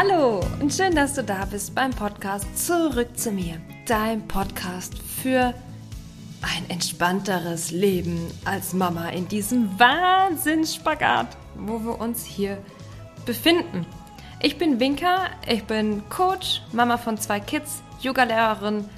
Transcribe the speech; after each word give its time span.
Hallo 0.00 0.38
und 0.60 0.72
schön, 0.72 0.94
dass 0.94 1.14
du 1.14 1.24
da 1.24 1.44
bist 1.44 1.74
beim 1.74 1.90
Podcast 1.90 2.46
Zurück 2.56 3.18
zu 3.18 3.32
mir, 3.32 3.60
dein 3.84 4.28
Podcast 4.28 4.96
für 4.96 5.52
ein 6.40 6.70
entspannteres 6.70 7.72
Leben 7.72 8.30
als 8.44 8.74
Mama 8.74 9.08
in 9.08 9.26
diesem 9.26 9.76
Wahnsinnsspagat, 9.76 11.36
wo 11.56 11.80
wir 11.80 12.00
uns 12.00 12.24
hier 12.24 12.62
befinden. 13.26 13.84
Ich 14.40 14.56
bin 14.56 14.78
Winka, 14.78 15.30
ich 15.48 15.64
bin 15.64 16.08
Coach, 16.10 16.62
Mama 16.70 16.96
von 16.96 17.18
zwei 17.18 17.40
Kids, 17.40 17.82
Yogalehrerin 18.00 18.88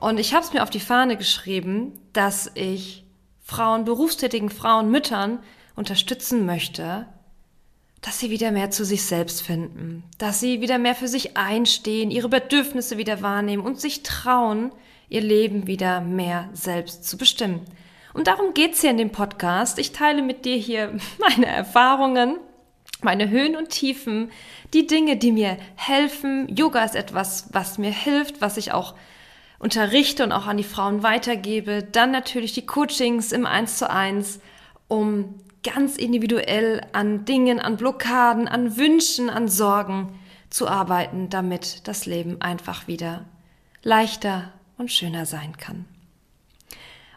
und 0.00 0.18
ich 0.18 0.34
habe 0.34 0.44
es 0.44 0.52
mir 0.52 0.64
auf 0.64 0.70
die 0.70 0.80
Fahne 0.80 1.16
geschrieben, 1.16 1.92
dass 2.12 2.50
ich 2.56 3.06
Frauen, 3.44 3.84
berufstätigen 3.84 4.50
Frauen, 4.50 4.90
Müttern 4.90 5.38
unterstützen 5.76 6.46
möchte, 6.46 7.06
dass 8.00 8.20
sie 8.20 8.30
wieder 8.30 8.50
mehr 8.52 8.70
zu 8.70 8.84
sich 8.84 9.02
selbst 9.02 9.42
finden, 9.42 10.04
dass 10.18 10.40
sie 10.40 10.60
wieder 10.60 10.78
mehr 10.78 10.94
für 10.94 11.08
sich 11.08 11.36
einstehen, 11.36 12.10
ihre 12.10 12.28
Bedürfnisse 12.28 12.96
wieder 12.96 13.22
wahrnehmen 13.22 13.64
und 13.64 13.80
sich 13.80 14.02
trauen, 14.02 14.72
ihr 15.08 15.20
Leben 15.20 15.66
wieder 15.66 16.00
mehr 16.00 16.48
selbst 16.52 17.04
zu 17.08 17.16
bestimmen. 17.16 17.60
Und 18.14 18.26
darum 18.26 18.54
geht's 18.54 18.80
hier 18.80 18.90
in 18.90 18.98
dem 18.98 19.10
Podcast. 19.10 19.78
Ich 19.78 19.92
teile 19.92 20.22
mit 20.22 20.44
dir 20.44 20.56
hier 20.56 20.96
meine 21.18 21.46
Erfahrungen, 21.46 22.38
meine 23.02 23.30
Höhen 23.30 23.56
und 23.56 23.70
Tiefen, 23.70 24.30
die 24.74 24.86
Dinge, 24.86 25.16
die 25.16 25.32
mir 25.32 25.56
helfen. 25.76 26.48
Yoga 26.54 26.84
ist 26.84 26.94
etwas, 26.94 27.48
was 27.52 27.78
mir 27.78 27.92
hilft, 27.92 28.40
was 28.40 28.56
ich 28.56 28.72
auch 28.72 28.94
unterrichte 29.58 30.22
und 30.24 30.32
auch 30.32 30.46
an 30.46 30.56
die 30.56 30.64
Frauen 30.64 31.02
weitergebe. 31.02 31.82
Dann 31.82 32.10
natürlich 32.10 32.52
die 32.52 32.66
Coachings 32.66 33.32
im 33.32 33.46
Eins 33.46 33.78
zu 33.78 33.90
eins, 33.90 34.40
um 34.88 35.34
ganz 35.72 35.96
individuell 35.96 36.80
an 36.92 37.24
Dingen, 37.24 37.60
an 37.60 37.76
Blockaden, 37.76 38.48
an 38.48 38.76
Wünschen, 38.76 39.28
an 39.30 39.48
Sorgen 39.48 40.18
zu 40.50 40.66
arbeiten, 40.66 41.28
damit 41.28 41.86
das 41.86 42.06
Leben 42.06 42.40
einfach 42.40 42.88
wieder 42.88 43.24
leichter 43.82 44.52
und 44.78 44.90
schöner 44.90 45.26
sein 45.26 45.56
kann. 45.56 45.84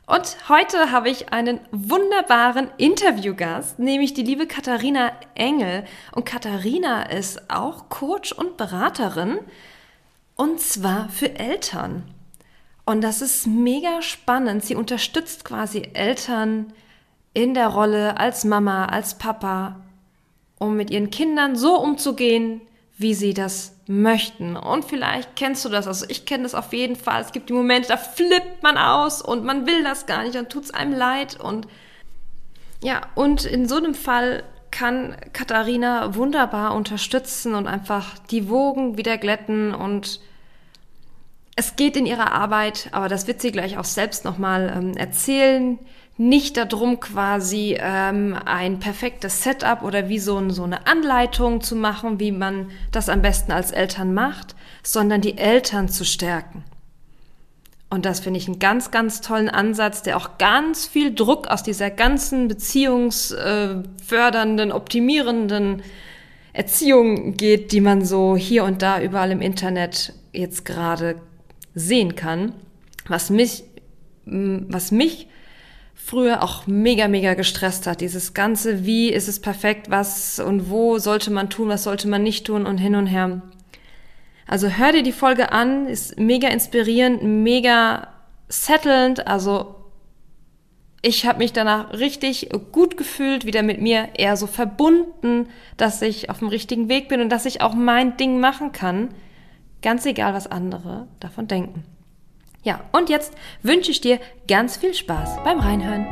Und 0.06 0.50
heute 0.50 0.92
habe 0.92 1.10
ich 1.10 1.32
einen 1.32 1.62
wunderbaren 1.72 2.70
Interviewgast, 2.78 3.80
nämlich 3.80 4.14
die 4.14 4.24
liebe 4.24 4.46
Katharina 4.46 5.14
Engel. 5.36 5.86
Und 6.12 6.26
Katharina 6.26 7.04
ist 7.04 7.50
auch 7.50 7.88
Coach 7.88 8.34
und 8.34 8.58
Beraterin, 8.58 9.40
und 10.36 10.60
zwar 10.60 11.08
für 11.08 11.40
Eltern. 11.40 12.04
Und 12.84 13.02
das 13.02 13.22
ist 13.22 13.48
mega 13.48 14.02
spannend. 14.02 14.66
Sie 14.66 14.76
unterstützt 14.76 15.46
quasi 15.46 15.90
Eltern 15.94 16.74
in 17.34 17.54
der 17.54 17.68
Rolle 17.68 18.18
als 18.20 18.44
Mama, 18.44 18.86
als 18.86 19.18
Papa, 19.18 19.82
um 20.60 20.76
mit 20.76 20.90
ihren 20.92 21.10
Kindern 21.10 21.56
so 21.56 21.80
umzugehen, 21.80 22.62
wie 22.98 23.14
sie 23.14 23.34
das 23.34 23.76
möchten. 23.88 24.56
Und 24.56 24.86
vielleicht 24.86 25.36
kennst 25.36 25.66
du 25.66 25.70
das, 25.70 25.88
also 25.88 26.06
ich 26.08 26.26
kenne 26.26 26.44
das 26.44 26.54
auf 26.54 26.72
jeden 26.72 26.96
Fall. 26.96 27.22
Es 27.22 27.32
gibt 27.32 27.50
die 27.50 27.54
Momente, 27.54 27.88
da 27.88 27.98
flippt 27.98 28.62
man 28.62 28.78
aus 28.78 29.22
und 29.22 29.44
man 29.44 29.66
will 29.66 29.84
das 29.84 30.06
gar 30.06 30.24
nicht, 30.24 30.36
dann 30.36 30.50
tut 30.50 30.66
es 30.66 30.74
einem 30.74 30.94
leid. 30.94 31.40
Und 31.40 31.68
ja, 32.84 33.02
und 33.16 33.46
in 33.46 33.68
so 33.68 33.78
einem 33.78 33.96
Fall 33.96 34.44
kann 34.70 35.16
Katharina 35.34 36.16
wunderbar 36.16 36.74
unterstützen 36.76 37.56
und 37.56 37.68
einfach 37.68 38.18
die 38.30 38.50
Wogen 38.50 38.98
wieder 38.98 39.18
glätten 39.18 39.74
und 39.74 40.22
es 41.56 41.76
geht 41.76 41.98
in 41.98 42.06
ihrer 42.06 42.32
Arbeit, 42.32 42.90
aber 42.94 43.10
das 43.10 43.28
wird 43.28 43.42
sie 43.42 43.52
gleich 43.52 43.78
auch 43.78 43.84
selbst 43.84 44.24
nochmal 44.24 44.74
ähm, 44.76 44.96
erzählen, 44.96 45.78
nicht 46.18 46.58
darum, 46.58 47.00
quasi 47.00 47.78
ähm, 47.80 48.38
ein 48.46 48.80
perfektes 48.80 49.44
Setup 49.44 49.82
oder 49.82 50.10
wie 50.10 50.20
so, 50.20 50.50
so 50.50 50.64
eine 50.64 50.86
Anleitung 50.86 51.62
zu 51.62 51.76
machen, 51.76 52.20
wie 52.20 52.32
man 52.32 52.70
das 52.92 53.10
am 53.10 53.22
besten 53.22 53.52
als 53.52 53.72
Eltern 53.72 54.14
macht, 54.14 54.56
sondern 54.84 55.22
die 55.22 55.38
Eltern 55.38 55.90
zu 55.90 56.06
stärken. 56.06 56.64
Und 57.90 58.06
das 58.06 58.22
finde 58.22 58.40
ich 58.40 58.48
einen 58.48 58.60
ganz, 58.60 58.92
ganz 58.92 59.20
tollen 59.20 59.50
Ansatz, 59.50 60.02
der 60.02 60.16
auch 60.16 60.38
ganz 60.38 60.86
viel 60.86 61.14
Druck 61.14 61.48
aus 61.48 61.62
dieser 61.62 61.90
ganzen 61.90 62.48
beziehungsfördernden, 62.48 64.70
äh, 64.70 64.74
optimierenden 64.74 65.84
Erziehung 66.54 67.36
geht, 67.36 67.74
die 67.74 67.82
man 67.82 68.06
so 68.06 68.38
hier 68.38 68.64
und 68.64 68.82
da 68.82 69.02
überall 69.02 69.32
im 69.32 69.42
Internet 69.42 70.14
jetzt 70.32 70.64
gerade 70.64 71.18
sehen 71.76 72.16
kann. 72.16 72.54
Was 73.08 73.30
mich, 73.30 73.66
was 74.26 74.92
mich 74.92 75.28
früher 76.04 76.44
auch 76.44 76.68
mega, 76.68 77.08
mega 77.08 77.36
gestresst 77.36 77.88
hat. 77.88 78.02
Dieses 78.02 78.34
ganze, 78.34 78.86
wie 78.86 79.10
ist 79.10 79.28
es 79.28 79.40
perfekt, 79.40 79.90
was 79.90 80.40
und 80.40 80.70
wo 80.70 80.98
sollte 80.98 81.32
man 81.32 81.50
tun, 81.50 81.70
was 81.70 81.84
sollte 81.84 82.08
man 82.08 82.24
nicht 82.24 82.46
tun 82.46 82.66
und 82.66 82.78
hin 82.78 82.96
und 82.96 83.08
her. 83.08 83.42
Also 84.48 84.68
hör 84.68 84.92
dir 84.92 85.04
die 85.04 85.12
Folge 85.12 85.52
an, 85.52 85.88
ist 85.88 86.20
mega 86.20 86.50
inspirierend, 86.50 87.24
mega 87.24 88.08
settlend. 88.50 89.28
Also 89.28 89.76
ich 91.02 91.26
habe 91.26 91.40
mich 91.40 91.54
danach 91.54 91.94
richtig 91.94 92.50
gut 92.72 92.98
gefühlt, 92.98 93.46
wieder 93.46 93.64
mit 93.64 93.80
mir 93.80 94.10
eher 94.18 94.36
so 94.38 94.48
verbunden, 94.48 95.48
dass 95.78 96.02
ich 96.02 96.30
auf 96.30 96.40
dem 96.40 96.50
richtigen 96.50 96.90
Weg 96.90 97.08
bin 97.08 97.22
und 97.22 97.30
dass 97.30 97.46
ich 97.46 97.62
auch 97.62 97.74
mein 97.74 98.18
Ding 98.18 98.40
machen 98.40 98.72
kann, 98.72 99.10
ganz 99.82 100.06
egal, 100.06 100.34
was 100.34 100.48
andere 100.48 101.08
davon 101.20 101.48
denken. 101.48 101.84
Ja, 102.64 102.82
und 102.92 103.10
jetzt 103.10 103.34
wünsche 103.64 103.90
ich 103.90 104.02
dir 104.02 104.20
ganz 104.48 104.78
viel 104.78 104.94
Spaß 104.94 105.44
beim 105.44 105.60
Reinhören. 105.60 106.06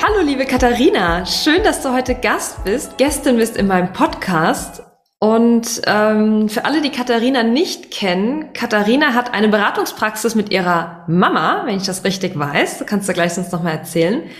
Hallo 0.00 0.20
liebe 0.22 0.44
Katharina, 0.44 1.26
schön, 1.26 1.64
dass 1.64 1.82
du 1.82 1.92
heute 1.92 2.14
Gast 2.14 2.62
bist, 2.62 2.96
Gästin 2.96 3.38
bist 3.38 3.56
in 3.56 3.66
meinem 3.66 3.92
Podcast. 3.92 4.84
Und 5.18 5.82
ähm, 5.86 6.48
für 6.48 6.64
alle, 6.64 6.80
die 6.80 6.92
Katharina 6.92 7.42
nicht 7.42 7.90
kennen, 7.90 8.52
Katharina 8.52 9.14
hat 9.14 9.34
eine 9.34 9.48
Beratungspraxis 9.48 10.36
mit 10.36 10.52
ihrer 10.52 11.04
Mama, 11.08 11.62
wenn 11.64 11.78
ich 11.78 11.86
das 11.86 12.04
richtig 12.04 12.38
weiß, 12.38 12.78
du 12.78 12.84
kannst 12.84 13.08
du 13.08 13.12
gleich 13.14 13.34
sonst 13.34 13.52
nochmal 13.52 13.72
erzählen, 13.72 14.30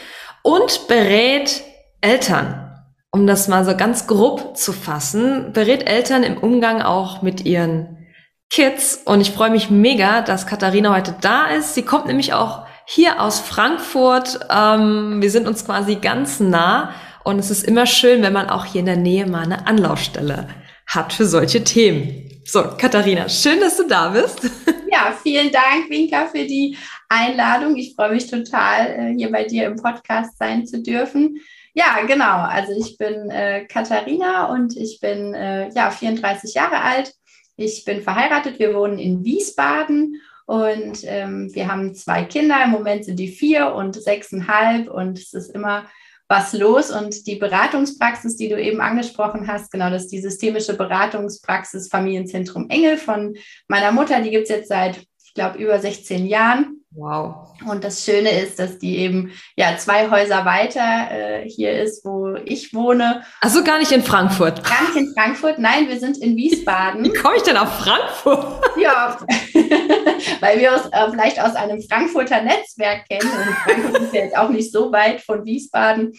und 0.44 0.86
berät 0.86 1.64
Eltern 2.00 2.67
um 3.10 3.26
das 3.26 3.48
mal 3.48 3.64
so 3.64 3.76
ganz 3.76 4.06
grob 4.06 4.56
zu 4.56 4.72
fassen, 4.72 5.52
berät 5.52 5.88
Eltern 5.88 6.22
im 6.22 6.36
Umgang 6.36 6.82
auch 6.82 7.22
mit 7.22 7.44
ihren 7.44 8.06
Kids. 8.50 9.00
Und 9.04 9.20
ich 9.20 9.30
freue 9.30 9.50
mich 9.50 9.70
mega, 9.70 10.22
dass 10.22 10.46
Katharina 10.46 10.94
heute 10.94 11.14
da 11.20 11.46
ist. 11.46 11.74
Sie 11.74 11.82
kommt 11.82 12.06
nämlich 12.06 12.32
auch 12.32 12.66
hier 12.86 13.20
aus 13.20 13.40
Frankfurt. 13.40 14.40
Ähm, 14.50 15.20
wir 15.20 15.30
sind 15.30 15.46
uns 15.46 15.64
quasi 15.64 15.96
ganz 15.96 16.40
nah. 16.40 16.94
Und 17.24 17.38
es 17.38 17.50
ist 17.50 17.64
immer 17.64 17.86
schön, 17.86 18.22
wenn 18.22 18.32
man 18.32 18.48
auch 18.48 18.64
hier 18.64 18.80
in 18.80 18.86
der 18.86 18.96
Nähe 18.96 19.26
mal 19.26 19.42
eine 19.42 19.66
Anlaufstelle 19.66 20.48
hat 20.86 21.12
für 21.12 21.26
solche 21.26 21.62
Themen. 21.62 22.42
So, 22.44 22.62
Katharina, 22.78 23.28
schön, 23.28 23.60
dass 23.60 23.76
du 23.76 23.86
da 23.86 24.08
bist. 24.08 24.40
Ja, 24.90 25.12
vielen 25.22 25.52
Dank, 25.52 25.90
Winka, 25.90 26.26
für 26.26 26.46
die 26.46 26.76
Einladung. 27.10 27.76
Ich 27.76 27.94
freue 27.94 28.10
mich 28.10 28.28
total, 28.28 28.86
äh, 28.86 29.14
hier 29.14 29.30
bei 29.30 29.44
dir 29.44 29.66
im 29.66 29.76
Podcast 29.76 30.38
sein 30.38 30.66
zu 30.66 30.82
dürfen. 30.82 31.36
Ja, 31.78 32.04
genau. 32.04 32.40
Also 32.40 32.72
ich 32.72 32.98
bin 32.98 33.30
äh, 33.30 33.64
Katharina 33.66 34.52
und 34.52 34.76
ich 34.76 34.98
bin 34.98 35.32
äh, 35.32 35.68
ja 35.72 35.92
34 35.92 36.54
Jahre 36.54 36.80
alt. 36.80 37.14
Ich 37.56 37.84
bin 37.84 38.02
verheiratet. 38.02 38.58
Wir 38.58 38.74
wohnen 38.74 38.98
in 38.98 39.24
Wiesbaden 39.24 40.20
und 40.44 41.04
ähm, 41.04 41.54
wir 41.54 41.70
haben 41.70 41.94
zwei 41.94 42.24
Kinder. 42.24 42.56
Im 42.64 42.70
Moment 42.70 43.04
sind 43.04 43.20
die 43.20 43.28
vier 43.28 43.74
und 43.74 43.94
sechseinhalb 43.94 44.90
und 44.90 45.20
es 45.20 45.32
ist 45.32 45.54
immer 45.54 45.84
was 46.26 46.52
los. 46.52 46.90
Und 46.90 47.28
die 47.28 47.36
Beratungspraxis, 47.36 48.36
die 48.36 48.48
du 48.48 48.60
eben 48.60 48.80
angesprochen 48.80 49.46
hast, 49.46 49.70
genau, 49.70 49.88
das 49.88 50.06
ist 50.06 50.12
die 50.12 50.20
systemische 50.20 50.76
Beratungspraxis 50.76 51.88
Familienzentrum 51.88 52.68
Engel 52.70 52.96
von 52.96 53.36
meiner 53.68 53.92
Mutter. 53.92 54.20
Die 54.20 54.30
gibt 54.30 54.44
es 54.44 54.50
jetzt 54.50 54.68
seit, 54.68 54.96
ich 55.24 55.32
glaube, 55.32 55.58
über 55.58 55.78
16 55.78 56.26
Jahren. 56.26 56.77
Wow. 56.92 57.48
Und 57.68 57.84
das 57.84 58.04
Schöne 58.04 58.30
ist, 58.30 58.58
dass 58.58 58.78
die 58.78 58.96
eben 58.98 59.30
ja 59.56 59.76
zwei 59.76 60.10
Häuser 60.10 60.46
weiter 60.46 61.10
äh, 61.10 61.48
hier 61.48 61.82
ist, 61.82 62.02
wo 62.04 62.34
ich 62.44 62.72
wohne. 62.72 63.22
Also 63.42 63.62
gar 63.62 63.78
nicht 63.78 63.92
in 63.92 64.02
Frankfurt. 64.02 64.64
Gar 64.64 64.88
nicht 64.88 64.96
in 64.96 65.14
Frankfurt, 65.14 65.58
nein, 65.58 65.88
wir 65.88 66.00
sind 66.00 66.16
in 66.18 66.34
Wiesbaden. 66.34 67.04
Wie 67.04 67.12
komme 67.12 67.36
ich 67.36 67.42
denn 67.42 67.58
auf 67.58 67.80
Frankfurt? 67.80 68.62
Ja, 68.80 69.18
weil 70.40 70.58
wir 70.58 70.72
uns 70.72 70.86
äh, 70.86 71.10
vielleicht 71.10 71.40
aus 71.42 71.54
einem 71.54 71.82
Frankfurter 71.82 72.40
Netzwerk 72.42 73.06
kennen. 73.06 73.30
Und 73.30 73.54
Frankfurt 73.54 74.02
ist 74.02 74.14
ja 74.14 74.24
jetzt 74.24 74.36
auch 74.36 74.48
nicht 74.48 74.72
so 74.72 74.90
weit 74.90 75.20
von 75.20 75.44
Wiesbaden. 75.44 76.14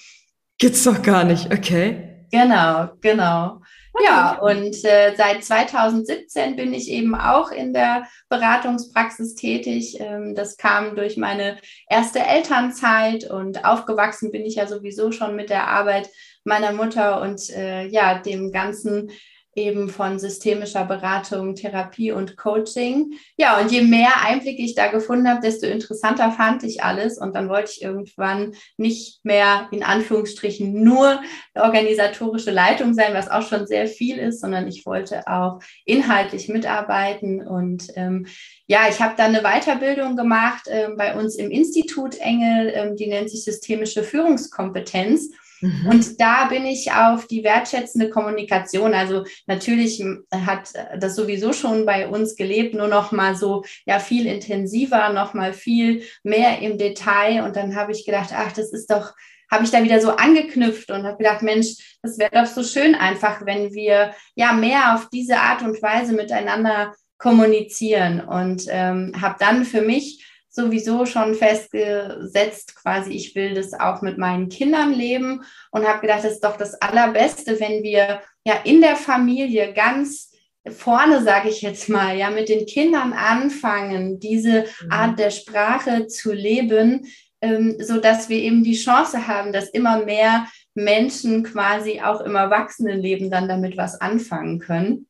Gibt's 0.59 0.83
doch 0.83 1.01
gar 1.01 1.23
nicht, 1.23 1.51
okay. 1.51 2.27
Genau, 2.31 2.89
genau. 3.01 3.61
Ja, 4.01 4.37
und 4.39 4.85
äh, 4.85 5.13
seit 5.15 5.43
2017 5.43 6.55
bin 6.55 6.73
ich 6.73 6.89
eben 6.89 7.15
auch 7.15 7.51
in 7.51 7.73
der 7.73 8.07
Beratungspraxis 8.29 9.35
tätig. 9.35 9.97
Ähm, 9.99 10.35
das 10.35 10.57
kam 10.57 10.95
durch 10.95 11.17
meine 11.17 11.57
erste 11.89 12.19
Elternzeit 12.19 13.29
und 13.29 13.65
aufgewachsen 13.65 14.31
bin 14.31 14.45
ich 14.45 14.55
ja 14.55 14.67
sowieso 14.67 15.11
schon 15.11 15.35
mit 15.35 15.49
der 15.49 15.67
Arbeit 15.67 16.09
meiner 16.43 16.71
Mutter 16.71 17.21
und 17.21 17.49
äh, 17.49 17.87
ja, 17.87 18.19
dem 18.19 18.51
ganzen 18.51 19.11
eben 19.59 19.89
von 19.89 20.19
systemischer 20.19 20.85
Beratung, 20.85 21.55
Therapie 21.55 22.11
und 22.11 22.37
Coaching. 22.37 23.13
Ja, 23.37 23.59
und 23.59 23.71
je 23.71 23.81
mehr 23.81 24.21
Einblicke 24.23 24.61
ich 24.61 24.75
da 24.75 24.87
gefunden 24.87 25.27
habe, 25.27 25.41
desto 25.41 25.67
interessanter 25.67 26.31
fand 26.31 26.63
ich 26.63 26.83
alles. 26.83 27.17
Und 27.17 27.35
dann 27.35 27.49
wollte 27.49 27.71
ich 27.75 27.81
irgendwann 27.81 28.53
nicht 28.77 29.19
mehr 29.23 29.67
in 29.71 29.83
Anführungsstrichen 29.83 30.83
nur 30.83 31.21
organisatorische 31.55 32.51
Leitung 32.51 32.93
sein, 32.93 33.13
was 33.13 33.29
auch 33.29 33.47
schon 33.47 33.67
sehr 33.67 33.87
viel 33.87 34.17
ist, 34.17 34.41
sondern 34.41 34.67
ich 34.67 34.85
wollte 34.85 35.27
auch 35.27 35.59
inhaltlich 35.85 36.47
mitarbeiten. 36.47 37.45
Und 37.45 37.87
ähm, 37.95 38.27
ja, 38.67 38.81
ich 38.89 39.01
habe 39.01 39.15
dann 39.17 39.35
eine 39.35 39.43
Weiterbildung 39.43 40.15
gemacht 40.15 40.67
äh, 40.67 40.89
bei 40.97 41.15
uns 41.15 41.35
im 41.35 41.51
Institut 41.51 42.17
Engel, 42.19 42.71
ähm, 42.73 42.95
die 42.95 43.07
nennt 43.07 43.29
sich 43.29 43.43
systemische 43.43 44.03
Führungskompetenz. 44.03 45.29
Mhm. 45.61 45.87
Und 45.87 46.21
da 46.21 46.45
bin 46.45 46.65
ich 46.65 46.91
auf 46.91 47.27
die 47.27 47.43
wertschätzende 47.43 48.09
Kommunikation. 48.09 48.93
Also 48.93 49.25
natürlich 49.47 50.03
hat 50.31 50.73
das 50.97 51.15
sowieso 51.15 51.53
schon 51.53 51.85
bei 51.85 52.07
uns 52.07 52.35
gelebt, 52.35 52.73
nur 52.73 52.87
noch 52.87 53.11
mal 53.11 53.35
so 53.35 53.63
ja 53.85 53.99
viel 53.99 54.25
intensiver, 54.25 55.09
noch 55.09 55.33
mal 55.33 55.53
viel 55.53 56.03
mehr 56.23 56.59
im 56.59 56.77
Detail. 56.77 57.43
Und 57.43 57.55
dann 57.55 57.75
habe 57.75 57.91
ich 57.91 58.05
gedacht, 58.05 58.29
ach, 58.33 58.51
das 58.51 58.71
ist 58.73 58.91
doch 58.91 59.13
habe 59.51 59.63
ich 59.63 59.71
da 59.71 59.83
wieder 59.83 59.99
so 59.99 60.11
angeknüpft 60.11 60.91
und 60.91 61.05
habe 61.05 61.17
gedacht, 61.17 61.41
Mensch, 61.41 61.97
das 62.03 62.19
wäre 62.19 62.29
doch 62.31 62.45
so 62.45 62.63
schön 62.63 62.93
einfach, 62.93 63.45
wenn 63.47 63.73
wir 63.73 64.13
ja 64.35 64.53
mehr 64.53 64.93
auf 64.93 65.09
diese 65.09 65.37
Art 65.37 65.63
und 65.63 65.81
Weise 65.81 66.13
miteinander 66.13 66.93
kommunizieren 67.17 68.21
und 68.21 68.65
ähm, 68.69 69.13
habe 69.19 69.35
dann 69.39 69.65
für 69.65 69.81
mich 69.81 70.18
sowieso 70.59 71.05
schon 71.05 71.35
festgesetzt, 71.35 72.75
quasi, 72.75 73.13
ich 73.13 73.33
will 73.35 73.53
das 73.53 73.73
auch 73.73 74.01
mit 74.01 74.17
meinen 74.17 74.49
Kindern 74.49 74.93
leben 74.93 75.43
und 75.71 75.87
habe 75.87 76.01
gedacht, 76.01 76.23
das 76.23 76.33
ist 76.33 76.43
doch 76.43 76.57
das 76.57 76.81
Allerbeste, 76.81 77.59
wenn 77.59 77.81
wir 77.83 78.21
ja 78.43 78.55
in 78.63 78.81
der 78.81 78.95
Familie 78.95 79.73
ganz 79.73 80.33
vorne, 80.67 81.23
sage 81.23 81.49
ich 81.49 81.61
jetzt 81.61 81.89
mal, 81.89 82.17
ja, 82.17 82.29
mit 82.29 82.49
den 82.49 82.65
Kindern 82.65 83.13
anfangen, 83.13 84.19
diese 84.19 84.65
mhm. 84.81 84.91
Art 84.91 85.19
der 85.19 85.31
Sprache 85.31 86.07
zu 86.07 86.33
leben, 86.33 87.07
ähm, 87.41 87.77
so 87.79 87.99
dass 87.99 88.29
wir 88.29 88.37
eben 88.37 88.63
die 88.63 88.75
Chance 88.75 89.27
haben, 89.27 89.53
dass 89.53 89.69
immer 89.69 90.03
mehr 90.03 90.47
Menschen 90.73 91.43
quasi 91.43 92.01
auch 92.01 92.21
im 92.21 92.35
Erwachsenenleben 92.35 93.31
dann 93.31 93.47
damit 93.47 93.77
was 93.77 93.99
anfangen 94.01 94.59
können. 94.59 95.07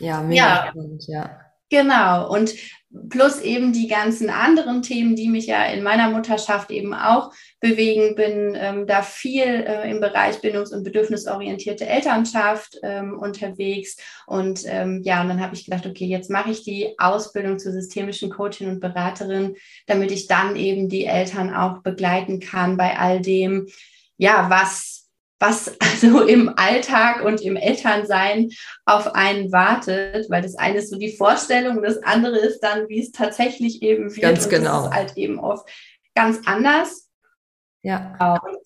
Ja, 0.00 0.22
mega 0.22 0.42
ja. 0.42 0.66
spannend, 0.70 1.04
ja. 1.06 1.47
Genau. 1.70 2.32
Und 2.32 2.54
plus 3.10 3.40
eben 3.40 3.72
die 3.72 3.86
ganzen 3.86 4.30
anderen 4.30 4.82
Themen, 4.82 5.14
die 5.14 5.28
mich 5.28 5.46
ja 5.46 5.66
in 5.66 5.82
meiner 5.82 6.08
Mutterschaft 6.08 6.70
eben 6.70 6.94
auch 6.94 7.32
bewegen, 7.60 8.14
bin 8.14 8.56
ähm, 8.58 8.86
da 8.86 9.02
viel 9.02 9.42
äh, 9.42 9.90
im 9.90 10.00
Bereich 10.00 10.36
bindungs- 10.36 10.72
und 10.72 10.84
bedürfnisorientierte 10.84 11.86
Elternschaft 11.86 12.78
ähm, 12.82 13.18
unterwegs. 13.18 13.98
Und 14.26 14.62
ähm, 14.66 15.02
ja, 15.04 15.20
und 15.20 15.28
dann 15.28 15.42
habe 15.42 15.54
ich 15.54 15.66
gedacht, 15.66 15.86
okay, 15.86 16.06
jetzt 16.06 16.30
mache 16.30 16.50
ich 16.50 16.64
die 16.64 16.94
Ausbildung 16.98 17.58
zur 17.58 17.72
systemischen 17.72 18.30
Coachin 18.30 18.68
und 18.68 18.80
Beraterin, 18.80 19.56
damit 19.86 20.10
ich 20.10 20.26
dann 20.26 20.56
eben 20.56 20.88
die 20.88 21.04
Eltern 21.04 21.54
auch 21.54 21.82
begleiten 21.82 22.40
kann 22.40 22.78
bei 22.78 22.98
all 22.98 23.20
dem, 23.20 23.66
ja, 24.16 24.48
was 24.48 24.97
was 25.38 25.72
also 25.80 26.22
im 26.22 26.52
Alltag 26.56 27.24
und 27.24 27.40
im 27.40 27.56
Elternsein 27.56 28.50
auf 28.84 29.14
einen 29.14 29.52
wartet, 29.52 30.28
weil 30.30 30.42
das 30.42 30.56
eine 30.56 30.78
ist 30.78 30.90
so 30.90 30.98
die 30.98 31.16
Vorstellung, 31.16 31.82
das 31.82 32.02
andere 32.02 32.38
ist 32.38 32.60
dann, 32.60 32.88
wie 32.88 33.00
es 33.00 33.12
tatsächlich 33.12 33.82
eben 33.82 34.10
wird. 34.10 34.22
Ganz 34.22 34.48
genau. 34.48 34.84
Das 34.84 34.90
ist 34.90 34.94
halt 34.94 35.16
eben 35.16 35.38
oft 35.38 35.68
ganz 36.14 36.40
anders. 36.46 37.08
Ja. 37.82 38.40
Und, 38.42 38.58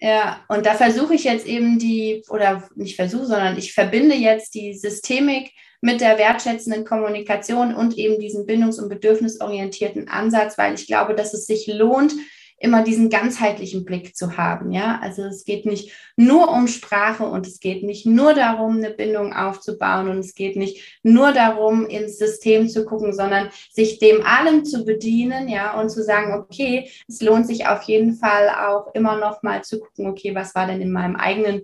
ja, 0.00 0.44
und 0.48 0.66
da 0.66 0.74
versuche 0.74 1.14
ich 1.14 1.24
jetzt 1.24 1.46
eben 1.46 1.78
die, 1.78 2.22
oder 2.28 2.68
nicht 2.74 2.96
versuche, 2.96 3.26
sondern 3.26 3.58
ich 3.58 3.72
verbinde 3.72 4.14
jetzt 4.14 4.54
die 4.54 4.74
Systemik 4.74 5.50
mit 5.82 6.00
der 6.00 6.18
wertschätzenden 6.18 6.84
Kommunikation 6.84 7.74
und 7.74 7.96
eben 7.96 8.18
diesen 8.20 8.46
bindungs- 8.46 8.78
und 8.78 8.90
bedürfnisorientierten 8.90 10.08
Ansatz, 10.08 10.58
weil 10.58 10.74
ich 10.74 10.86
glaube, 10.86 11.14
dass 11.14 11.32
es 11.32 11.46
sich 11.46 11.66
lohnt, 11.66 12.12
immer 12.60 12.84
diesen 12.84 13.08
ganzheitlichen 13.08 13.86
Blick 13.86 14.14
zu 14.14 14.36
haben. 14.36 14.70
Ja, 14.70 15.00
also 15.02 15.22
es 15.22 15.44
geht 15.44 15.64
nicht 15.64 15.92
nur 16.16 16.50
um 16.50 16.68
Sprache 16.68 17.24
und 17.24 17.46
es 17.46 17.58
geht 17.58 17.82
nicht 17.82 18.04
nur 18.04 18.34
darum, 18.34 18.76
eine 18.76 18.90
Bindung 18.90 19.32
aufzubauen 19.32 20.08
und 20.08 20.18
es 20.18 20.34
geht 20.34 20.56
nicht 20.56 21.00
nur 21.02 21.32
darum, 21.32 21.86
ins 21.86 22.18
System 22.18 22.68
zu 22.68 22.84
gucken, 22.84 23.14
sondern 23.14 23.48
sich 23.72 23.98
dem 23.98 24.24
allem 24.26 24.66
zu 24.66 24.84
bedienen, 24.84 25.48
ja, 25.48 25.80
und 25.80 25.88
zu 25.88 26.04
sagen, 26.04 26.34
okay, 26.34 26.90
es 27.08 27.22
lohnt 27.22 27.46
sich 27.46 27.66
auf 27.66 27.82
jeden 27.84 28.14
Fall 28.14 28.50
auch 28.50 28.94
immer 28.94 29.16
noch 29.16 29.42
mal 29.42 29.64
zu 29.64 29.80
gucken, 29.80 30.06
okay, 30.06 30.34
was 30.34 30.54
war 30.54 30.66
denn 30.66 30.82
in 30.82 30.92
meinem 30.92 31.16
eigenen 31.16 31.62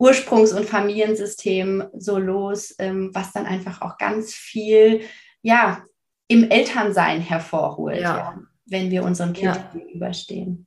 Ursprungs- 0.00 0.52
und 0.52 0.68
Familiensystem 0.68 1.84
so 1.96 2.18
los, 2.18 2.74
ähm, 2.80 3.10
was 3.14 3.32
dann 3.32 3.46
einfach 3.46 3.82
auch 3.82 3.98
ganz 3.98 4.34
viel, 4.34 5.02
ja, 5.42 5.84
im 6.26 6.50
Elternsein 6.50 7.20
hervorholt. 7.20 8.00
ja. 8.00 8.16
ja 8.16 8.38
wenn 8.66 8.90
wir 8.90 9.04
unserem 9.04 9.32
Kind 9.32 9.56
ja. 9.56 9.70
gegenüberstehen. 9.72 10.66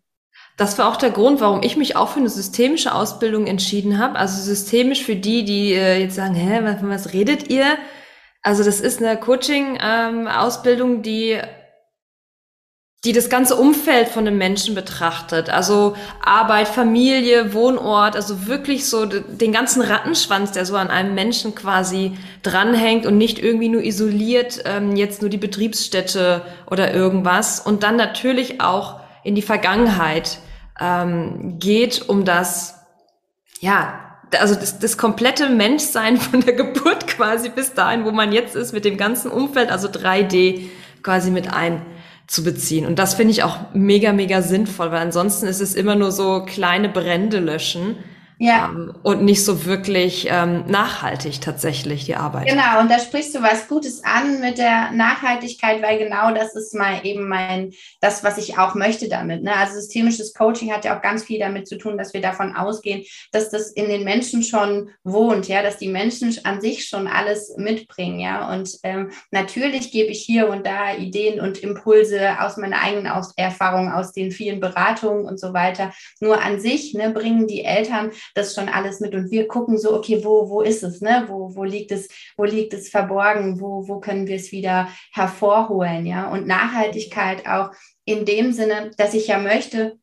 Das 0.56 0.78
war 0.78 0.90
auch 0.90 0.98
der 0.98 1.12
Grund, 1.12 1.40
warum 1.40 1.62
ich 1.62 1.78
mich 1.78 1.96
auch 1.96 2.10
für 2.10 2.20
eine 2.20 2.30
systemische 2.30 2.94
Ausbildung 2.94 3.46
entschieden 3.48 3.98
habe. 3.98 4.18
Also 4.18 4.42
systemisch 4.42 5.04
für 5.04 5.16
die, 5.16 5.46
die 5.46 5.74
äh, 5.74 6.02
jetzt 6.02 6.16
sagen, 6.16 6.34
hä, 6.34 6.60
was, 6.64 6.82
was 6.82 7.14
redet 7.14 7.50
ihr? 7.50 7.78
Also 8.42 8.64
das 8.64 8.80
ist 8.80 9.02
eine 9.02 9.20
Coaching-Ausbildung, 9.20 10.96
ähm, 10.96 11.02
die 11.04 11.40
die 13.08 13.14
das 13.14 13.30
ganze 13.30 13.56
Umfeld 13.56 14.10
von 14.10 14.28
einem 14.28 14.38
Menschen 14.38 14.76
betrachtet. 14.76 15.50
Also 15.50 15.96
Arbeit, 16.22 16.68
Familie, 16.68 17.54
Wohnort, 17.54 18.18
also 18.18 18.48
wirklich 18.48 18.86
so 18.86 19.06
den 19.06 19.54
ganzen 19.54 19.82
Rattenschwanz, 19.82 20.52
der 20.52 20.66
so 20.66 20.76
an 20.76 20.90
einem 20.90 21.16
Menschen 21.16 21.56
quasi 21.56 22.18
dranhängt 22.44 23.06
und 23.06 23.18
nicht 23.18 23.40
irgendwie 23.40 23.70
nur 23.70 23.82
isoliert 23.82 24.62
ähm, 24.66 24.98
jetzt 24.98 25.22
nur 25.22 25.30
die 25.30 25.38
Betriebsstätte 25.38 26.42
oder 26.70 26.94
irgendwas. 26.94 27.62
Und 27.62 27.84
dann 27.84 27.96
natürlich 27.96 28.60
auch 28.60 29.00
in 29.24 29.36
die 29.36 29.42
Vergangenheit 29.42 30.40
ähm, 30.78 31.60
geht, 31.60 32.10
um 32.10 32.26
das, 32.26 32.76
ja, 33.62 34.02
also 34.38 34.54
das, 34.54 34.80
das 34.80 34.98
komplette 34.98 35.48
Menschsein 35.48 36.18
von 36.18 36.42
der 36.42 36.56
Geburt 36.56 37.08
quasi 37.08 37.48
bis 37.48 37.74
dahin, 37.74 38.04
wo 38.04 38.12
man 38.12 38.34
jetzt 38.34 38.58
ist, 38.58 38.74
mit 38.74 38.84
dem 38.84 38.98
ganzen 38.98 39.32
Umfeld, 39.32 39.72
also 39.72 39.88
3D 39.88 40.64
quasi 41.04 41.32
mit 41.32 41.54
ein 41.54 41.82
zu 42.28 42.44
beziehen. 42.44 42.86
Und 42.86 43.00
das 43.00 43.14
finde 43.16 43.32
ich 43.32 43.44
auch 43.44 43.58
mega, 43.74 44.12
mega 44.12 44.42
sinnvoll, 44.42 44.92
weil 44.92 45.02
ansonsten 45.02 45.48
ist 45.48 45.62
es 45.62 45.76
immer 45.76 45.96
nur 45.96 46.12
so 46.12 46.44
kleine 46.46 46.90
Brände 46.90 47.40
löschen. 47.40 47.96
Ja. 48.40 48.70
Ähm, 48.70 48.94
und 49.02 49.24
nicht 49.24 49.44
so 49.44 49.66
wirklich 49.66 50.28
ähm, 50.30 50.66
nachhaltig 50.68 51.42
tatsächlich 51.42 52.06
die 52.06 52.16
Arbeit. 52.16 52.48
Genau, 52.48 52.80
und 52.80 52.92
da 52.92 53.00
sprichst 53.00 53.34
du 53.34 53.42
was 53.42 53.68
Gutes 53.68 54.04
an 54.04 54.40
mit 54.40 54.60
der 54.60 54.92
Nachhaltigkeit, 54.92 55.82
weil 55.82 55.98
genau 55.98 56.34
das 56.34 56.56
ist 56.56 56.76
mal 56.76 57.04
eben 57.04 57.28
mein, 57.28 57.74
das, 58.00 58.24
was 58.24 58.38
ich 58.38 58.58
auch 58.60 58.76
möchte 58.76 59.10
damit. 59.10 59.44
Ne? 59.44 59.56
Also 59.56 59.76
systemisches 59.76 60.34
Coaching 60.34 60.72
hat 60.72 60.86
ja 60.86 60.96
auch 60.96 61.02
ganz 61.02 61.24
viel 61.24 61.40
damit 61.40 61.68
zu 61.68 61.78
tun, 61.78 61.98
dass 61.98 62.14
wir 62.14 62.22
davon 62.22 62.56
ausgehen, 62.56 63.04
dass 63.32 63.50
das 63.50 63.72
in 63.72 63.90
den 63.90 64.04
Menschen 64.04 64.44
schon 64.44 64.92
wohnt, 65.04 65.48
ja, 65.48 65.64
dass 65.64 65.78
die 65.78 65.90
Menschen 65.90 66.38
an 66.44 66.62
sich 66.62 66.88
schon 66.88 67.08
alles 67.08 67.56
mitbringen, 67.58 68.20
ja. 68.20 68.54
Und 68.54 68.78
ähm, 68.84 69.12
natürlich 69.32 69.92
gebe 69.92 70.12
ich 70.12 70.22
hier 70.22 70.50
und 70.50 70.66
da 70.66 70.96
Ideen 70.96 71.40
und 71.40 71.58
Impulse 71.58 72.40
aus 72.40 72.58
meiner 72.58 72.82
eigenen 72.82 73.08
aus 73.08 73.34
Erfahrung, 73.36 73.92
aus 73.92 74.12
den 74.12 74.32
vielen 74.32 74.60
Beratungen 74.60 75.26
und 75.26 75.40
so 75.40 75.54
weiter. 75.54 75.92
Nur 76.20 76.42
an 76.42 76.60
sich 76.60 76.94
ne, 76.94 77.10
bringen 77.10 77.48
die 77.48 77.64
Eltern 77.64 78.12
das 78.36 78.54
schon 78.54 78.70
alles 78.70 79.00
mit 79.00 79.16
und 79.16 79.32
wir 79.32 79.48
gucken 79.48 79.78
so, 79.78 79.96
okay, 79.96 80.24
wo, 80.24 80.50
wo 80.50 80.62
ist 80.62 80.84
es, 80.84 81.02
ne? 81.02 81.26
Wo, 81.28 81.56
wo 81.56 81.64
liegt 81.64 81.92
es, 81.92 82.08
wo 82.36 82.44
liegt 82.44 82.74
es 82.74 82.90
verborgen, 82.90 83.60
wo, 83.60 83.88
wo 83.88 84.00
können 84.00 84.28
wir 84.28 84.36
es 84.36 84.52
wieder 84.52 84.90
hervorholen, 85.12 86.06
ja? 86.06 86.30
Und 86.30 86.48
Nachhaltigkeit 86.48 87.48
auch 87.48 87.72
in 88.06 88.26
dem 88.26 88.54
Sinne, 88.54 88.92
dass 88.98 89.14
ich 89.14 89.28
ja 89.28 89.38
möchte, 89.38 89.98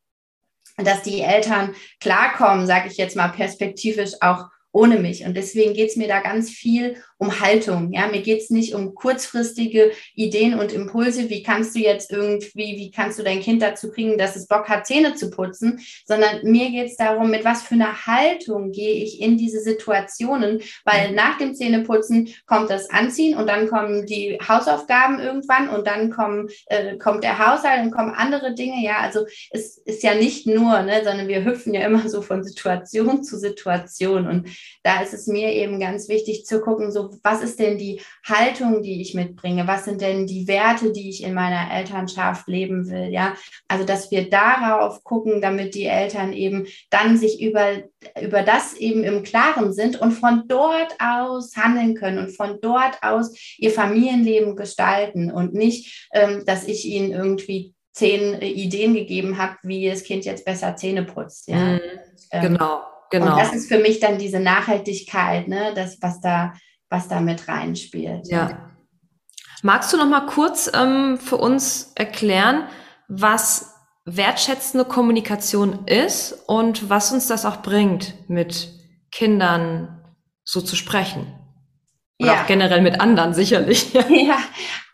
dass 0.76 1.02
die 1.02 1.20
Eltern 1.20 1.74
klarkommen, 2.00 2.66
sage 2.66 2.88
ich 2.88 2.96
jetzt 2.96 3.16
mal 3.16 3.28
perspektivisch 3.28 4.14
auch 4.20 4.46
ohne 4.72 4.98
mich. 4.98 5.24
Und 5.24 5.36
deswegen 5.36 5.72
geht 5.72 5.90
es 5.90 5.96
mir 5.96 6.08
da 6.08 6.20
ganz 6.20 6.50
viel 6.50 6.96
um 7.18 7.40
Haltung. 7.40 7.92
Ja, 7.92 8.08
mir 8.08 8.22
geht 8.22 8.42
es 8.42 8.50
nicht 8.50 8.74
um 8.74 8.94
kurzfristige 8.94 9.92
Ideen 10.14 10.58
und 10.58 10.72
Impulse, 10.72 11.30
wie 11.30 11.42
kannst 11.42 11.74
du 11.74 11.80
jetzt 11.80 12.10
irgendwie, 12.10 12.76
wie 12.76 12.90
kannst 12.90 13.18
du 13.18 13.22
dein 13.22 13.40
Kind 13.40 13.62
dazu 13.62 13.90
kriegen, 13.90 14.18
dass 14.18 14.36
es 14.36 14.48
Bock 14.48 14.68
hat, 14.68 14.86
Zähne 14.86 15.14
zu 15.14 15.30
putzen, 15.30 15.80
sondern 16.06 16.42
mir 16.42 16.70
geht 16.70 16.90
es 16.90 16.96
darum, 16.96 17.30
mit 17.30 17.44
was 17.44 17.62
für 17.62 17.74
einer 17.74 18.06
Haltung 18.06 18.72
gehe 18.72 18.94
ich 19.04 19.20
in 19.20 19.38
diese 19.38 19.60
Situationen, 19.60 20.60
weil 20.84 21.12
nach 21.12 21.38
dem 21.38 21.54
Zähneputzen 21.54 22.34
kommt 22.46 22.70
das 22.70 22.90
Anziehen 22.90 23.36
und 23.36 23.48
dann 23.48 23.68
kommen 23.68 24.06
die 24.06 24.38
Hausaufgaben 24.46 25.20
irgendwann 25.20 25.68
und 25.68 25.86
dann 25.86 26.10
kommen, 26.10 26.48
äh, 26.66 26.96
kommt 26.96 27.22
der 27.22 27.38
Haushalt 27.38 27.84
und 27.84 27.92
kommen 27.92 28.10
andere 28.10 28.54
Dinge. 28.54 28.82
Ja, 28.82 28.98
also 28.98 29.24
es 29.50 29.78
ist 29.78 30.02
ja 30.02 30.14
nicht 30.14 30.46
nur, 30.46 30.82
ne, 30.82 31.02
sondern 31.04 31.28
wir 31.28 31.44
hüpfen 31.44 31.74
ja 31.74 31.86
immer 31.86 32.08
so 32.08 32.22
von 32.22 32.42
Situation 32.42 33.22
zu 33.24 33.38
Situation. 33.38 34.26
Und 34.26 34.48
da 34.82 35.00
ist 35.00 35.14
es 35.14 35.26
mir 35.26 35.52
eben 35.52 35.78
ganz 35.78 36.08
wichtig 36.08 36.44
zu 36.44 36.60
gucken, 36.60 36.90
so 36.90 37.03
so, 37.12 37.18
was 37.22 37.42
ist 37.42 37.58
denn 37.58 37.78
die 37.78 38.00
Haltung, 38.24 38.82
die 38.82 39.00
ich 39.00 39.14
mitbringe? 39.14 39.66
Was 39.66 39.84
sind 39.84 40.00
denn 40.00 40.26
die 40.26 40.48
Werte, 40.48 40.92
die 40.92 41.08
ich 41.10 41.22
in 41.22 41.34
meiner 41.34 41.72
Elternschaft 41.72 42.48
leben 42.48 42.88
will? 42.90 43.10
Ja, 43.12 43.34
also, 43.68 43.84
dass 43.84 44.10
wir 44.10 44.28
darauf 44.30 45.04
gucken, 45.04 45.40
damit 45.40 45.74
die 45.74 45.84
Eltern 45.84 46.32
eben 46.32 46.66
dann 46.90 47.16
sich 47.16 47.42
über, 47.42 47.82
über 48.20 48.42
das 48.42 48.74
eben 48.74 49.04
im 49.04 49.22
Klaren 49.22 49.72
sind 49.72 50.00
und 50.00 50.12
von 50.12 50.44
dort 50.48 50.94
aus 50.98 51.56
handeln 51.56 51.94
können 51.94 52.18
und 52.18 52.36
von 52.36 52.58
dort 52.60 53.02
aus 53.02 53.34
ihr 53.58 53.70
Familienleben 53.70 54.56
gestalten 54.56 55.30
und 55.30 55.54
nicht, 55.54 56.08
ähm, 56.12 56.44
dass 56.46 56.66
ich 56.66 56.84
ihnen 56.84 57.12
irgendwie 57.12 57.74
zehn 57.94 58.34
äh, 58.34 58.48
Ideen 58.48 58.94
gegeben 58.94 59.38
habe, 59.38 59.56
wie 59.62 59.88
das 59.88 60.02
Kind 60.02 60.24
jetzt 60.24 60.44
besser 60.44 60.76
Zähne 60.76 61.04
putzt. 61.04 61.48
Ja. 61.48 61.56
Mhm, 61.56 61.80
ähm, 62.32 62.42
genau, 62.42 62.82
genau. 63.10 63.32
Und 63.32 63.38
das 63.38 63.54
ist 63.54 63.68
für 63.68 63.78
mich 63.78 64.00
dann 64.00 64.18
diese 64.18 64.40
Nachhaltigkeit, 64.40 65.48
ne, 65.48 65.72
das, 65.74 65.98
was 66.02 66.20
da, 66.20 66.52
was 66.94 67.08
da 67.08 67.20
mit 67.20 67.48
reinspielt. 67.48 68.28
Ja. 68.28 68.70
Magst 69.62 69.92
du 69.92 69.96
noch 69.96 70.06
mal 70.06 70.26
kurz 70.26 70.70
ähm, 70.72 71.18
für 71.18 71.36
uns 71.36 71.92
erklären, 71.96 72.68
was 73.08 73.74
wertschätzende 74.04 74.84
Kommunikation 74.84 75.86
ist 75.86 76.32
und 76.46 76.88
was 76.90 77.10
uns 77.10 77.26
das 77.26 77.44
auch 77.44 77.62
bringt, 77.62 78.14
mit 78.28 78.68
Kindern 79.10 80.04
so 80.44 80.60
zu 80.60 80.76
sprechen? 80.76 81.26
Oder 82.20 82.34
ja. 82.34 82.42
auch 82.42 82.46
generell 82.46 82.80
mit 82.80 83.00
anderen 83.00 83.34
sicherlich. 83.34 83.92
Ja, 84.08 84.38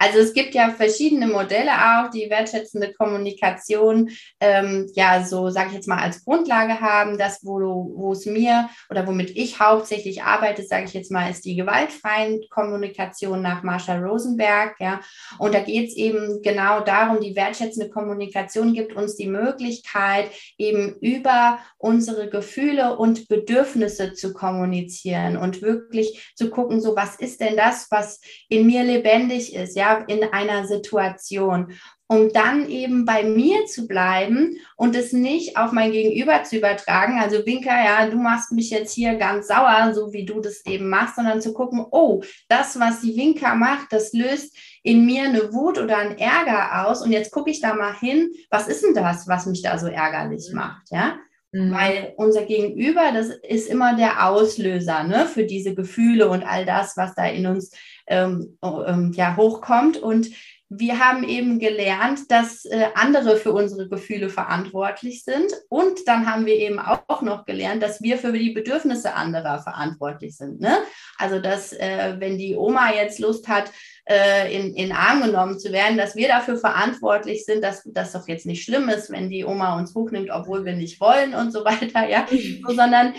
also 0.01 0.19
es 0.19 0.33
gibt 0.33 0.55
ja 0.55 0.71
verschiedene 0.71 1.27
Modelle 1.27 1.73
auch, 1.73 2.11
die 2.11 2.31
wertschätzende 2.31 2.95
Kommunikation 2.95 4.09
ähm, 4.41 4.91
ja 4.95 5.23
so, 5.27 5.51
sage 5.51 5.69
ich 5.69 5.75
jetzt 5.75 5.89
mal, 5.89 5.99
als 5.99 6.25
Grundlage 6.25 6.81
haben. 6.81 7.19
Das, 7.19 7.41
wo, 7.45 7.61
wo 7.95 8.13
es 8.13 8.25
mir 8.25 8.71
oder 8.89 9.07
womit 9.07 9.37
ich 9.37 9.61
hauptsächlich 9.61 10.23
arbeite, 10.23 10.63
sage 10.63 10.87
ich 10.87 10.95
jetzt 10.95 11.11
mal, 11.11 11.31
ist 11.31 11.45
die 11.45 11.55
gewaltfreien 11.55 12.41
Kommunikation 12.49 13.43
nach 13.43 13.63
Marshall 13.63 14.03
Rosenberg. 14.03 14.77
Ja, 14.81 15.01
und 15.39 15.55
da 15.55 15.61
geht 15.61 15.91
es 15.91 15.97
eben 15.97 16.41
genau 16.41 16.81
darum, 16.81 17.21
die 17.21 17.37
wertschätzende 17.37 17.91
Kommunikation 17.91 18.73
gibt 18.73 18.97
uns 18.97 19.17
die 19.17 19.29
Möglichkeit, 19.29 20.31
eben 20.57 20.97
über 21.03 21.59
unsere 21.77 22.31
Gefühle 22.31 22.97
und 22.97 23.29
Bedürfnisse 23.29 24.15
zu 24.15 24.33
kommunizieren 24.33 25.37
und 25.37 25.61
wirklich 25.61 26.33
zu 26.35 26.49
gucken, 26.49 26.81
so 26.81 26.97
was 26.97 27.17
ist 27.17 27.43
denn 27.43 27.59
das, 27.59 27.89
was 27.91 28.21
in 28.49 28.67
mir 28.67 28.83
lebendig 28.83 29.55
ist, 29.55 29.77
ja, 29.77 29.90
in 30.07 30.25
einer 30.33 30.67
Situation, 30.67 31.73
um 32.11 32.33
dann 32.33 32.69
eben 32.69 33.05
bei 33.05 33.23
mir 33.23 33.67
zu 33.67 33.87
bleiben 33.87 34.57
und 34.77 34.97
es 34.97 35.13
nicht 35.13 35.57
auf 35.57 35.71
mein 35.71 35.93
Gegenüber 35.93 36.43
zu 36.43 36.57
übertragen. 36.57 37.21
Also 37.21 37.47
Winker, 37.47 37.71
ja, 37.71 38.09
du 38.09 38.17
machst 38.17 38.51
mich 38.51 38.71
jetzt 38.71 38.93
hier 38.93 39.15
ganz 39.15 39.47
sauer, 39.47 39.93
so 39.95 40.13
wie 40.13 40.25
du 40.25 40.41
das 40.41 40.67
eben 40.67 40.89
machst, 40.89 41.15
sondern 41.15 41.41
zu 41.41 41.53
gucken, 41.53 41.87
oh, 41.93 42.21
das, 42.49 42.81
was 42.81 43.01
die 43.03 43.17
Winker 43.17 43.55
macht, 43.55 43.93
das 43.93 44.13
löst 44.13 44.57
in 44.83 45.07
mir 45.07 45.23
eine 45.23 45.53
Wut 45.53 45.79
oder 45.79 45.99
einen 45.99 46.19
Ärger 46.19 46.85
aus. 46.85 47.01
Und 47.01 47.13
jetzt 47.13 47.31
gucke 47.31 47.51
ich 47.51 47.61
da 47.61 47.75
mal 47.75 47.95
hin, 47.95 48.33
was 48.51 48.67
ist 48.67 48.83
denn 48.83 48.95
das, 48.95 49.29
was 49.29 49.47
mich 49.47 49.63
da 49.63 49.79
so 49.79 49.87
ärgerlich 49.87 50.49
mhm. 50.51 50.57
macht, 50.57 50.91
ja? 50.91 51.17
Mhm. 51.53 51.73
Weil 51.73 52.15
unser 52.17 52.43
Gegenüber, 52.43 53.13
das 53.13 53.29
ist 53.29 53.69
immer 53.69 53.97
der 53.97 54.27
Auslöser 54.29 55.05
ne, 55.05 55.27
für 55.27 55.45
diese 55.45 55.75
Gefühle 55.75 56.29
und 56.29 56.45
all 56.45 56.65
das, 56.65 56.97
was 56.97 57.15
da 57.15 57.27
in 57.27 57.47
uns 57.47 57.73
ähm, 58.11 58.59
ähm, 58.63 59.13
ja, 59.15 59.37
hochkommt. 59.37 59.97
Und 59.97 60.29
wir 60.73 61.01
haben 61.01 61.25
eben 61.25 61.59
gelernt, 61.59 62.31
dass 62.31 62.65
äh, 62.65 62.87
andere 62.95 63.37
für 63.37 63.53
unsere 63.53 63.89
Gefühle 63.89 64.29
verantwortlich 64.29 65.25
sind. 65.25 65.53
Und 65.69 66.07
dann 66.07 66.31
haben 66.31 66.47
wir 66.47 66.55
eben 66.55 66.79
auch 66.79 67.23
noch 67.23 67.45
gelernt, 67.45 67.83
dass 67.83 68.03
wir 68.03 68.19
für 68.19 68.33
die 68.33 68.51
Bedürfnisse 68.51 69.15
anderer 69.15 69.59
verantwortlich 69.59 70.37
sind. 70.37 70.61
Ne? 70.61 70.79
Also, 71.19 71.41
dass 71.41 71.73
äh, 71.73 72.15
wenn 72.19 72.39
die 72.39 72.55
Oma 72.55 72.93
jetzt 72.95 73.19
Lust 73.19 73.49
hat, 73.49 73.73
äh, 74.09 74.55
in, 74.57 74.75
in 74.75 74.93
Arm 74.93 75.23
genommen 75.23 75.59
zu 75.59 75.73
werden, 75.73 75.99
dass 75.99 76.15
wir 76.15 76.29
dafür 76.29 76.57
verantwortlich 76.57 77.45
sind, 77.45 77.65
dass 77.65 77.83
das 77.87 78.13
doch 78.13 78.29
jetzt 78.29 78.47
nicht 78.47 78.65
schlimm 78.65 78.89
ist, 78.89 79.11
wenn 79.11 79.29
die 79.29 79.45
Oma 79.45 79.77
uns 79.77 79.95
hochnimmt, 79.95 80.31
obwohl 80.31 80.65
wir 80.65 80.75
nicht 80.75 81.01
wollen 81.01 81.35
und 81.35 81.53
so 81.53 81.65
weiter, 81.65 82.09
ja, 82.09 82.27
mhm. 82.31 82.65
so, 82.67 82.75
sondern 82.75 83.15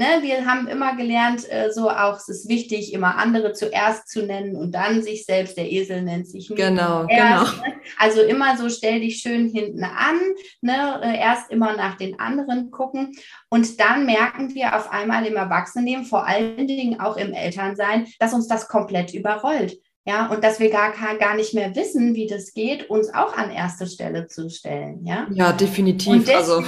Ne, 0.00 0.22
wir 0.22 0.46
haben 0.46 0.66
immer 0.66 0.96
gelernt, 0.96 1.46
äh, 1.52 1.70
so 1.70 1.90
auch 1.90 2.16
es 2.16 2.26
ist 2.30 2.48
wichtig, 2.48 2.94
immer 2.94 3.18
andere 3.18 3.52
zuerst 3.52 4.08
zu 4.08 4.24
nennen 4.24 4.56
und 4.56 4.74
dann 4.74 5.02
sich 5.02 5.26
selbst. 5.26 5.58
Der 5.58 5.70
Esel 5.70 6.00
nennt 6.00 6.26
sich 6.26 6.48
nicht 6.48 6.56
genau, 6.56 7.04
erst, 7.06 7.52
genau. 7.52 7.68
Ne? 7.68 7.74
Also 7.98 8.22
immer 8.22 8.56
so 8.56 8.70
stell 8.70 9.00
dich 9.00 9.18
schön 9.18 9.50
hinten 9.50 9.84
an, 9.84 10.18
ne? 10.62 11.02
Äh, 11.02 11.18
erst 11.18 11.50
immer 11.50 11.76
nach 11.76 11.98
den 11.98 12.18
anderen 12.18 12.70
gucken 12.70 13.12
und 13.50 13.78
dann 13.78 14.06
merken 14.06 14.54
wir 14.54 14.74
auf 14.74 14.90
einmal 14.90 15.26
im 15.26 15.36
Erwachsenenleben, 15.36 16.06
vor 16.06 16.26
allen 16.26 16.66
Dingen 16.66 16.98
auch 16.98 17.18
im 17.18 17.34
Elternsein, 17.34 18.06
dass 18.18 18.32
uns 18.32 18.48
das 18.48 18.68
komplett 18.68 19.12
überrollt. 19.12 19.76
Ja, 20.06 20.28
und 20.28 20.42
dass 20.42 20.60
wir 20.60 20.70
gar, 20.70 20.92
gar 21.18 21.34
nicht 21.34 21.52
mehr 21.52 21.76
wissen, 21.76 22.14
wie 22.14 22.26
das 22.26 22.54
geht, 22.54 22.88
uns 22.88 23.12
auch 23.12 23.36
an 23.36 23.50
erste 23.50 23.86
Stelle 23.86 24.28
zu 24.28 24.48
stellen. 24.48 25.04
Ja, 25.04 25.26
ja 25.30 25.52
definitiv. 25.52 26.24
Deswegen, 26.24 26.38
also. 26.38 26.64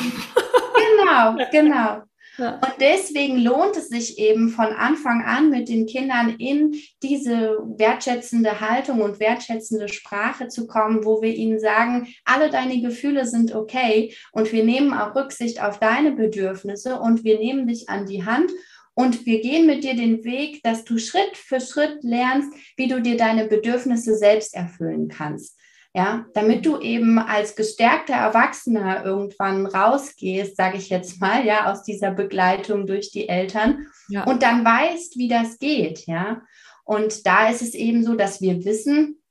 genau, 0.77 1.47
genau. 1.51 2.03
Ja. 2.39 2.55
Und 2.55 2.75
deswegen 2.81 3.39
lohnt 3.39 3.77
es 3.77 3.89
sich 3.89 4.19
eben 4.19 4.49
von 4.49 4.67
Anfang 4.67 5.23
an 5.23 5.51
mit 5.51 5.69
den 5.69 5.87
Kindern 5.87 6.37
in 6.37 6.75
diese 7.03 7.59
wertschätzende 7.77 8.61
Haltung 8.61 9.03
und 9.03 9.21
wertschätzende 9.21 9.89
Sprache 9.89 10.49
zu 10.49 10.67
kommen, 10.67 11.05
wo 11.05 11.21
wir 11.21 11.35
ihnen 11.35 11.61
sagen, 11.61 12.09
alle 12.25 12.49
deine 12.49 12.81
Gefühle 12.81 13.27
sind 13.27 13.55
okay 13.55 14.15
und 14.33 14.51
wir 14.51 14.65
nehmen 14.65 14.95
auch 14.95 15.15
Rücksicht 15.15 15.63
auf 15.63 15.79
deine 15.79 16.13
Bedürfnisse 16.13 16.99
und 16.99 17.23
wir 17.23 17.39
nehmen 17.39 17.67
dich 17.67 17.91
an 17.91 18.07
die 18.07 18.25
Hand 18.25 18.51
und 18.95 19.27
wir 19.27 19.41
gehen 19.41 19.67
mit 19.67 19.85
dir 19.85 19.95
den 19.95 20.25
Weg, 20.25 20.63
dass 20.63 20.85
du 20.85 20.99
Schritt 20.99 21.37
für 21.37 21.61
Schritt 21.61 22.03
lernst, 22.03 22.53
wie 22.77 22.89
du 22.89 23.01
dir 23.01 23.17
deine 23.17 23.47
Bedürfnisse 23.47 24.17
selbst 24.17 24.55
erfüllen 24.55 25.09
kannst. 25.09 25.59
Ja, 25.95 26.25
damit 26.33 26.65
du 26.65 26.81
eben 26.81 27.19
als 27.19 27.55
gestärkter 27.55 28.15
Erwachsener 28.15 29.05
irgendwann 29.05 29.67
rausgehst, 29.67 30.57
sage 30.57 30.79
ich 30.79 30.89
jetzt 30.89 31.21
mal, 31.21 31.45
ja, 31.45 31.71
aus 31.71 31.83
dieser 31.83 32.13
Begleitung 32.13 32.87
durch 32.87 33.11
die 33.11 33.29
Eltern 33.29 33.87
ja. 34.09 34.25
und 34.25 34.43
dann 34.43 34.65
weißt, 34.65 35.19
wie 35.19 35.29
das 35.29 35.59
geht, 35.59 36.07
ja. 36.07 36.41
Und 36.85 37.27
da 37.27 37.51
ist 37.51 37.61
es 37.61 37.75
eben 37.75 38.05
so, 38.05 38.15
dass 38.15 38.41
wir 38.41 38.65
wissen, 38.65 39.22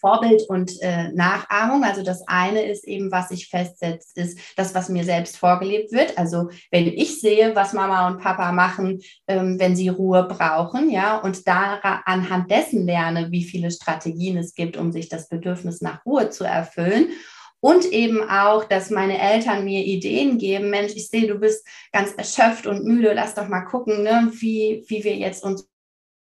Vorbild 0.00 0.42
und 0.48 0.72
äh, 0.82 1.12
Nachahmung. 1.12 1.84
Also 1.84 2.02
das 2.02 2.22
eine 2.26 2.62
ist 2.62 2.86
eben, 2.86 3.10
was 3.10 3.28
sich 3.28 3.48
festsetzt, 3.48 4.16
ist 4.16 4.38
das, 4.56 4.74
was 4.74 4.88
mir 4.88 5.04
selbst 5.04 5.36
vorgelebt 5.36 5.92
wird. 5.92 6.16
Also 6.18 6.50
wenn 6.70 6.86
ich 6.86 7.20
sehe, 7.20 7.54
was 7.54 7.72
Mama 7.72 8.08
und 8.08 8.20
Papa 8.20 8.52
machen, 8.52 9.00
ähm, 9.26 9.58
wenn 9.58 9.76
sie 9.76 9.88
Ruhe 9.88 10.24
brauchen, 10.24 10.90
ja, 10.90 11.18
und 11.18 11.46
da 11.46 11.80
anhand 12.04 12.50
dessen 12.50 12.86
lerne, 12.86 13.30
wie 13.30 13.44
viele 13.44 13.70
Strategien 13.70 14.36
es 14.36 14.54
gibt, 14.54 14.76
um 14.76 14.92
sich 14.92 15.08
das 15.08 15.28
Bedürfnis 15.28 15.80
nach 15.80 16.04
Ruhe 16.04 16.30
zu 16.30 16.44
erfüllen. 16.44 17.08
Und 17.60 17.86
eben 17.86 18.22
auch, 18.28 18.64
dass 18.64 18.90
meine 18.90 19.18
Eltern 19.18 19.64
mir 19.64 19.84
Ideen 19.84 20.38
geben. 20.38 20.70
Mensch, 20.70 20.92
ich 20.94 21.08
sehe, 21.08 21.26
du 21.26 21.36
bist 21.36 21.66
ganz 21.90 22.12
erschöpft 22.12 22.66
und 22.66 22.84
müde. 22.84 23.12
Lass 23.14 23.34
doch 23.34 23.48
mal 23.48 23.62
gucken, 23.62 24.02
ne, 24.02 24.30
wie, 24.34 24.84
wie 24.88 25.02
wir 25.02 25.16
jetzt 25.16 25.42
uns 25.42 25.66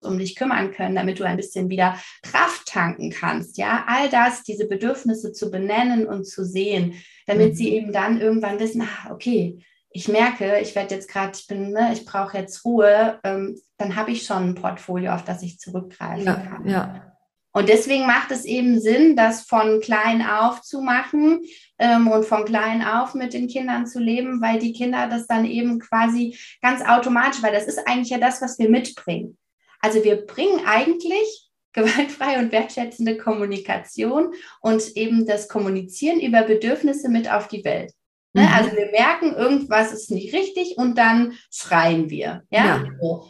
um 0.01 0.17
dich 0.17 0.35
kümmern 0.35 0.71
können, 0.71 0.95
damit 0.95 1.19
du 1.19 1.23
ein 1.23 1.37
bisschen 1.37 1.69
wieder 1.69 1.97
Kraft 2.23 2.67
tanken 2.67 3.11
kannst. 3.11 3.57
Ja, 3.57 3.85
all 3.87 4.09
das, 4.09 4.43
diese 4.43 4.67
Bedürfnisse 4.67 5.31
zu 5.31 5.51
benennen 5.51 6.05
und 6.05 6.25
zu 6.25 6.45
sehen, 6.45 6.95
damit 7.27 7.49
mhm. 7.49 7.55
sie 7.55 7.73
eben 7.73 7.91
dann 7.91 8.19
irgendwann 8.19 8.59
wissen, 8.59 8.81
ah, 8.81 9.11
okay, 9.11 9.63
ich 9.93 10.07
merke, 10.07 10.59
ich 10.59 10.75
werde 10.75 10.95
jetzt 10.95 11.09
gerade, 11.09 11.33
ich 11.37 11.47
bin, 11.47 11.71
ne, 11.71 11.91
ich 11.93 12.05
brauche 12.05 12.37
jetzt 12.37 12.63
Ruhe, 12.63 13.19
ähm, 13.23 13.59
dann 13.77 13.95
habe 13.95 14.11
ich 14.11 14.23
schon 14.25 14.49
ein 14.49 14.55
Portfolio, 14.55 15.11
auf 15.11 15.25
das 15.25 15.43
ich 15.43 15.59
zurückgreifen 15.59 16.25
ja, 16.25 16.35
kann. 16.35 16.67
Ja. 16.67 17.11
Und 17.53 17.67
deswegen 17.67 18.07
macht 18.07 18.31
es 18.31 18.45
eben 18.45 18.79
Sinn, 18.79 19.17
das 19.17 19.41
von 19.41 19.81
klein 19.81 20.25
auf 20.25 20.61
zu 20.61 20.81
machen 20.81 21.41
ähm, 21.79 22.07
und 22.07 22.25
von 22.25 22.45
klein 22.45 22.81
auf 22.81 23.13
mit 23.13 23.33
den 23.33 23.47
Kindern 23.47 23.85
zu 23.85 23.99
leben, 23.99 24.41
weil 24.41 24.59
die 24.59 24.71
Kinder 24.71 25.07
das 25.09 25.27
dann 25.27 25.45
eben 25.45 25.79
quasi 25.79 26.37
ganz 26.61 26.81
automatisch, 26.81 27.43
weil 27.43 27.53
das 27.53 27.65
ist 27.65 27.85
eigentlich 27.85 28.09
ja 28.09 28.19
das, 28.19 28.41
was 28.41 28.57
wir 28.57 28.69
mitbringen. 28.69 29.37
Also 29.81 30.03
wir 30.03 30.25
bringen 30.25 30.61
eigentlich 30.65 31.49
gewaltfreie 31.73 32.39
und 32.39 32.51
wertschätzende 32.51 33.17
Kommunikation 33.17 34.33
und 34.61 34.95
eben 34.95 35.25
das 35.25 35.47
Kommunizieren 35.47 36.19
über 36.19 36.43
Bedürfnisse 36.43 37.09
mit 37.09 37.31
auf 37.31 37.47
die 37.47 37.63
Welt. 37.63 37.93
Ne? 38.33 38.43
Mhm. 38.43 38.47
Also 38.53 38.75
wir 38.77 38.91
merken, 38.91 39.33
irgendwas 39.33 39.91
ist 39.91 40.11
nicht 40.11 40.33
richtig 40.33 40.77
und 40.77 40.97
dann 40.97 41.33
schreien 41.51 42.09
wir. 42.09 42.43
Ja? 42.49 42.65
ja. 42.65 42.83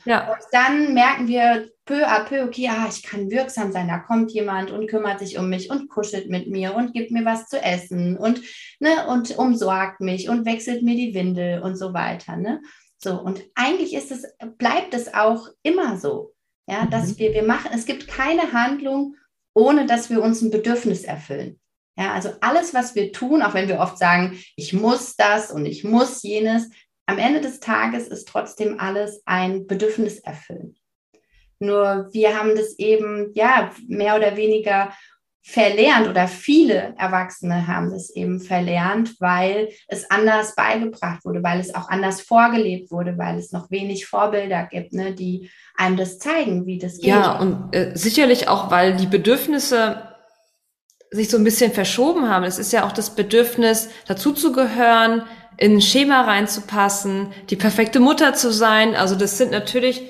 Ja. 0.05 0.31
Und 0.31 0.39
dann 0.51 0.93
merken 0.93 1.27
wir 1.27 1.69
peu 1.85 2.07
à 2.07 2.23
peu, 2.23 2.43
okay, 2.43 2.69
ah, 2.69 2.87
ich 2.87 3.01
kann 3.03 3.31
wirksam 3.31 3.71
sein, 3.71 3.87
da 3.87 3.97
kommt 3.97 4.31
jemand 4.31 4.71
und 4.71 4.87
kümmert 4.87 5.19
sich 5.19 5.37
um 5.37 5.49
mich 5.49 5.69
und 5.71 5.89
kuschelt 5.89 6.29
mit 6.29 6.47
mir 6.47 6.75
und 6.75 6.93
gibt 6.93 7.11
mir 7.11 7.25
was 7.25 7.47
zu 7.47 7.61
essen 7.61 8.15
und, 8.17 8.41
ne, 8.79 9.07
und 9.07 9.37
umsorgt 9.37 9.99
mich 9.99 10.29
und 10.29 10.45
wechselt 10.45 10.83
mir 10.83 10.95
die 10.95 11.13
Windel 11.15 11.61
und 11.61 11.75
so 11.75 11.93
weiter. 11.93 12.37
Ne? 12.37 12.61
So, 12.97 13.19
und 13.19 13.43
eigentlich 13.55 13.95
ist 13.95 14.11
es, 14.11 14.25
bleibt 14.57 14.93
es 14.93 15.13
auch 15.13 15.47
immer 15.63 15.97
so. 15.97 16.30
Ja, 16.67 16.85
dass 16.85 17.11
mhm. 17.11 17.19
wir, 17.19 17.33
wir 17.33 17.43
machen, 17.43 17.71
es 17.73 17.85
gibt 17.85 18.07
keine 18.07 18.53
Handlung, 18.53 19.15
ohne 19.53 19.85
dass 19.85 20.09
wir 20.09 20.21
uns 20.21 20.41
ein 20.41 20.51
Bedürfnis 20.51 21.03
erfüllen. 21.03 21.59
Ja, 21.97 22.13
also 22.13 22.29
alles, 22.39 22.73
was 22.73 22.95
wir 22.95 23.11
tun, 23.11 23.41
auch 23.41 23.53
wenn 23.53 23.67
wir 23.67 23.79
oft 23.79 23.97
sagen, 23.97 24.39
ich 24.55 24.73
muss 24.73 25.15
das 25.15 25.51
und 25.51 25.65
ich 25.65 25.83
muss 25.83 26.23
jenes, 26.23 26.69
am 27.05 27.17
Ende 27.17 27.41
des 27.41 27.59
Tages 27.59 28.07
ist 28.07 28.27
trotzdem 28.27 28.79
alles 28.79 29.21
ein 29.25 29.67
Bedürfnis 29.67 30.19
erfüllen. 30.19 30.75
Nur 31.59 32.09
wir 32.11 32.39
haben 32.39 32.55
das 32.55 32.79
eben, 32.79 33.31
ja, 33.33 33.71
mehr 33.87 34.15
oder 34.15 34.35
weniger 34.35 34.93
verlernt 35.43 36.07
oder 36.07 36.27
viele 36.27 36.93
Erwachsene 36.97 37.67
haben 37.67 37.91
das 37.91 38.11
eben 38.11 38.39
verlernt, 38.39 39.19
weil 39.19 39.69
es 39.87 40.09
anders 40.11 40.53
beigebracht 40.55 41.25
wurde, 41.25 41.41
weil 41.41 41.59
es 41.59 41.73
auch 41.73 41.89
anders 41.89 42.21
vorgelebt 42.21 42.91
wurde, 42.91 43.17
weil 43.17 43.39
es 43.39 43.51
noch 43.51 43.71
wenig 43.71 44.05
Vorbilder 44.05 44.67
gibt, 44.69 44.93
ne, 44.93 45.13
die 45.13 45.49
einem 45.75 45.97
das 45.97 46.19
zeigen, 46.19 46.67
wie 46.67 46.77
das 46.77 46.97
geht. 46.97 47.07
Ja, 47.07 47.39
und 47.39 47.75
äh, 47.75 47.91
sicherlich 47.95 48.47
auch, 48.47 48.69
weil 48.69 48.95
die 48.95 49.07
Bedürfnisse 49.07 50.07
sich 51.09 51.29
so 51.29 51.37
ein 51.37 51.43
bisschen 51.43 51.73
verschoben 51.73 52.29
haben. 52.29 52.45
Es 52.45 52.59
ist 52.59 52.71
ja 52.71 52.85
auch 52.85 52.91
das 52.91 53.15
Bedürfnis, 53.15 53.89
dazuzugehören, 54.07 55.23
in 55.57 55.77
ein 55.77 55.81
Schema 55.81 56.21
reinzupassen, 56.21 57.33
die 57.49 57.55
perfekte 57.55 57.99
Mutter 57.99 58.33
zu 58.33 58.51
sein. 58.51 58.95
Also 58.95 59.15
das 59.15 59.37
sind 59.37 59.51
natürlich 59.51 60.01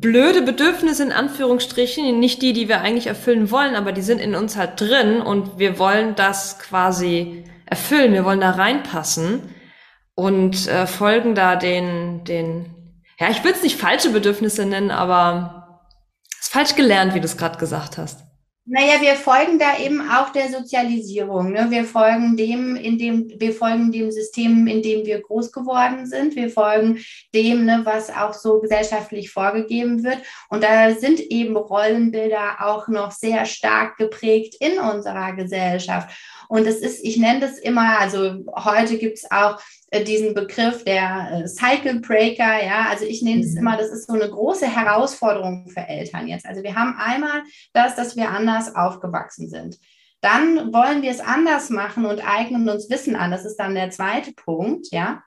blöde 0.00 0.42
Bedürfnisse 0.42 1.02
in 1.02 1.12
Anführungsstrichen, 1.12 2.18
nicht 2.18 2.42
die, 2.42 2.52
die 2.52 2.68
wir 2.68 2.80
eigentlich 2.80 3.06
erfüllen 3.06 3.50
wollen, 3.50 3.74
aber 3.74 3.92
die 3.92 4.02
sind 4.02 4.20
in 4.20 4.34
uns 4.34 4.56
halt 4.56 4.80
drin 4.80 5.20
und 5.20 5.58
wir 5.58 5.78
wollen 5.78 6.14
das 6.14 6.58
quasi 6.58 7.44
erfüllen, 7.66 8.12
wir 8.12 8.24
wollen 8.24 8.40
da 8.40 8.50
reinpassen 8.50 9.54
und 10.14 10.68
äh, 10.68 10.86
folgen 10.86 11.34
da 11.34 11.56
den, 11.56 12.24
den, 12.24 13.02
ja, 13.18 13.30
ich 13.30 13.42
will 13.44 13.52
es 13.52 13.62
nicht 13.62 13.78
falsche 13.78 14.10
Bedürfnisse 14.10 14.66
nennen, 14.66 14.90
aber 14.90 15.84
es 16.38 16.46
ist 16.46 16.52
falsch 16.52 16.74
gelernt, 16.74 17.14
wie 17.14 17.20
du 17.20 17.26
es 17.26 17.36
gerade 17.36 17.58
gesagt 17.58 17.98
hast. 17.98 18.20
Naja, 18.64 19.00
wir 19.00 19.16
folgen 19.16 19.58
da 19.58 19.76
eben 19.78 20.08
auch 20.08 20.30
der 20.30 20.48
Sozialisierung. 20.48 21.50
Ne? 21.50 21.66
Wir 21.70 21.84
folgen 21.84 22.36
dem, 22.36 22.76
in 22.76 22.96
dem, 22.96 23.28
wir 23.36 23.52
folgen 23.52 23.90
dem 23.90 24.12
System, 24.12 24.68
in 24.68 24.82
dem 24.82 25.04
wir 25.04 25.20
groß 25.20 25.50
geworden 25.50 26.06
sind. 26.06 26.36
Wir 26.36 26.48
folgen 26.48 27.00
dem, 27.34 27.64
ne, 27.64 27.80
was 27.82 28.10
auch 28.10 28.32
so 28.32 28.60
gesellschaftlich 28.60 29.32
vorgegeben 29.32 30.04
wird. 30.04 30.18
Und 30.48 30.62
da 30.62 30.94
sind 30.94 31.18
eben 31.18 31.56
Rollenbilder 31.56 32.58
auch 32.60 32.86
noch 32.86 33.10
sehr 33.10 33.46
stark 33.46 33.96
geprägt 33.96 34.54
in 34.60 34.78
unserer 34.78 35.32
Gesellschaft. 35.32 36.16
Und 36.48 36.64
es 36.64 36.76
ist, 36.76 37.04
ich 37.04 37.16
nenne 37.16 37.40
das 37.40 37.58
immer, 37.58 37.98
also 37.98 38.44
heute 38.54 38.96
gibt 38.96 39.18
es 39.18 39.28
auch 39.28 39.58
diesen 40.00 40.34
Begriff 40.34 40.84
der 40.84 41.42
äh, 41.44 41.48
Cycle 41.48 42.00
Breaker, 42.00 42.64
ja, 42.64 42.86
also 42.88 43.04
ich 43.04 43.22
nenne 43.22 43.42
es 43.42 43.52
mhm. 43.52 43.58
immer, 43.58 43.76
das 43.76 43.90
ist 43.90 44.06
so 44.06 44.14
eine 44.14 44.28
große 44.28 44.66
Herausforderung 44.66 45.68
für 45.68 45.80
Eltern 45.80 46.28
jetzt. 46.28 46.46
Also 46.46 46.62
wir 46.62 46.74
haben 46.74 46.96
einmal 46.98 47.42
das, 47.72 47.94
dass 47.94 48.16
wir 48.16 48.30
anders 48.30 48.74
aufgewachsen 48.74 49.48
sind. 49.48 49.78
Dann 50.22 50.72
wollen 50.72 51.02
wir 51.02 51.10
es 51.10 51.20
anders 51.20 51.68
machen 51.68 52.06
und 52.06 52.26
eignen 52.26 52.68
uns 52.68 52.88
Wissen 52.88 53.16
an. 53.16 53.32
Das 53.32 53.44
ist 53.44 53.56
dann 53.56 53.74
der 53.74 53.90
zweite 53.90 54.32
Punkt, 54.32 54.86
ja. 54.92 55.22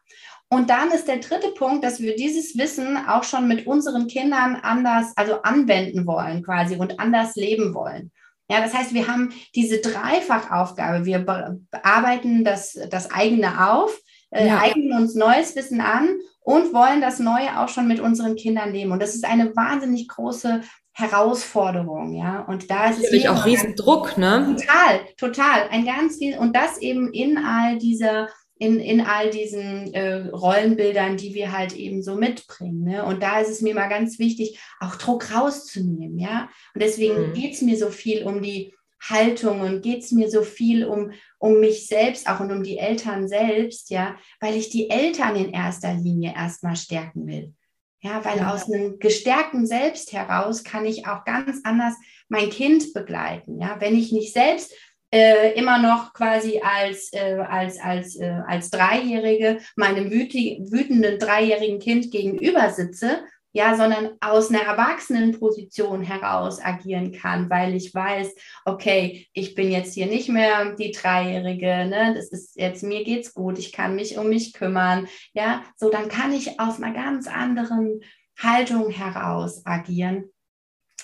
Und 0.47 0.69
dann 0.69 0.91
ist 0.91 1.07
der 1.07 1.17
dritte 1.17 1.49
Punkt, 1.49 1.83
dass 1.83 1.99
wir 1.99 2.15
dieses 2.15 2.57
Wissen 2.57 2.97
auch 2.97 3.23
schon 3.23 3.47
mit 3.47 3.67
unseren 3.67 4.07
Kindern 4.07 4.55
anders, 4.55 5.11
also 5.15 5.41
anwenden 5.41 6.05
wollen 6.07 6.43
quasi 6.43 6.75
und 6.77 6.99
anders 6.99 7.35
leben 7.35 7.73
wollen. 7.73 8.11
Ja, 8.49 8.61
das 8.61 8.73
heißt, 8.73 8.93
wir 8.93 9.07
haben 9.07 9.33
diese 9.55 9.79
Dreifachaufgabe. 9.79 11.05
Wir 11.05 11.19
bearbeiten 11.19 12.43
das, 12.43 12.77
das 12.89 13.11
eigene 13.11 13.71
auf, 13.71 13.99
äh, 14.35 14.47
ja. 14.47 14.59
eignen 14.59 14.93
uns 14.93 15.15
neues 15.15 15.55
Wissen 15.55 15.81
an 15.81 16.09
und 16.41 16.73
wollen 16.73 17.01
das 17.01 17.19
Neue 17.19 17.59
auch 17.59 17.69
schon 17.69 17.87
mit 17.87 17.99
unseren 17.99 18.35
Kindern 18.35 18.71
leben. 18.71 18.91
Und 18.91 19.01
das 19.01 19.15
ist 19.15 19.25
eine 19.25 19.55
wahnsinnig 19.55 20.07
große 20.07 20.61
Herausforderung, 20.93 22.13
ja. 22.13 22.41
Und 22.41 22.69
da 22.69 22.89
ist 22.89 23.01
Natürlich 23.01 23.25
es 23.25 23.29
auch 23.29 23.45
Riesendruck, 23.45 24.17
ne? 24.17 24.55
Total, 24.57 24.99
total. 25.17 25.67
Ein 25.69 25.85
ganz 25.85 26.17
viel, 26.17 26.37
und 26.37 26.55
das 26.55 26.77
eben 26.77 27.11
in 27.11 27.37
all 27.37 27.77
dieser 27.77 28.29
in, 28.57 28.79
in 28.79 29.01
all 29.01 29.29
diesen 29.31 29.93
äh, 29.93 30.27
Rollenbildern, 30.29 31.17
die 31.17 31.33
wir 31.33 31.51
halt 31.51 31.75
eben 31.75 32.01
so 32.01 32.15
mitbringen. 32.15 32.85
Ne? 32.85 33.03
Und 33.03 33.21
da 33.21 33.39
ist 33.39 33.49
es 33.49 33.61
mir 33.61 33.75
mal 33.75 33.89
ganz 33.89 34.17
wichtig, 34.17 34.59
auch 34.79 34.95
Druck 34.95 35.33
rauszunehmen, 35.33 36.17
ja. 36.17 36.49
Und 36.73 36.81
deswegen 36.81 37.29
mhm. 37.29 37.33
geht 37.33 37.53
es 37.53 37.61
mir 37.61 37.77
so 37.77 37.89
viel 37.89 38.23
um 38.23 38.41
die 38.41 38.73
Haltung 39.09 39.61
und 39.61 39.81
geht 39.81 40.03
es 40.03 40.11
mir 40.11 40.29
so 40.29 40.41
viel 40.43 40.85
um, 40.85 41.11
um 41.37 41.59
mich 41.59 41.87
selbst 41.87 42.27
auch 42.27 42.39
und 42.39 42.51
um 42.51 42.63
die 42.63 42.77
Eltern 42.77 43.27
selbst, 43.27 43.89
ja, 43.89 44.15
weil 44.39 44.55
ich 44.55 44.69
die 44.69 44.89
Eltern 44.89 45.35
in 45.35 45.51
erster 45.51 45.93
Linie 45.93 46.33
erstmal 46.35 46.75
stärken 46.75 47.27
will. 47.27 47.53
Ja, 48.01 48.23
weil 48.23 48.37
ja. 48.37 48.53
aus 48.53 48.71
einem 48.71 48.99
gestärkten 48.99 49.65
Selbst 49.65 50.13
heraus 50.13 50.63
kann 50.63 50.85
ich 50.85 51.07
auch 51.07 51.23
ganz 51.25 51.61
anders 51.63 51.95
mein 52.29 52.51
Kind 52.51 52.93
begleiten. 52.93 53.59
Ja, 53.59 53.77
wenn 53.79 53.95
ich 53.95 54.11
nicht 54.11 54.31
selbst 54.31 54.73
äh, 55.11 55.53
immer 55.53 55.79
noch 55.79 56.13
quasi 56.13 56.61
als, 56.63 57.11
äh, 57.13 57.37
als, 57.47 57.79
als, 57.79 58.15
äh, 58.15 58.41
als 58.47 58.69
Dreijährige 58.69 59.59
meinem 59.75 60.11
wütenden 60.11 61.17
dreijährigen 61.19 61.79
Kind 61.79 62.11
gegenüber 62.11 62.69
sitze, 62.69 63.23
ja, 63.55 63.77
sondern 63.77 64.17
aus 64.19 64.49
einer 64.49 64.63
Erwachsenenposition 64.63 66.01
heraus 66.01 66.61
agieren 66.61 67.13
kann, 67.13 67.49
weil 67.49 67.73
ich 67.73 67.95
weiß, 67.95 68.35
okay, 68.65 69.29
ich 69.31 69.55
bin 69.55 69.71
jetzt 69.71 69.93
hier 69.93 70.07
nicht 70.07 70.27
mehr 70.27 70.75
die 70.75 70.91
Dreijährige, 70.91 71.85
ne, 71.85 72.13
das 72.13 72.29
ist 72.33 72.57
jetzt, 72.57 72.83
mir 72.83 73.05
geht's 73.05 73.33
gut, 73.33 73.57
ich 73.57 73.71
kann 73.71 73.95
mich 73.95 74.17
um 74.17 74.27
mich 74.27 74.51
kümmern, 74.51 75.07
ja, 75.31 75.63
so 75.77 75.89
dann 75.89 76.09
kann 76.09 76.33
ich 76.33 76.59
aus 76.59 76.81
einer 76.81 76.93
ganz 76.93 77.27
anderen 77.27 78.01
Haltung 78.37 78.89
heraus 78.89 79.65
agieren 79.65 80.25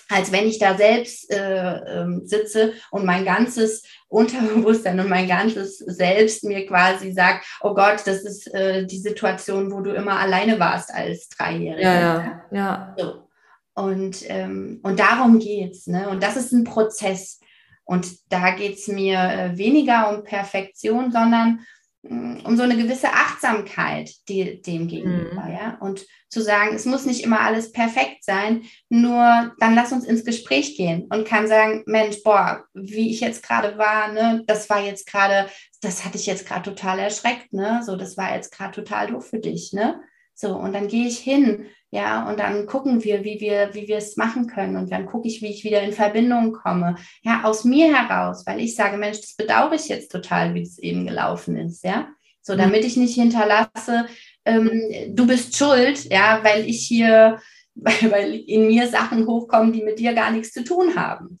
als 0.08 0.32
wenn 0.32 0.46
ich 0.46 0.58
da 0.58 0.76
selbst 0.76 1.30
äh, 1.30 1.76
äh, 1.76 2.20
sitze 2.24 2.74
und 2.90 3.04
mein 3.04 3.24
ganzes 3.24 3.82
Unterbewusstsein 4.08 5.00
und 5.00 5.08
mein 5.08 5.28
ganzes 5.28 5.78
Selbst 5.78 6.44
mir 6.44 6.66
quasi 6.66 7.12
sagt, 7.12 7.46
oh 7.62 7.74
Gott, 7.74 8.02
das 8.04 8.22
ist 8.22 8.52
äh, 8.54 8.86
die 8.86 8.98
Situation, 8.98 9.72
wo 9.72 9.80
du 9.80 9.92
immer 9.92 10.18
alleine 10.18 10.60
warst 10.60 10.92
als 10.92 11.28
Dreijährige. 11.28 11.82
Ja, 11.82 12.00
ja. 12.00 12.42
ja. 12.50 12.96
So. 12.98 13.28
Und, 13.74 14.28
ähm, 14.28 14.80
und 14.82 15.00
darum 15.00 15.38
geht's. 15.38 15.86
Ne? 15.86 16.08
Und 16.08 16.22
das 16.22 16.36
ist 16.36 16.52
ein 16.52 16.64
Prozess. 16.64 17.40
Und 17.84 18.06
da 18.30 18.50
geht 18.50 18.76
es 18.76 18.88
mir 18.88 19.18
äh, 19.18 19.56
weniger 19.56 20.10
um 20.10 20.24
Perfektion, 20.24 21.10
sondern 21.10 21.60
um 22.02 22.56
so 22.56 22.62
eine 22.62 22.76
gewisse 22.76 23.08
Achtsamkeit 23.12 24.10
die, 24.28 24.60
dem 24.60 24.88
gegenüber, 24.88 25.44
mhm. 25.44 25.52
ja. 25.52 25.78
Und 25.80 26.04
zu 26.28 26.42
sagen, 26.42 26.74
es 26.74 26.84
muss 26.84 27.04
nicht 27.04 27.22
immer 27.22 27.40
alles 27.40 27.72
perfekt 27.72 28.24
sein, 28.24 28.64
nur 28.88 29.52
dann 29.58 29.74
lass 29.74 29.92
uns 29.92 30.04
ins 30.04 30.24
Gespräch 30.24 30.76
gehen 30.76 31.06
und 31.10 31.26
kann 31.26 31.46
sagen, 31.46 31.82
Mensch, 31.86 32.22
boah, 32.24 32.64
wie 32.74 33.10
ich 33.10 33.20
jetzt 33.20 33.46
gerade 33.46 33.78
war, 33.78 34.12
ne, 34.12 34.42
das 34.46 34.68
war 34.68 34.82
jetzt 34.82 35.06
gerade, 35.06 35.48
das 35.80 36.04
hatte 36.04 36.16
ich 36.16 36.26
jetzt 36.26 36.46
gerade 36.46 36.62
total 36.62 36.98
erschreckt, 36.98 37.52
ne, 37.52 37.82
so, 37.84 37.96
das 37.96 38.16
war 38.16 38.34
jetzt 38.34 38.50
gerade 38.50 38.72
total 38.72 39.08
doof 39.08 39.28
für 39.28 39.38
dich, 39.38 39.72
ne. 39.72 40.00
So, 40.42 40.56
und 40.56 40.72
dann 40.72 40.88
gehe 40.88 41.06
ich 41.06 41.20
hin, 41.20 41.66
ja, 41.92 42.28
und 42.28 42.40
dann 42.40 42.66
gucken 42.66 43.04
wir, 43.04 43.22
wie 43.22 43.38
wir, 43.38 43.74
wie 43.74 43.86
wir 43.86 43.98
es 43.98 44.16
machen 44.16 44.48
können. 44.48 44.76
Und 44.76 44.90
dann 44.90 45.06
gucke 45.06 45.28
ich, 45.28 45.40
wie 45.40 45.52
ich 45.52 45.62
wieder 45.62 45.80
in 45.82 45.92
Verbindung 45.92 46.52
komme. 46.52 46.96
Ja, 47.22 47.42
aus 47.44 47.62
mir 47.62 47.94
heraus, 47.96 48.42
weil 48.44 48.58
ich 48.60 48.74
sage, 48.74 48.96
Mensch, 48.96 49.20
das 49.20 49.36
bedauere 49.36 49.74
ich 49.74 49.86
jetzt 49.86 50.10
total, 50.10 50.52
wie 50.54 50.62
es 50.62 50.80
eben 50.80 51.06
gelaufen 51.06 51.56
ist, 51.56 51.84
ja. 51.84 52.08
So, 52.40 52.54
mhm. 52.54 52.58
damit 52.58 52.84
ich 52.84 52.96
nicht 52.96 53.14
hinterlasse, 53.14 54.06
ähm, 54.44 54.70
du 55.10 55.28
bist 55.28 55.56
schuld, 55.56 56.10
ja, 56.10 56.40
weil 56.42 56.68
ich 56.68 56.88
hier, 56.88 57.38
weil, 57.76 58.10
weil 58.10 58.34
in 58.34 58.66
mir 58.66 58.88
Sachen 58.88 59.28
hochkommen, 59.28 59.72
die 59.72 59.84
mit 59.84 60.00
dir 60.00 60.12
gar 60.12 60.32
nichts 60.32 60.50
zu 60.50 60.64
tun 60.64 60.96
haben. 60.96 61.38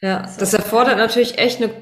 Ja, 0.00 0.28
so. 0.28 0.38
das 0.38 0.54
erfordert 0.54 0.98
natürlich 0.98 1.38
echt 1.38 1.60
eine 1.60 1.74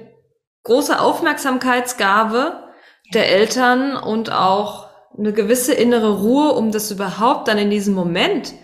große 0.62 0.98
Aufmerksamkeitsgabe 0.98 2.64
der 3.12 3.28
Eltern 3.28 3.94
und 3.94 4.32
auch 4.32 4.91
eine 5.18 5.32
gewisse 5.32 5.74
innere 5.74 6.20
Ruhe, 6.20 6.52
um 6.52 6.72
das 6.72 6.90
überhaupt 6.90 7.48
dann 7.48 7.58
in 7.58 7.70
diesem 7.70 7.94
Moment 7.94 8.54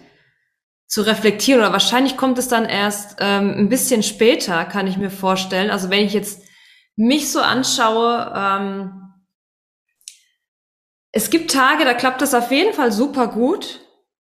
zu 0.87 1.03
reflektieren. 1.03 1.61
Oder 1.61 1.73
wahrscheinlich 1.73 2.17
kommt 2.17 2.39
es 2.39 2.49
dann 2.49 2.65
erst 2.65 3.17
ähm, 3.21 3.55
ein 3.57 3.69
bisschen 3.69 4.03
später, 4.03 4.65
kann 4.65 4.87
ich 4.87 4.97
mir 4.97 5.11
vorstellen. 5.11 5.71
Also 5.71 5.91
wenn 5.91 6.05
ich 6.05 6.15
jetzt 6.15 6.43
mich 6.97 7.31
so 7.31 7.41
anschaue, 7.41 8.33
ähm, 8.35 9.13
es 11.13 11.31
gibt 11.31 11.53
Tage, 11.53 11.85
da 11.85 11.95
klappt 11.95 12.23
das 12.23 12.35
auf 12.35 12.51
jeden 12.51 12.75
Fall 12.75 12.93
super 12.93 13.29
gut. 13.29 13.81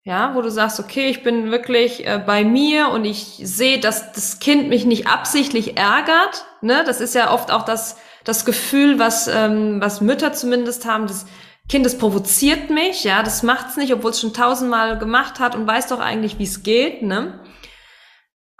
Ja, 0.05 0.35
wo 0.35 0.41
du 0.41 0.51
sagst, 0.51 0.81
okay, 0.81 1.07
ich 1.07 1.23
bin 1.23 1.49
wirklich 1.49 2.05
äh, 2.05 2.21
bei 2.23 2.43
mir 2.43 2.89
und 2.89 3.05
ich 3.05 3.39
sehe, 3.41 3.79
dass 3.79 4.11
das 4.11 4.39
Kind 4.39 4.67
mich 4.67 4.83
nicht 4.83 5.07
absichtlich 5.07 5.77
ärgert. 5.77 6.45
Ne? 6.59 6.83
Das 6.85 6.99
ist 6.99 7.15
ja 7.15 7.31
oft 7.31 7.51
auch 7.51 7.63
das, 7.63 7.95
das 8.25 8.43
Gefühl, 8.43 8.99
was, 8.99 9.29
ähm, 9.29 9.79
was 9.79 10.01
Mütter 10.01 10.33
zumindest 10.33 10.85
haben, 10.85 11.07
dass 11.07 11.25
Kind, 11.73 11.87
das 11.87 11.97
provoziert 11.97 12.69
mich, 12.69 13.03
ja, 13.03 13.23
das 13.23 13.41
macht's 13.41 13.77
nicht, 13.77 13.91
obwohl 13.91 14.11
es 14.11 14.21
schon 14.21 14.31
tausendmal 14.31 14.99
gemacht 14.99 15.39
hat 15.39 15.55
und 15.55 15.65
weiß 15.65 15.87
doch 15.87 15.99
eigentlich, 15.99 16.37
wie 16.37 16.43
es 16.43 16.61
geht, 16.61 17.01
ne? 17.01 17.39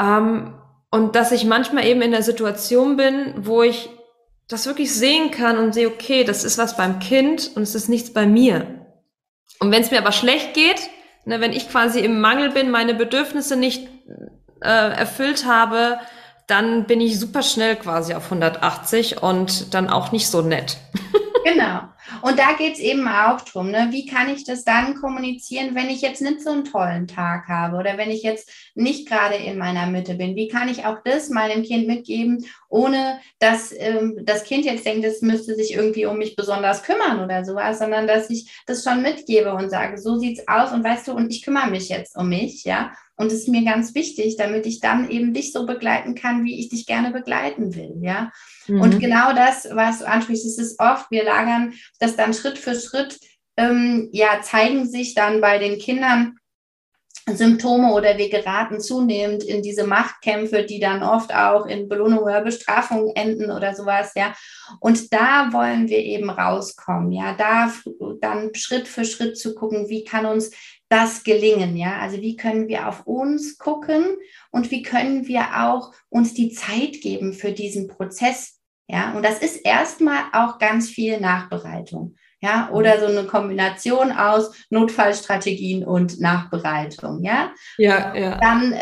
Ähm, 0.02 0.56
und 0.90 1.16
dass 1.16 1.32
ich 1.32 1.46
manchmal 1.46 1.86
eben 1.86 2.02
in 2.02 2.10
der 2.10 2.24
Situation 2.24 2.98
bin, 2.98 3.36
wo 3.38 3.62
ich 3.62 3.92
das 4.48 4.66
wirklich 4.66 4.96
sehen 4.96 5.30
kann 5.30 5.60
und 5.60 5.76
sehe, 5.76 5.90
okay, 5.90 6.24
das 6.24 6.44
ist 6.44 6.58
was 6.58 6.76
beim 6.76 6.98
Kind 6.98 7.52
und 7.56 7.62
es 7.62 7.76
ist 7.76 7.88
nichts 7.88 8.12
bei 8.12 8.26
mir. 8.26 8.84
Und 9.60 9.72
wenn 9.72 9.84
es 9.84 9.92
mir 9.92 10.00
aber 10.00 10.12
schlecht 10.12 10.56
geht, 10.56 10.90
ne, 11.26 11.40
wenn 11.40 11.54
ich 11.54 11.70
quasi 11.70 12.00
im 12.00 12.20
Mangel 12.20 12.50
bin, 12.50 12.72
meine 12.72 12.96
Bedürfnisse 12.96 13.56
nicht 13.56 13.90
äh, 14.64 14.68
erfüllt 14.68 15.46
habe, 15.46 16.00
dann 16.48 16.88
bin 16.88 17.00
ich 17.00 17.20
super 17.20 17.44
schnell 17.44 17.76
quasi 17.76 18.16
auf 18.16 18.26
180 18.26 19.22
und 19.22 19.76
dann 19.76 19.88
auch 19.88 20.12
nicht 20.12 20.28
so 20.28 20.42
nett. 20.42 20.78
Genau. 21.44 21.82
Und 22.22 22.40
da 22.40 22.54
geht 22.54 22.74
es 22.74 22.80
eben 22.80 23.08
auch 23.08 23.42
drum, 23.42 23.72
ne? 23.72 23.88
wie 23.92 24.06
kann 24.06 24.30
ich 24.30 24.44
das 24.44 24.64
dann 24.64 24.96
kommunizieren, 24.96 25.76
wenn 25.76 25.90
ich 25.90 26.02
jetzt 26.02 26.22
nicht 26.22 26.42
so 26.42 26.52
einen 26.52 26.66
tollen 26.66 27.08
Tag 27.08 27.48
habe 27.48 27.78
oder 27.78 27.98
wenn 27.98 28.12
ich 28.12 28.24
jetzt 28.24 28.50
nicht 28.76 29.08
gerade 29.08 29.36
in 29.36 29.58
meiner 29.58 29.88
Mitte 29.88 30.16
bin? 30.16 30.36
Wie 30.36 30.48
kann 30.48 30.70
ich 30.70 30.86
auch 30.86 30.98
das 31.04 31.30
meinem 31.30 31.64
Kind 31.64 31.88
mitgeben, 31.88 32.46
ohne 32.70 33.20
dass 33.40 33.74
ähm, 33.78 34.20
das 34.24 34.44
Kind 34.44 34.66
jetzt 34.66 34.86
denkt, 34.86 35.06
es 35.06 35.22
müsste 35.22 35.56
sich 35.56 35.74
irgendwie 35.74 36.06
um 36.06 36.18
mich 36.18 36.36
besonders 36.36 36.84
kümmern 36.84 37.24
oder 37.24 37.46
sowas, 37.46 37.80
sondern 37.80 38.08
dass 38.08 38.30
ich 38.30 38.52
das 38.66 38.84
schon 38.84 39.02
mitgebe 39.02 39.54
und 39.54 39.70
sage, 39.70 39.98
so 39.98 40.18
sieht's 40.18 40.48
aus 40.48 40.72
und 40.72 40.84
weißt 40.84 41.08
du, 41.08 41.14
und 41.14 41.32
ich 41.32 41.44
kümmere 41.44 41.70
mich 41.70 41.90
jetzt 41.90 42.16
um 42.16 42.30
mich, 42.30 42.64
ja. 42.64 42.94
Und 43.16 43.28
es 43.28 43.42
ist 43.42 43.48
mir 43.48 43.64
ganz 43.64 43.94
wichtig, 43.94 44.38
damit 44.38 44.66
ich 44.66 44.80
dann 44.80 45.10
eben 45.10 45.34
dich 45.34 45.52
so 45.54 45.68
begleiten 45.68 46.16
kann, 46.16 46.44
wie 46.46 46.60
ich 46.60 46.70
dich 46.70 46.88
gerne 46.88 47.12
begleiten 47.12 47.76
will, 47.76 47.96
ja. 48.02 48.32
Mhm. 48.68 48.82
Und 48.82 49.00
genau 49.00 49.34
das, 49.34 49.68
was 49.72 50.00
du 50.00 50.08
ansprichst, 50.08 50.46
ist 50.46 50.60
es 50.60 50.80
oft, 50.80 51.10
wir 51.12 51.24
lagern 51.24 51.74
das 52.00 52.16
dann 52.16 52.34
Schritt 52.34 52.58
für 52.58 52.80
Schritt, 52.80 53.20
ähm, 53.58 54.10
ja, 54.12 54.42
zeigen 54.42 54.88
sich 54.88 55.14
dann 55.14 55.42
bei 55.42 55.60
den 55.60 55.78
Kindern 55.78 56.38
Symptome 57.26 57.94
oder 57.94 58.18
wir 58.18 58.30
geraten 58.30 58.82
zunehmend 58.82 59.44
in 59.44 59.62
diese 59.62 59.88
Machtkämpfe, 59.88 60.64
die 60.64 60.80
dann 60.80 61.04
oft 61.04 61.34
auch 61.34 61.66
in 61.66 61.88
Belohnung 61.88 62.20
oder 62.20 62.42
Bestrafung 62.42 63.14
enden 63.16 63.50
oder 63.50 63.74
sowas, 63.76 64.12
ja. 64.16 64.34
Und 64.82 65.14
da 65.14 65.54
wollen 65.54 65.88
wir 65.88 66.00
eben 66.00 66.30
rauskommen, 66.30 67.14
ja, 67.14 67.34
da 67.34 67.72
dann 68.20 68.54
Schritt 68.56 68.90
für 68.90 69.06
Schritt 69.06 69.38
zu 69.38 69.56
gucken, 69.56 69.88
wie 69.88 70.04
kann 70.04 70.26
uns 70.26 70.52
das 70.94 71.24
gelingen, 71.24 71.76
ja? 71.76 72.00
Also 72.00 72.22
wie 72.22 72.36
können 72.36 72.68
wir 72.68 72.88
auf 72.88 73.08
uns 73.08 73.58
gucken 73.58 74.16
und 74.52 74.70
wie 74.70 74.84
können 74.84 75.28
wir 75.28 75.42
auch 75.66 75.92
uns 76.10 76.36
die 76.36 76.52
Zeit 76.52 77.02
geben 77.02 77.34
für 77.34 77.52
diesen 77.52 77.88
Prozess, 77.88 78.60
ja? 78.88 79.14
Und 79.14 79.26
das 79.26 79.40
ist 79.40 79.66
erstmal 79.66 80.22
auch 80.34 80.60
ganz 80.60 80.90
viel 80.90 81.20
Nachbereitung, 81.20 82.16
ja? 82.42 82.70
Oder 82.72 83.00
so 83.00 83.08
eine 83.08 83.26
Kombination 83.26 84.12
aus 84.12 84.56
Notfallstrategien 84.70 85.84
und 85.84 86.20
Nachbereitung, 86.20 87.24
ja? 87.24 87.52
Ja, 87.80 88.16
ja. 88.16 88.38
Dann 88.38 88.76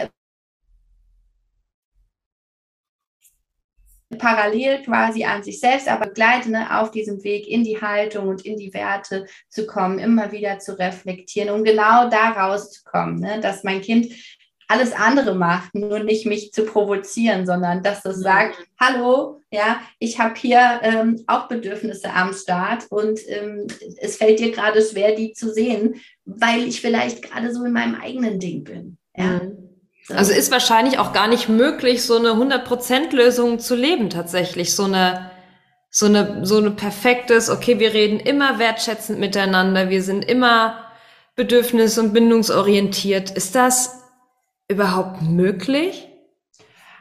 parallel 4.18 4.84
quasi 4.84 5.24
an 5.24 5.44
sich 5.44 5.60
selbst, 5.60 5.88
aber 5.88 6.08
begleitende 6.08 6.60
ne, 6.60 6.80
auf 6.80 6.92
diesem 6.92 7.24
Weg 7.24 7.48
in 7.48 7.64
die 7.64 7.82
Haltung 7.82 8.28
und 8.28 8.46
in 8.46 8.58
die 8.58 8.74
Werte 8.74 9.26
zu 9.50 9.66
kommen, 9.66 10.00
immer 10.00 10.32
wieder 10.32 10.60
zu 10.60 10.78
reflektieren, 10.78 11.50
um 11.50 11.64
genau 11.64 12.10
da 12.10 12.32
rauszukommen, 12.32 13.20
ne? 13.20 13.40
dass 13.42 13.64
mein 13.64 13.82
Kind 13.82 14.12
alles 14.68 14.94
andere 14.94 15.36
macht, 15.36 15.76
nur 15.76 16.00
nicht 16.00 16.26
mich 16.26 16.54
zu 16.54 16.64
provozieren, 16.64 17.46
sondern 17.46 17.84
dass 17.84 18.06
es 18.06 18.18
mhm. 18.18 18.22
sagt, 18.22 18.58
hallo, 18.80 19.42
ja, 19.52 19.82
ich 20.00 20.18
habe 20.20 20.36
hier 20.36 20.80
ähm, 20.82 21.22
auch 21.28 21.50
Bedürfnisse 21.50 22.14
am 22.14 22.34
Start 22.34 22.86
und 22.90 23.20
ähm, 23.28 23.68
es 23.98 24.16
fällt 24.16 24.40
dir 24.40 24.52
gerade 24.52 24.82
schwer, 24.82 25.14
die 25.14 25.34
zu 25.34 25.54
sehen, 25.54 25.96
weil 26.24 26.64
ich 26.64 26.80
vielleicht 26.80 27.22
gerade 27.22 27.54
so 27.54 27.66
in 27.66 27.74
meinem 27.74 27.96
eigenen 27.96 28.40
Ding 28.40 28.64
bin. 28.64 28.98
Ja. 29.16 29.42
Mhm. 29.44 29.71
Also 30.10 30.34
ist 30.34 30.52
wahrscheinlich 30.52 31.00
auch 31.00 31.14
gar 31.14 31.28
nicht 31.28 31.48
möglich, 31.48 32.04
so 32.04 32.18
eine 32.18 32.30
100%-Lösung 32.30 33.60
zu 33.60 33.76
leben 33.76 34.10
tatsächlich. 34.10 34.76
So 34.76 34.86
eine, 34.86 35.32
so 35.90 36.08
eine, 36.08 36.46
so 36.46 36.58
eine 36.58 36.72
perfektes, 36.72 37.50
okay, 37.50 37.80
wir 37.80 37.94
reden 37.94 38.20
immer 38.20 38.60
wertschätzend 38.60 39.20
miteinander, 39.20 39.90
wir 39.90 40.04
sind 40.04 40.26
immer 40.26 40.92
bedürfnis- 41.36 42.00
und 42.00 42.14
bindungsorientiert. 42.14 43.32
Ist 43.32 43.56
das 43.56 44.04
überhaupt 44.68 45.22
möglich? 45.22 46.08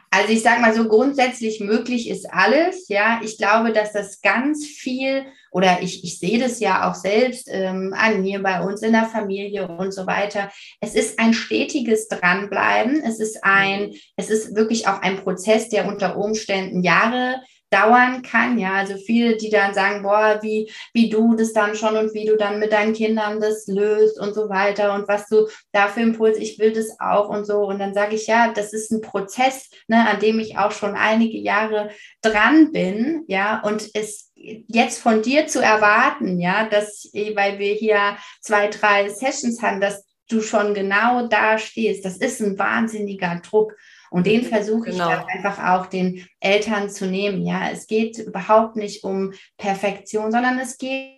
Also 0.09 0.33
ich 0.33 0.43
sage 0.43 0.61
mal 0.61 0.75
so, 0.75 0.87
grundsätzlich 0.87 1.61
möglich 1.61 2.09
ist 2.09 2.31
alles. 2.31 2.89
Ja, 2.89 3.21
ich 3.23 3.37
glaube, 3.37 3.71
dass 3.71 3.93
das 3.93 4.21
ganz 4.21 4.65
viel 4.65 5.25
oder 5.51 5.81
ich, 5.81 6.03
ich 6.03 6.17
sehe 6.17 6.39
das 6.39 6.59
ja 6.59 6.89
auch 6.89 6.95
selbst 6.95 7.47
ähm, 7.51 7.93
an 7.95 8.21
mir 8.21 8.41
bei 8.41 8.61
uns 8.63 8.81
in 8.81 8.93
der 8.93 9.05
Familie 9.05 9.67
und 9.67 9.93
so 9.93 10.07
weiter. 10.07 10.49
Es 10.79 10.95
ist 10.95 11.19
ein 11.19 11.33
stetiges 11.33 12.07
Dranbleiben. 12.07 13.03
Es 13.05 13.19
ist 13.19 13.43
ein, 13.43 13.93
es 14.15 14.29
ist 14.29 14.55
wirklich 14.55 14.87
auch 14.87 15.01
ein 15.01 15.17
Prozess, 15.17 15.69
der 15.69 15.87
unter 15.87 16.17
Umständen 16.17 16.81
Jahre 16.83 17.41
dauern 17.71 18.21
kann. 18.21 18.59
Ja, 18.59 18.73
also 18.73 18.95
viele, 18.97 19.37
die 19.37 19.49
dann 19.49 19.73
sagen, 19.73 20.03
boah, 20.03 20.39
wie, 20.41 20.69
wie 20.93 21.09
du 21.09 21.35
das 21.35 21.53
dann 21.53 21.75
schon 21.75 21.95
und 21.95 22.13
wie 22.13 22.25
du 22.25 22.35
dann 22.35 22.59
mit 22.59 22.73
deinen 22.73 22.93
Kindern 22.93 23.39
das 23.39 23.65
löst 23.67 24.19
und 24.19 24.33
so 24.33 24.49
weiter 24.49 24.93
und 24.93 25.07
was 25.07 25.27
du 25.27 25.47
da 25.71 25.87
für 25.87 26.01
Impuls, 26.01 26.37
ich 26.37 26.59
will 26.59 26.73
das 26.73 26.99
auch 26.99 27.29
und 27.29 27.45
so. 27.45 27.65
Und 27.65 27.79
dann 27.79 27.93
sage 27.93 28.15
ich, 28.15 28.27
ja, 28.27 28.51
das 28.53 28.73
ist 28.73 28.91
ein 28.91 29.01
Prozess, 29.01 29.69
ne, 29.87 30.07
an 30.07 30.19
dem 30.19 30.39
ich 30.39 30.57
auch 30.57 30.71
schon 30.71 30.95
einige 30.95 31.37
Jahre 31.37 31.89
dran 32.21 32.71
bin. 32.71 33.23
Ja, 33.27 33.61
und 33.61 33.89
es 33.93 34.30
jetzt 34.67 34.99
von 34.99 35.21
dir 35.21 35.47
zu 35.47 35.61
erwarten, 35.61 36.39
ja, 36.39 36.67
dass, 36.67 37.09
weil 37.13 37.59
wir 37.59 37.73
hier 37.73 38.17
zwei, 38.41 38.67
drei 38.67 39.09
Sessions 39.09 39.61
haben, 39.61 39.81
dass 39.81 40.05
du 40.27 40.41
schon 40.41 40.73
genau 40.73 41.27
da 41.27 41.57
stehst, 41.57 42.05
das 42.05 42.17
ist 42.17 42.41
ein 42.41 42.57
wahnsinniger 42.57 43.41
Druck. 43.43 43.75
Und 44.09 44.27
den 44.27 44.43
versuche 44.43 44.89
ich 44.89 44.95
genau. 44.95 45.25
einfach 45.25 45.63
auch 45.63 45.85
den 45.85 46.27
Eltern 46.41 46.89
zu 46.89 47.05
nehmen. 47.05 47.45
Ja, 47.45 47.69
es 47.71 47.87
geht 47.87 48.17
überhaupt 48.17 48.75
nicht 48.75 49.03
um 49.03 49.33
Perfektion, 49.57 50.31
sondern 50.31 50.59
es 50.59 50.77
geht 50.77 51.15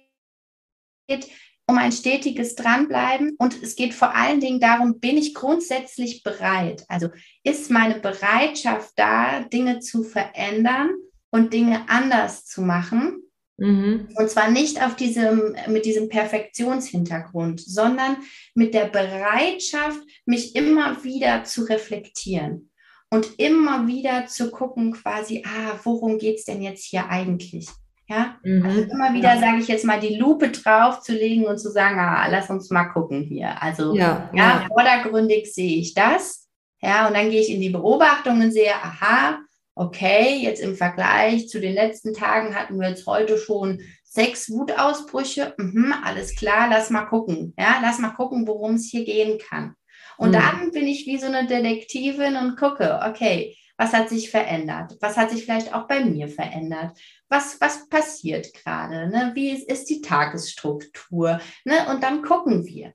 um 1.66 1.78
ein 1.78 1.92
stetiges 1.92 2.56
Dranbleiben 2.56 3.36
und 3.40 3.62
es 3.64 3.76
geht 3.76 3.94
vor 3.94 4.14
allen 4.14 4.40
Dingen 4.40 4.60
darum, 4.60 5.00
bin 5.00 5.18
ich 5.18 5.34
grundsätzlich 5.34 6.22
bereit? 6.22 6.84
Also 6.88 7.10
ist 7.44 7.72
meine 7.72 8.00
Bereitschaft 8.00 8.92
da, 8.96 9.42
Dinge 9.42 9.80
zu 9.80 10.04
verändern 10.04 10.92
und 11.34 11.52
Dinge 11.52 11.82
anders 11.90 12.46
zu 12.46 12.62
machen? 12.62 13.24
Mhm. 13.58 14.10
Und 14.16 14.30
zwar 14.30 14.52
nicht 14.52 14.84
auf 14.84 14.96
diesem, 14.96 15.56
mit 15.68 15.86
diesem 15.86 16.08
Perfektionshintergrund, 16.08 17.60
sondern 17.60 18.18
mit 18.54 18.74
der 18.74 18.86
Bereitschaft, 18.86 20.00
mich 20.26 20.56
immer 20.56 21.04
wieder 21.04 21.44
zu 21.44 21.64
reflektieren 21.64 22.70
und 23.10 23.40
immer 23.40 23.88
wieder 23.88 24.28
zu 24.28 24.52
gucken, 24.52 24.94
quasi, 24.94 25.44
ah, 25.46 25.80
worum 25.84 26.20
geht 26.20 26.38
es 26.38 26.46
denn 26.46 26.62
jetzt 26.62 26.86
hier 26.86 27.10
eigentlich? 27.10 27.68
Ja, 28.08 28.38
mhm. 28.44 28.66
also 28.66 28.82
immer 28.82 29.14
wieder, 29.14 29.34
ja. 29.34 29.40
sage 29.40 29.58
ich 29.60 29.68
jetzt 29.68 29.86
mal, 29.86 30.00
die 30.00 30.16
Lupe 30.16 30.50
drauf 30.50 31.02
zu 31.02 31.14
legen 31.14 31.46
und 31.46 31.58
zu 31.58 31.72
sagen, 31.72 32.00
ah, 32.00 32.28
lass 32.28 32.50
uns 32.52 32.70
mal 32.70 32.86
gucken 32.86 33.24
hier. 33.24 33.60
Also, 33.62 33.96
ja, 33.96 34.30
ja, 34.34 34.62
ja. 34.62 34.68
vordergründig 34.68 35.52
sehe 35.52 35.80
ich 35.80 35.96
das. 35.96 36.48
Ja, 36.80 37.08
und 37.08 37.16
dann 37.16 37.32
gehe 37.32 37.42
ich 37.42 37.50
in 37.50 37.62
die 37.62 37.70
Beobachtung 37.70 38.42
und 38.42 38.52
sehe, 38.52 38.76
aha, 38.76 39.40
okay, 39.76 40.38
jetzt 40.38 40.62
im 40.62 40.76
Vergleich 40.76 41.48
zu 41.48 41.60
den 41.60 41.74
letzten 41.74 42.14
Tagen 42.14 42.56
hatten 42.56 42.80
wir 42.80 42.90
jetzt 42.90 43.08
heute 43.08 43.38
schon 43.38 43.82
sechs 44.04 44.50
Wutausbrüche. 44.50 45.56
Mhm, 45.58 45.94
alles 46.04 46.36
klar, 46.36 46.70
lass 46.70 46.90
mal 46.90 47.06
gucken. 47.06 47.54
Ja, 47.58 47.80
lass 47.82 48.00
mal 48.00 48.12
gucken, 48.12 48.48
worum 48.48 48.76
es 48.76 48.90
hier 48.90 49.06
gehen 49.06 49.40
kann. 49.40 49.76
Und 50.18 50.30
mhm. 50.30 50.34
dann 50.34 50.72
bin 50.72 50.88
ich 50.88 51.06
wie 51.08 51.18
so 51.18 51.28
eine 51.28 51.48
Detektivin 51.48 52.36
und 52.36 52.58
gucke, 52.58 53.00
okay, 53.08 53.58
was 53.78 53.94
hat 53.94 54.10
sich 54.10 54.30
verändert? 54.30 54.96
Was 55.02 55.18
hat 55.18 55.32
sich 55.32 55.46
vielleicht 55.46 55.74
auch 55.74 55.88
bei 55.88 56.06
mir 56.06 56.28
verändert? 56.28 56.98
Was, 57.28 57.60
was 57.60 57.90
passiert 57.90 58.54
gerade? 58.54 59.10
Ne? 59.10 59.32
Wie 59.34 59.50
ist, 59.50 59.68
ist 59.70 59.90
die 59.90 60.02
Tagesstruktur? 60.02 61.40
Ne? 61.66 61.88
Und 61.90 62.04
dann 62.04 62.22
gucken 62.22 62.66
wir. 62.66 62.94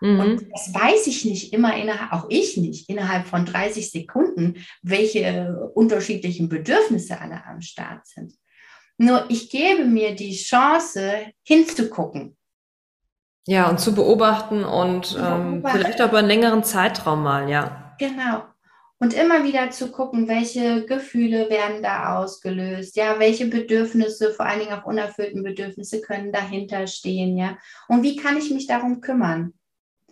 Mhm. 0.00 0.20
Und 0.20 0.46
das 0.52 0.72
weiß 0.74 1.06
ich 1.06 1.24
nicht 1.24 1.52
immer, 1.52 1.76
innerhalb, 1.76 2.12
auch 2.12 2.26
ich 2.28 2.56
nicht, 2.56 2.88
innerhalb 2.88 3.26
von 3.26 3.44
30 3.44 3.90
Sekunden, 3.90 4.64
welche 4.82 5.70
unterschiedlichen 5.74 6.48
Bedürfnisse 6.48 7.20
alle 7.20 7.44
am 7.46 7.60
Start 7.60 8.06
sind. 8.06 8.34
Nur 8.98 9.24
ich 9.28 9.50
gebe 9.50 9.84
mir 9.84 10.14
die 10.14 10.36
Chance, 10.36 11.32
hinzugucken. 11.42 12.36
Ja, 13.46 13.70
und 13.70 13.80
zu 13.80 13.94
beobachten 13.94 14.64
und 14.64 15.16
ähm, 15.18 15.64
vielleicht 15.66 16.02
auch 16.02 16.08
über 16.08 16.18
einen 16.18 16.28
längeren 16.28 16.64
Zeitraum 16.64 17.22
mal, 17.22 17.48
ja. 17.48 17.94
Genau. 17.98 18.42
Und 19.00 19.14
immer 19.14 19.44
wieder 19.44 19.70
zu 19.70 19.92
gucken, 19.92 20.26
welche 20.26 20.84
Gefühle 20.84 21.48
werden 21.48 21.82
da 21.82 22.18
ausgelöst, 22.18 22.96
ja, 22.96 23.18
welche 23.20 23.46
Bedürfnisse, 23.46 24.32
vor 24.32 24.44
allen 24.44 24.58
Dingen 24.58 24.72
auch 24.72 24.84
unerfüllten 24.84 25.44
Bedürfnisse 25.44 26.00
können 26.00 26.32
dahinter 26.32 26.86
stehen, 26.88 27.38
ja. 27.38 27.56
Und 27.86 28.02
wie 28.02 28.16
kann 28.16 28.36
ich 28.36 28.50
mich 28.50 28.66
darum 28.66 29.00
kümmern? 29.00 29.54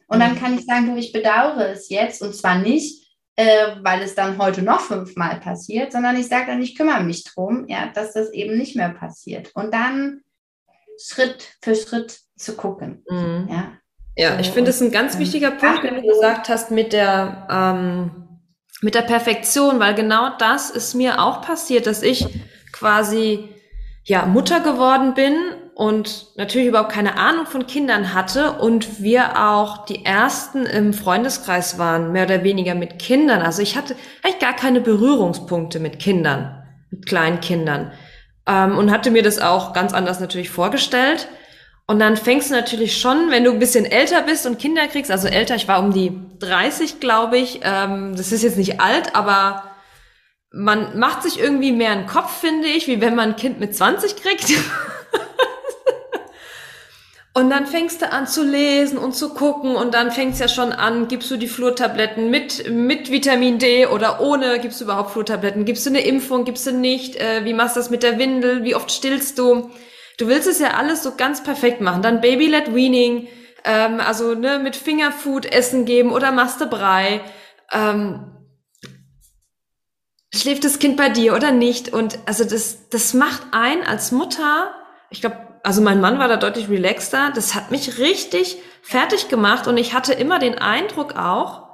Und 0.06 0.20
dann 0.20 0.34
mhm. 0.34 0.38
kann 0.38 0.58
ich 0.58 0.64
sagen, 0.64 0.86
du, 0.86 0.96
ich 0.96 1.12
bedauere 1.12 1.70
es 1.70 1.88
jetzt 1.88 2.22
und 2.22 2.34
zwar 2.34 2.58
nicht, 2.58 3.06
äh, 3.36 3.76
weil 3.82 4.02
es 4.02 4.14
dann 4.14 4.38
heute 4.38 4.62
noch 4.62 4.80
fünfmal 4.80 5.40
passiert, 5.40 5.92
sondern 5.92 6.16
ich 6.16 6.28
sage 6.28 6.46
dann, 6.46 6.62
ich 6.62 6.76
kümmere 6.76 7.02
mich 7.02 7.24
darum, 7.24 7.66
ja, 7.68 7.90
dass 7.94 8.14
das 8.14 8.30
eben 8.32 8.56
nicht 8.56 8.76
mehr 8.76 8.90
passiert. 8.90 9.50
Und 9.54 9.74
dann 9.74 10.22
Schritt 10.98 11.56
für 11.60 11.74
Schritt 11.74 12.18
zu 12.36 12.56
gucken. 12.56 13.04
Mhm. 13.08 13.48
Ja, 13.50 13.72
ja 14.16 14.40
ich 14.40 14.50
finde 14.50 14.70
es 14.70 14.80
ein 14.80 14.90
ganz 14.90 15.18
wichtiger 15.18 15.50
Punkt, 15.50 15.84
den 15.84 15.96
du 15.96 16.02
gesagt 16.02 16.48
hast 16.48 16.70
mit 16.70 16.92
der, 16.92 17.46
ähm, 17.50 18.40
mit 18.80 18.94
der 18.94 19.02
Perfektion, 19.02 19.80
weil 19.80 19.94
genau 19.94 20.36
das 20.38 20.70
ist 20.70 20.94
mir 20.94 21.20
auch 21.20 21.42
passiert, 21.42 21.86
dass 21.86 22.02
ich 22.02 22.26
quasi 22.72 23.48
ja 24.04 24.24
Mutter 24.26 24.60
geworden 24.60 25.14
bin 25.14 25.36
und 25.76 26.28
natürlich 26.36 26.68
überhaupt 26.68 26.92
keine 26.92 27.18
Ahnung 27.18 27.44
von 27.44 27.66
Kindern 27.66 28.14
hatte 28.14 28.52
und 28.52 29.02
wir 29.02 29.38
auch 29.46 29.84
die 29.84 30.06
ersten 30.06 30.64
im 30.64 30.94
Freundeskreis 30.94 31.76
waren, 31.76 32.12
mehr 32.12 32.24
oder 32.24 32.42
weniger 32.44 32.74
mit 32.74 32.98
Kindern. 32.98 33.42
Also 33.42 33.60
ich 33.60 33.76
hatte 33.76 33.94
eigentlich 34.22 34.38
gar 34.38 34.56
keine 34.56 34.80
Berührungspunkte 34.80 35.78
mit 35.78 35.98
Kindern, 35.98 36.62
mit 36.90 37.04
kleinen 37.04 37.42
Kindern. 37.42 37.92
ähm, 38.46 38.78
und 38.78 38.90
hatte 38.90 39.10
mir 39.10 39.22
das 39.22 39.38
auch 39.38 39.74
ganz 39.74 39.92
anders 39.92 40.18
natürlich 40.18 40.48
vorgestellt. 40.48 41.28
Und 41.86 41.98
dann 41.98 42.16
fängst 42.16 42.48
du 42.48 42.54
natürlich 42.54 42.98
schon, 42.98 43.30
wenn 43.30 43.44
du 43.44 43.52
ein 43.52 43.58
bisschen 43.58 43.84
älter 43.84 44.22
bist 44.22 44.46
und 44.46 44.58
Kinder 44.58 44.86
kriegst, 44.86 45.10
also 45.10 45.28
älter, 45.28 45.56
ich 45.56 45.68
war 45.68 45.80
um 45.80 45.92
die 45.92 46.18
30, 46.38 47.00
glaube 47.00 47.36
ich, 47.36 47.60
ähm, 47.64 48.16
das 48.16 48.32
ist 48.32 48.42
jetzt 48.42 48.56
nicht 48.56 48.80
alt, 48.80 49.14
aber 49.14 49.62
man 50.50 50.98
macht 50.98 51.22
sich 51.22 51.38
irgendwie 51.38 51.72
mehr 51.72 51.90
einen 51.90 52.06
Kopf, 52.06 52.40
finde 52.40 52.66
ich, 52.66 52.86
wie 52.86 53.02
wenn 53.02 53.14
man 53.14 53.30
ein 53.32 53.36
Kind 53.36 53.60
mit 53.60 53.76
20 53.76 54.16
kriegt. 54.16 54.46
und 57.36 57.50
dann 57.50 57.66
fängst 57.66 58.00
du 58.00 58.10
an 58.10 58.26
zu 58.26 58.42
lesen 58.42 58.96
und 58.96 59.14
zu 59.14 59.34
gucken 59.34 59.76
und 59.76 59.92
dann 59.92 60.10
fängst 60.10 60.40
ja 60.40 60.48
schon 60.48 60.72
an, 60.72 61.06
gibst 61.06 61.30
du 61.30 61.36
die 61.36 61.48
Flurtabletten 61.48 62.30
mit, 62.30 62.70
mit 62.70 63.10
Vitamin 63.10 63.58
D 63.58 63.84
oder 63.84 64.22
ohne, 64.22 64.58
gibst 64.58 64.80
du 64.80 64.84
überhaupt 64.84 65.10
Flurtabletten, 65.10 65.66
gibst 65.66 65.84
du 65.84 65.90
eine 65.90 66.00
Impfung, 66.00 66.46
gibst 66.46 66.66
du 66.66 66.72
nicht, 66.72 67.16
äh, 67.16 67.44
wie 67.44 67.52
machst 67.52 67.76
du 67.76 67.80
das 67.80 67.90
mit 67.90 68.02
der 68.02 68.18
Windel, 68.18 68.64
wie 68.64 68.74
oft 68.74 68.90
stillst 68.90 69.38
du? 69.38 69.70
Du 70.16 70.28
willst 70.28 70.48
es 70.48 70.60
ja 70.60 70.78
alles 70.78 71.02
so 71.02 71.14
ganz 71.14 71.42
perfekt 71.42 71.82
machen. 71.82 72.00
Dann 72.00 72.22
Baby-led 72.22 72.74
Weaning, 72.74 73.28
ähm, 73.64 74.00
also 74.00 74.34
ne, 74.34 74.58
mit 74.58 74.74
Fingerfood 74.74 75.44
Essen 75.44 75.84
geben 75.84 76.12
oder 76.12 76.32
machst 76.32 76.62
du 76.62 76.66
Brei. 76.66 77.20
Ähm, 77.70 78.32
schläft 80.34 80.64
das 80.64 80.78
Kind 80.78 80.96
bei 80.96 81.10
dir 81.10 81.34
oder 81.34 81.52
nicht? 81.52 81.92
Und 81.92 82.18
also 82.24 82.44
das, 82.44 82.88
das 82.88 83.12
macht 83.12 83.42
ein 83.52 83.86
als 83.86 84.10
Mutter, 84.10 84.74
ich 85.10 85.20
glaube, 85.20 85.45
also 85.66 85.82
mein 85.82 86.00
Mann 86.00 86.20
war 86.20 86.28
da 86.28 86.36
deutlich 86.36 86.68
relaxter, 86.68 87.32
das 87.34 87.56
hat 87.56 87.72
mich 87.72 87.98
richtig 87.98 88.58
fertig 88.82 89.26
gemacht 89.26 89.66
und 89.66 89.76
ich 89.78 89.94
hatte 89.94 90.12
immer 90.12 90.38
den 90.38 90.56
Eindruck 90.56 91.16
auch, 91.16 91.66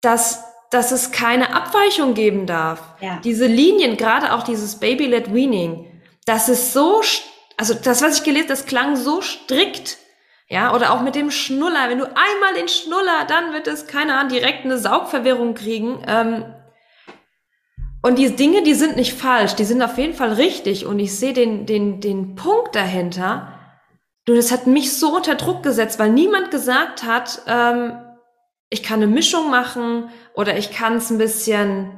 dass, 0.00 0.42
dass 0.72 0.90
es 0.90 1.12
keine 1.12 1.54
Abweichung 1.54 2.14
geben 2.14 2.46
darf. 2.46 2.82
Ja. 3.00 3.20
Diese 3.22 3.46
Linien, 3.46 3.96
gerade 3.96 4.32
auch 4.32 4.42
dieses 4.42 4.80
Baby-led 4.80 5.32
Weaning, 5.32 6.02
das 6.26 6.48
ist 6.48 6.72
so, 6.72 7.00
also 7.56 7.74
das, 7.74 8.02
was 8.02 8.18
ich 8.18 8.24
gelesen, 8.24 8.48
das 8.48 8.66
klang 8.66 8.96
so 8.96 9.22
strikt. 9.22 9.98
Ja, 10.48 10.74
oder 10.74 10.92
auch 10.92 11.00
mit 11.00 11.14
dem 11.14 11.30
Schnuller. 11.30 11.88
Wenn 11.88 11.98
du 11.98 12.06
einmal 12.06 12.54
den 12.56 12.68
Schnuller, 12.68 13.24
dann 13.28 13.52
wird 13.52 13.68
es, 13.68 13.86
keine 13.86 14.16
Ahnung, 14.16 14.32
direkt 14.32 14.64
eine 14.64 14.78
Saugverwirrung 14.78 15.54
kriegen. 15.54 16.02
Ähm, 16.08 16.53
und 18.04 18.18
die 18.18 18.36
Dinge, 18.36 18.62
die 18.62 18.74
sind 18.74 18.96
nicht 18.96 19.14
falsch, 19.14 19.54
die 19.54 19.64
sind 19.64 19.80
auf 19.80 19.96
jeden 19.96 20.12
Fall 20.12 20.34
richtig. 20.34 20.84
Und 20.84 20.98
ich 20.98 21.18
sehe 21.18 21.32
den, 21.32 21.64
den, 21.64 22.02
den 22.02 22.34
Punkt 22.34 22.76
dahinter. 22.76 23.58
Du, 24.26 24.34
das 24.34 24.52
hat 24.52 24.66
mich 24.66 24.94
so 24.94 25.16
unter 25.16 25.36
Druck 25.36 25.62
gesetzt, 25.62 25.98
weil 25.98 26.10
niemand 26.10 26.50
gesagt 26.50 27.04
hat, 27.04 27.40
ähm, 27.46 27.94
ich 28.68 28.82
kann 28.82 29.02
eine 29.02 29.06
Mischung 29.06 29.48
machen 29.50 30.10
oder 30.34 30.58
ich 30.58 30.70
kann 30.70 30.96
es 30.96 31.08
ein 31.08 31.16
bisschen 31.16 31.96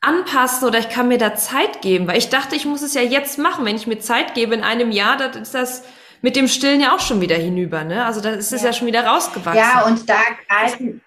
anpassen 0.00 0.68
oder 0.68 0.78
ich 0.78 0.88
kann 0.88 1.08
mir 1.08 1.18
da 1.18 1.34
Zeit 1.34 1.82
geben, 1.82 2.06
weil 2.06 2.18
ich 2.18 2.28
dachte, 2.28 2.54
ich 2.54 2.64
muss 2.64 2.82
es 2.82 2.94
ja 2.94 3.02
jetzt 3.02 3.36
machen. 3.36 3.64
Wenn 3.64 3.74
ich 3.74 3.88
mir 3.88 3.98
Zeit 3.98 4.34
gebe 4.34 4.54
in 4.54 4.62
einem 4.62 4.92
Jahr, 4.92 5.16
dann 5.16 5.42
ist 5.42 5.52
das 5.52 5.82
mit 6.22 6.36
dem 6.36 6.46
Stillen 6.46 6.80
ja 6.80 6.94
auch 6.94 7.00
schon 7.00 7.20
wieder 7.20 7.34
hinüber, 7.34 7.82
ne? 7.82 8.04
Also 8.04 8.20
da 8.20 8.30
ist 8.30 8.52
es 8.52 8.62
ja. 8.62 8.68
ja 8.68 8.72
schon 8.72 8.86
wieder 8.86 9.04
rausgewachsen. 9.04 9.58
Ja, 9.58 9.84
und 9.84 10.08
da 10.08 10.20
greifen, 10.46 11.00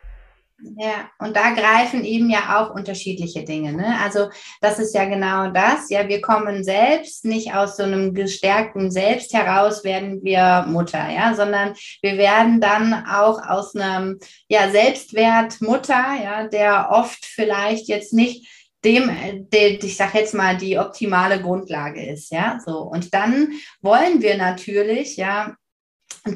ja, 0.77 1.09
und 1.19 1.35
da 1.35 1.51
greifen 1.51 2.03
eben 2.03 2.29
ja 2.29 2.59
auch 2.59 2.73
unterschiedliche 2.73 3.43
Dinge. 3.43 3.73
Ne? 3.73 3.97
Also 4.01 4.29
das 4.61 4.79
ist 4.79 4.95
ja 4.95 5.05
genau 5.05 5.51
das. 5.51 5.89
Ja, 5.89 6.07
wir 6.07 6.21
kommen 6.21 6.63
selbst 6.63 7.25
nicht 7.25 7.53
aus 7.53 7.77
so 7.77 7.83
einem 7.83 8.13
gestärkten 8.13 8.89
Selbst 8.89 9.33
heraus, 9.33 9.83
werden 9.83 10.23
wir 10.23 10.65
Mutter, 10.67 11.09
ja, 11.09 11.33
sondern 11.35 11.73
wir 12.01 12.17
werden 12.17 12.61
dann 12.61 12.93
auch 13.05 13.41
aus 13.47 13.75
einem 13.75 14.19
ja, 14.47 14.69
Selbstwert 14.69 15.61
Mutter, 15.61 16.05
ja, 16.23 16.47
der 16.47 16.89
oft 16.91 17.25
vielleicht 17.25 17.87
jetzt 17.87 18.13
nicht 18.13 18.47
dem, 18.85 19.09
de, 19.49 19.77
ich 19.77 19.95
sage 19.95 20.19
jetzt 20.19 20.33
mal, 20.33 20.57
die 20.57 20.77
optimale 20.77 21.41
Grundlage 21.41 22.05
ist, 22.05 22.31
ja, 22.31 22.59
so. 22.65 22.79
Und 22.79 23.13
dann 23.13 23.53
wollen 23.81 24.21
wir 24.21 24.37
natürlich, 24.37 25.17
ja, 25.17 25.55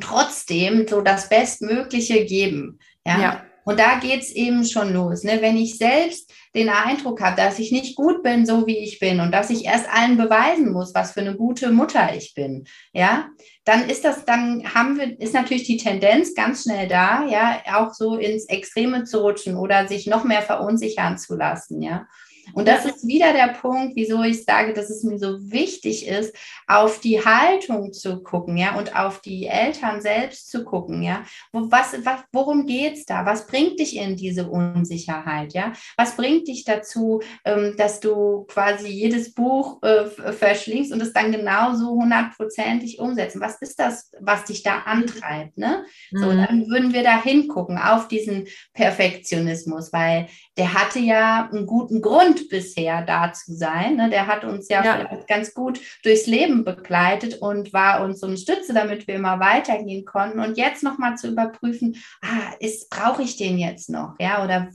trotzdem 0.01 0.87
so 0.87 1.01
das 1.01 1.29
Bestmögliche 1.29 2.25
geben, 2.25 2.79
ja. 3.05 3.19
ja. 3.19 3.46
Und 3.67 3.81
da 3.81 3.99
geht 3.99 4.21
es 4.21 4.31
eben 4.31 4.63
schon 4.63 4.93
los. 4.93 5.25
Ne? 5.25 5.41
Wenn 5.41 5.57
ich 5.57 5.77
selbst 5.77 6.31
den 6.55 6.69
Eindruck 6.69 7.19
habe, 7.19 7.35
dass 7.35 7.59
ich 7.59 7.73
nicht 7.73 7.97
gut 7.97 8.23
bin, 8.23 8.45
so 8.45 8.65
wie 8.65 8.77
ich 8.77 8.97
bin 8.97 9.19
und 9.19 9.33
dass 9.33 9.49
ich 9.49 9.65
erst 9.65 9.89
allen 9.89 10.15
beweisen 10.15 10.71
muss, 10.71 10.95
was 10.95 11.11
für 11.11 11.19
eine 11.19 11.35
gute 11.35 11.73
Mutter 11.73 12.15
ich 12.15 12.33
bin, 12.33 12.65
ja, 12.93 13.27
dann 13.65 13.89
ist 13.89 14.05
das, 14.05 14.23
dann 14.23 14.73
haben 14.73 14.97
wir, 14.97 15.19
ist 15.19 15.33
natürlich 15.33 15.65
die 15.65 15.75
Tendenz 15.75 16.33
ganz 16.33 16.63
schnell 16.63 16.87
da, 16.87 17.27
ja, 17.27 17.61
auch 17.75 17.93
so 17.93 18.15
ins 18.15 18.45
Extreme 18.45 19.03
zu 19.03 19.19
rutschen 19.19 19.57
oder 19.57 19.85
sich 19.85 20.07
noch 20.07 20.23
mehr 20.23 20.43
verunsichern 20.43 21.17
zu 21.17 21.35
lassen, 21.35 21.81
ja. 21.81 22.07
Und 22.53 22.67
das 22.67 22.85
ist 22.85 23.07
wieder 23.07 23.33
der 23.33 23.53
Punkt, 23.53 23.95
wieso 23.95 24.23
ich 24.23 24.43
sage, 24.43 24.73
dass 24.73 24.89
es 24.89 25.03
mir 25.03 25.19
so 25.19 25.37
wichtig 25.51 26.07
ist, 26.07 26.35
auf 26.67 26.99
die 26.99 27.23
Haltung 27.23 27.93
zu 27.93 28.23
gucken, 28.23 28.57
ja, 28.57 28.75
und 28.75 28.95
auf 28.95 29.21
die 29.21 29.47
Eltern 29.47 30.01
selbst 30.01 30.49
zu 30.49 30.63
gucken, 30.63 31.01
ja. 31.01 31.23
Was, 31.51 31.93
was, 32.03 32.21
worum 32.31 32.65
geht's 32.65 33.05
da? 33.05 33.25
Was 33.25 33.47
bringt 33.47 33.79
dich 33.79 33.95
in 33.97 34.15
diese 34.15 34.49
Unsicherheit, 34.49 35.53
ja? 35.53 35.73
Was 35.97 36.15
bringt 36.15 36.47
dich 36.47 36.63
dazu, 36.63 37.21
ähm, 37.45 37.75
dass 37.77 37.99
du 37.99 38.45
quasi 38.47 38.87
jedes 38.87 39.33
Buch 39.33 39.81
äh, 39.83 40.05
verschlingst 40.05 40.91
und 40.91 41.01
es 41.01 41.13
dann 41.13 41.31
genauso 41.31 41.91
hundertprozentig 41.91 42.99
umsetzen? 42.99 43.41
Was 43.41 43.61
ist 43.61 43.79
das, 43.79 44.11
was 44.19 44.45
dich 44.45 44.63
da 44.63 44.79
antreibt, 44.79 45.57
ne? 45.57 45.85
Mhm. 46.11 46.17
So, 46.17 46.31
dann 46.31 46.67
würden 46.67 46.93
wir 46.93 47.03
da 47.03 47.21
hingucken 47.21 47.77
auf 47.77 48.07
diesen 48.07 48.47
Perfektionismus, 48.73 49.93
weil 49.93 50.27
der 50.57 50.73
hatte 50.73 50.99
ja 50.99 51.49
einen 51.51 51.65
guten 51.65 52.01
Grund 52.01 52.36
bisher 52.49 53.03
da 53.03 53.31
zu 53.33 53.53
sein. 53.53 53.95
Ne? 53.95 54.09
Der 54.09 54.27
hat 54.27 54.43
uns 54.43 54.69
ja, 54.69 54.83
ja. 54.83 55.19
ganz 55.27 55.53
gut 55.53 55.79
durchs 56.03 56.27
Leben 56.27 56.63
begleitet 56.63 57.41
und 57.41 57.73
war 57.73 58.03
uns 58.03 58.19
so 58.19 58.27
eine 58.27 58.37
Stütze, 58.37 58.73
damit 58.73 59.07
wir 59.07 59.15
immer 59.15 59.39
weitergehen 59.39 60.05
konnten. 60.05 60.39
Und 60.39 60.57
jetzt 60.57 60.83
nochmal 60.83 61.17
zu 61.17 61.27
überprüfen, 61.27 61.97
ah, 62.21 62.53
brauche 62.89 63.23
ich 63.23 63.37
den 63.37 63.57
jetzt 63.57 63.89
noch? 63.89 64.15
Ja, 64.19 64.43
oder 64.43 64.69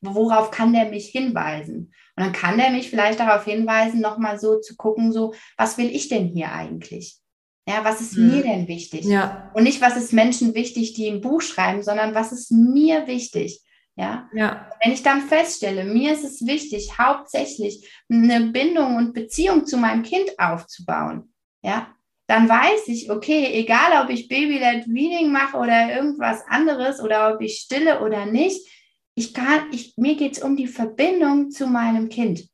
worauf 0.00 0.50
kann 0.50 0.72
der 0.72 0.86
mich 0.86 1.06
hinweisen? 1.06 1.92
Und 2.16 2.24
dann 2.24 2.32
kann 2.32 2.58
der 2.58 2.70
mich 2.70 2.90
vielleicht 2.90 3.20
darauf 3.20 3.44
hinweisen, 3.44 4.00
nochmal 4.00 4.38
so 4.38 4.60
zu 4.60 4.76
gucken, 4.76 5.12
so, 5.12 5.34
was 5.56 5.78
will 5.78 5.88
ich 5.88 6.08
denn 6.08 6.26
hier 6.26 6.52
eigentlich? 6.52 7.16
Ja, 7.68 7.84
was 7.84 8.00
ist 8.00 8.16
mhm. 8.16 8.30
mir 8.30 8.42
denn 8.42 8.68
wichtig? 8.68 9.04
Ja. 9.04 9.50
Und 9.54 9.62
nicht, 9.62 9.80
was 9.80 9.96
ist 9.96 10.12
Menschen 10.12 10.54
wichtig, 10.54 10.94
die 10.94 11.08
ein 11.08 11.20
Buch 11.20 11.40
schreiben, 11.40 11.82
sondern 11.82 12.14
was 12.14 12.32
ist 12.32 12.50
mir 12.50 13.06
wichtig? 13.06 13.62
Ja? 13.96 14.28
ja. 14.32 14.70
Wenn 14.82 14.92
ich 14.92 15.02
dann 15.02 15.22
feststelle, 15.22 15.84
mir 15.84 16.12
ist 16.12 16.24
es 16.24 16.46
wichtig, 16.46 16.98
hauptsächlich 16.98 17.90
eine 18.10 18.40
Bindung 18.46 18.96
und 18.96 19.12
Beziehung 19.12 19.66
zu 19.66 19.76
meinem 19.76 20.02
Kind 20.02 20.38
aufzubauen, 20.38 21.32
ja, 21.62 21.94
dann 22.26 22.48
weiß 22.48 22.86
ich, 22.86 23.10
okay, 23.10 23.50
egal 23.54 24.04
ob 24.04 24.10
ich 24.10 24.28
Baby-led 24.28 24.86
Reading 24.86 25.32
mache 25.32 25.56
oder 25.56 25.94
irgendwas 25.94 26.42
anderes 26.48 27.00
oder 27.00 27.34
ob 27.34 27.40
ich 27.40 27.56
stille 27.58 28.00
oder 28.02 28.24
nicht, 28.24 28.68
ich 29.16 29.34
kann, 29.34 29.64
ich, 29.72 29.94
mir 29.96 30.14
geht 30.14 30.36
es 30.36 30.42
um 30.42 30.56
die 30.56 30.68
Verbindung 30.68 31.50
zu 31.50 31.66
meinem 31.66 32.08
Kind. 32.08 32.48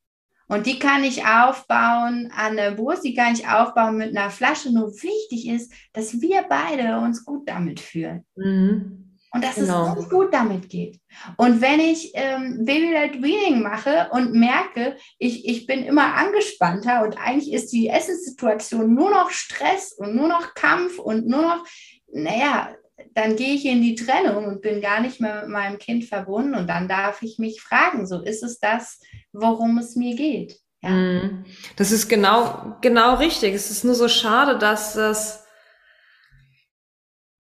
Und 0.49 0.67
die 0.67 0.79
kann 0.79 1.05
ich 1.05 1.27
aufbauen 1.27 2.33
an 2.35 2.57
der 2.57 2.71
Brust, 2.71 3.05
die 3.05 3.15
kann 3.15 3.35
ich 3.35 3.49
aufbauen 3.49 3.99
mit 3.99 4.17
einer 4.17 4.31
Flasche. 4.31 4.73
Nur 4.73 4.93
wichtig 4.93 5.49
ist, 5.49 5.73
dass 5.93 6.21
wir 6.21 6.45
beide 6.49 6.99
uns 6.99 7.25
gut 7.25 7.49
damit 7.49 7.81
fühlen. 7.81 8.25
Mhm. 8.37 9.06
Und 9.37 9.45
dass 9.45 9.55
genau. 9.57 9.93
es 9.93 9.99
uns 9.99 10.09
gut 10.11 10.33
damit 10.33 10.69
geht. 10.69 10.99
Und 11.37 11.61
wenn 11.61 11.81
ich 11.81 12.13
ähm, 12.15 12.65
Baby-led 12.65 13.23
Reading 13.23 13.63
mache 13.63 14.09
und 14.13 14.33
merke, 14.33 14.97
ich, 15.19 15.47
ich 15.49 15.67
bin 15.67 15.85
immer 15.85 16.15
angespannter 16.15 17.03
und 17.03 17.19
eigentlich 17.19 17.53
ist 17.53 17.73
die 17.73 17.89
Essenssituation 17.89 18.95
nur 18.95 19.11
noch 19.11 19.31
Stress 19.31 19.93
und 19.93 20.17
nur 20.17 20.29
noch 20.29 20.55
Kampf 20.55 20.99
und 20.99 21.27
nur 21.27 21.43
noch, 21.43 21.67
naja, 22.13 22.75
dann 23.15 23.37
gehe 23.37 23.55
ich 23.55 23.65
in 23.67 23.83
die 23.83 23.95
Trennung 23.95 24.47
und 24.47 24.63
bin 24.63 24.81
gar 24.81 25.01
nicht 25.01 25.21
mehr 25.21 25.43
mit 25.43 25.51
meinem 25.51 25.79
Kind 25.79 26.05
verbunden. 26.05 26.55
Und 26.55 26.67
dann 26.67 26.89
darf 26.89 27.23
ich 27.23 27.39
mich 27.39 27.61
fragen, 27.61 28.07
so 28.07 28.21
ist 28.21 28.43
es 28.43 28.59
das, 28.59 29.01
worum 29.33 29.79
es 29.79 29.97
mir 29.97 30.17
geht. 30.17 30.59
Ja. 30.83 30.91
Mhm. 30.91 31.45
Das 31.77 31.93
ist 31.93 32.09
genau, 32.09 32.77
genau 32.81 33.17
richtig. 33.17 33.55
Es 33.55 33.71
ist 33.71 33.85
nur 33.85 33.95
so 33.95 34.09
schade, 34.09 34.59
dass 34.59 34.95
das 34.95 35.46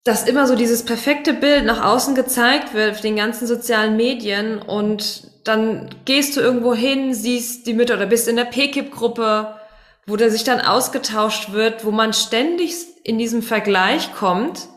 dass 0.04 0.24
immer 0.24 0.46
so 0.46 0.56
dieses 0.56 0.84
perfekte 0.84 1.32
Bild 1.32 1.64
nach 1.64 1.84
außen 1.84 2.14
gezeigt 2.14 2.74
wird 2.74 2.92
auf 2.92 3.00
den 3.00 3.16
ganzen 3.16 3.46
sozialen 3.46 3.96
Medien 3.96 4.60
und 4.60 5.28
dann 5.44 5.94
gehst 6.04 6.36
du 6.36 6.40
irgendwo 6.40 6.74
hin, 6.74 7.14
siehst 7.14 7.66
die 7.66 7.74
Mütter 7.74 7.94
oder 7.94 8.06
bist 8.06 8.28
in 8.28 8.36
der 8.36 8.44
PKIP-Gruppe, 8.44 9.56
wo 10.06 10.16
da 10.16 10.28
sich 10.28 10.44
dann 10.44 10.60
ausgetauscht 10.60 11.52
wird, 11.52 11.84
wo 11.84 11.90
man 11.92 12.12
ständig 12.12 12.74
in 13.04 13.18
diesem 13.18 13.42
Vergleich 13.42 14.12
kommt 14.14 14.68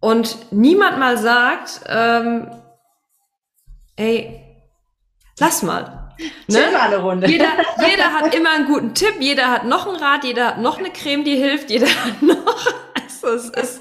und 0.00 0.36
niemand 0.50 0.98
mal 0.98 1.16
sagt, 1.16 1.82
ähm, 1.86 2.50
ey, 3.96 4.40
lass 5.38 5.62
mal. 5.62 6.14
Ne? 6.48 6.70
Mal 6.72 6.80
eine 6.80 6.98
Runde. 6.98 7.28
Jeder, 7.28 7.50
jeder 7.88 8.12
hat 8.12 8.34
immer 8.34 8.50
einen 8.50 8.66
guten 8.66 8.94
Tipp, 8.94 9.14
jeder 9.20 9.50
hat 9.50 9.64
noch 9.64 9.86
ein 9.86 9.96
Rat, 9.96 10.24
jeder 10.24 10.48
hat 10.48 10.58
noch 10.58 10.78
eine 10.78 10.90
Creme, 10.90 11.24
die 11.24 11.36
hilft, 11.36 11.70
jeder 11.70 11.88
hat 11.88 12.20
noch. 12.22 12.36
Also 13.22 13.28
es 13.34 13.50
ist 13.50 13.80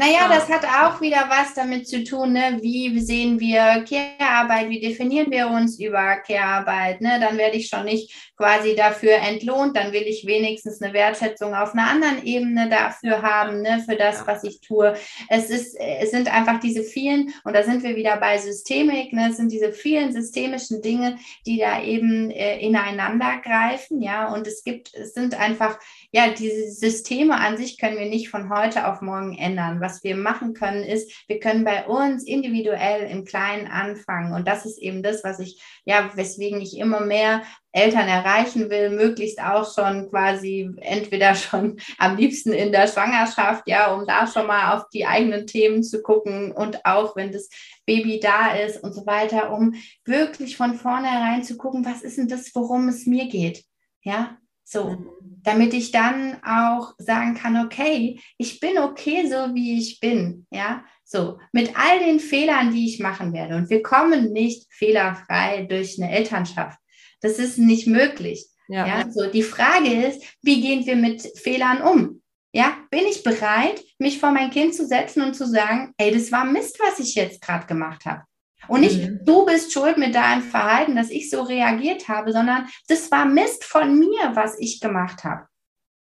Naja, 0.00 0.28
das 0.28 0.48
hat 0.48 0.64
auch 0.64 1.00
wieder 1.00 1.28
was 1.28 1.54
damit 1.54 1.88
zu 1.88 2.04
tun, 2.04 2.32
ne? 2.32 2.60
wie 2.62 3.00
sehen 3.00 3.40
wir 3.40 3.84
Care-Arbeit, 3.84 4.70
wie 4.70 4.78
definieren 4.78 5.28
wir 5.32 5.48
uns 5.48 5.80
über 5.80 6.18
Care-Arbeit. 6.18 7.00
Ne? 7.00 7.18
Dann 7.20 7.36
werde 7.36 7.56
ich 7.56 7.66
schon 7.66 7.84
nicht 7.84 8.14
quasi 8.36 8.76
dafür 8.76 9.14
entlohnt, 9.14 9.76
dann 9.76 9.92
will 9.92 10.04
ich 10.04 10.24
wenigstens 10.24 10.80
eine 10.80 10.92
Wertschätzung 10.92 11.52
auf 11.52 11.72
einer 11.72 11.90
anderen 11.90 12.24
Ebene 12.24 12.68
dafür 12.68 13.22
haben, 13.22 13.62
ne? 13.62 13.82
für 13.88 13.96
das, 13.96 14.24
was 14.24 14.44
ich 14.44 14.60
tue. 14.60 14.94
Es, 15.28 15.50
ist, 15.50 15.74
es 15.74 16.12
sind 16.12 16.32
einfach 16.32 16.60
diese 16.60 16.84
vielen, 16.84 17.34
und 17.42 17.56
da 17.56 17.64
sind 17.64 17.82
wir 17.82 17.96
wieder 17.96 18.18
bei 18.18 18.38
Systemik, 18.38 19.12
ne? 19.12 19.30
es 19.30 19.36
sind 19.38 19.50
diese 19.50 19.72
vielen 19.72 20.12
systemischen 20.12 20.80
Dinge, 20.80 21.18
die 21.44 21.58
da 21.58 21.82
eben 21.82 22.30
äh, 22.30 22.60
ineinander 22.60 23.40
greifen. 23.42 24.00
Ja? 24.00 24.32
Und 24.32 24.46
es 24.46 24.62
gibt, 24.62 24.94
es 24.94 25.12
sind 25.12 25.34
einfach 25.34 25.76
ja, 26.10 26.30
diese 26.30 26.70
Systeme 26.70 27.38
an 27.38 27.58
sich 27.58 27.78
können 27.78 27.98
wir 27.98 28.06
nicht 28.06 28.30
von 28.30 28.48
heute 28.48 28.86
auf 28.88 29.02
morgen 29.02 29.36
ändern. 29.36 29.82
Was 29.82 30.02
wir 30.04 30.16
machen 30.16 30.54
können, 30.54 30.82
ist, 30.82 31.28
wir 31.28 31.38
können 31.38 31.64
bei 31.64 31.86
uns 31.86 32.24
individuell 32.24 33.10
im 33.10 33.26
Kleinen 33.26 33.66
anfangen. 33.66 34.32
Und 34.32 34.48
das 34.48 34.64
ist 34.64 34.78
eben 34.78 35.02
das, 35.02 35.22
was 35.22 35.38
ich, 35.38 35.62
ja, 35.84 36.10
weswegen 36.14 36.62
ich 36.62 36.78
immer 36.78 37.00
mehr 37.00 37.42
Eltern 37.72 38.08
erreichen 38.08 38.70
will, 38.70 38.88
möglichst 38.88 39.38
auch 39.38 39.70
schon 39.70 40.08
quasi 40.08 40.70
entweder 40.80 41.34
schon 41.34 41.78
am 41.98 42.16
liebsten 42.16 42.52
in 42.52 42.72
der 42.72 42.88
Schwangerschaft, 42.88 43.64
ja, 43.66 43.92
um 43.92 44.06
da 44.06 44.26
schon 44.26 44.46
mal 44.46 44.76
auf 44.76 44.88
die 44.88 45.04
eigenen 45.04 45.46
Themen 45.46 45.82
zu 45.82 46.00
gucken 46.00 46.52
und 46.52 46.86
auch 46.86 47.16
wenn 47.16 47.32
das 47.32 47.50
Baby 47.84 48.18
da 48.18 48.54
ist 48.54 48.82
und 48.82 48.94
so 48.94 49.04
weiter, 49.04 49.52
um 49.52 49.74
wirklich 50.06 50.56
von 50.56 50.74
vornherein 50.74 51.44
zu 51.44 51.58
gucken, 51.58 51.84
was 51.84 52.00
ist 52.00 52.16
denn 52.16 52.28
das, 52.28 52.54
worum 52.54 52.88
es 52.88 53.04
mir 53.04 53.28
geht? 53.28 53.64
Ja, 54.02 54.38
so, 54.68 54.90
mhm. 54.90 55.08
damit 55.42 55.72
ich 55.72 55.92
dann 55.92 56.36
auch 56.44 56.92
sagen 56.98 57.34
kann, 57.34 57.64
okay, 57.64 58.20
ich 58.36 58.60
bin 58.60 58.76
okay 58.76 59.26
so, 59.26 59.54
wie 59.54 59.78
ich 59.78 59.98
bin. 59.98 60.46
Ja, 60.50 60.84
so, 61.04 61.38
mit 61.52 61.72
all 61.74 62.00
den 62.00 62.20
Fehlern, 62.20 62.70
die 62.70 62.86
ich 62.86 63.00
machen 63.00 63.32
werde. 63.32 63.56
Und 63.56 63.70
wir 63.70 63.82
kommen 63.82 64.32
nicht 64.32 64.66
fehlerfrei 64.70 65.66
durch 65.68 65.98
eine 65.98 66.14
Elternschaft. 66.14 66.78
Das 67.22 67.38
ist 67.38 67.56
nicht 67.56 67.86
möglich. 67.86 68.46
Ja. 68.68 68.86
ja. 68.86 69.10
so, 69.10 69.30
die 69.30 69.42
Frage 69.42 70.06
ist, 70.06 70.22
wie 70.42 70.60
gehen 70.60 70.84
wir 70.84 70.96
mit 70.96 71.22
Fehlern 71.38 71.80
um? 71.80 72.22
Ja, 72.52 72.76
bin 72.90 73.06
ich 73.10 73.22
bereit, 73.22 73.82
mich 73.98 74.18
vor 74.18 74.32
mein 74.32 74.50
Kind 74.50 74.74
zu 74.74 74.86
setzen 74.86 75.22
und 75.22 75.34
zu 75.34 75.46
sagen, 75.46 75.94
ey, 75.96 76.12
das 76.12 76.30
war 76.30 76.44
Mist, 76.44 76.78
was 76.78 76.98
ich 76.98 77.14
jetzt 77.14 77.40
gerade 77.40 77.66
gemacht 77.66 78.04
habe. 78.04 78.22
Und 78.68 78.80
nicht, 78.80 79.00
mhm. 79.00 79.20
du 79.24 79.44
bist 79.46 79.72
schuld 79.72 79.98
mit 79.98 80.14
deinem 80.14 80.42
Verhalten, 80.42 80.96
dass 80.96 81.10
ich 81.10 81.30
so 81.30 81.42
reagiert 81.42 82.08
habe, 82.08 82.32
sondern 82.32 82.68
das 82.88 83.10
war 83.10 83.24
Mist 83.24 83.64
von 83.64 83.98
mir, 83.98 84.32
was 84.34 84.58
ich 84.58 84.80
gemacht 84.80 85.24
habe. 85.24 85.46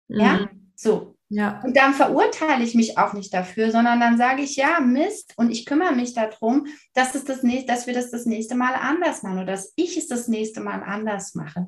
Mhm. 0.08 0.20
Ja, 0.20 0.50
so. 0.76 1.16
Ja. 1.32 1.62
Und 1.64 1.78
dann 1.78 1.94
verurteile 1.94 2.64
ich 2.64 2.74
mich 2.74 2.98
auch 2.98 3.14
nicht 3.14 3.32
dafür, 3.34 3.72
sondern 3.72 4.00
dann 4.00 4.18
sage 4.18 4.42
ich, 4.42 4.56
ja, 4.56 4.80
Mist, 4.80 5.34
und 5.38 5.52
ich 5.52 5.68
kümmere 5.68 5.94
mich 5.94 6.16
darum, 6.16 6.66
dass, 6.96 7.14
es 7.14 7.24
das 7.24 7.44
nächste, 7.44 7.68
dass 7.68 7.86
wir 7.86 7.94
das 7.94 8.10
das 8.10 8.26
nächste 8.26 8.56
Mal 8.56 8.74
anders 8.74 9.22
machen 9.22 9.38
oder 9.38 9.52
dass 9.52 9.72
ich 9.76 9.96
es 9.96 10.08
das 10.08 10.28
nächste 10.28 10.60
Mal 10.60 10.82
anders 10.82 11.36
mache. 11.36 11.68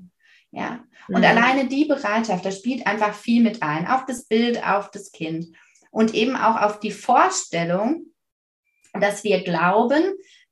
Ja, 0.49 0.84
und 1.08 1.19
mhm. 1.19 1.25
alleine 1.25 1.67
die 1.67 1.86
Bereitschaft, 1.86 2.43
da 2.43 2.51
spielt 2.51 2.88
einfach 2.88 3.13
viel 3.13 3.43
mit 3.43 3.62
ein, 3.62 3.88
auf 3.88 4.06
das 4.06 4.25
Bild, 4.25 4.65
auf 4.67 4.89
das 4.89 5.12
Kind 5.12 5.56
und 5.91 6.13
eben 6.13 6.36
auch 6.36 6.60
auf 6.60 6.80
die 6.80 6.91
Vorstellung, 6.91 8.08
dass 8.93 9.23
wir 9.23 9.43
glauben, 9.43 10.04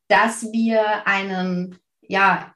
dass 0.09 0.51
wir 0.51 1.07
einen, 1.07 1.77
ja, 2.01 2.53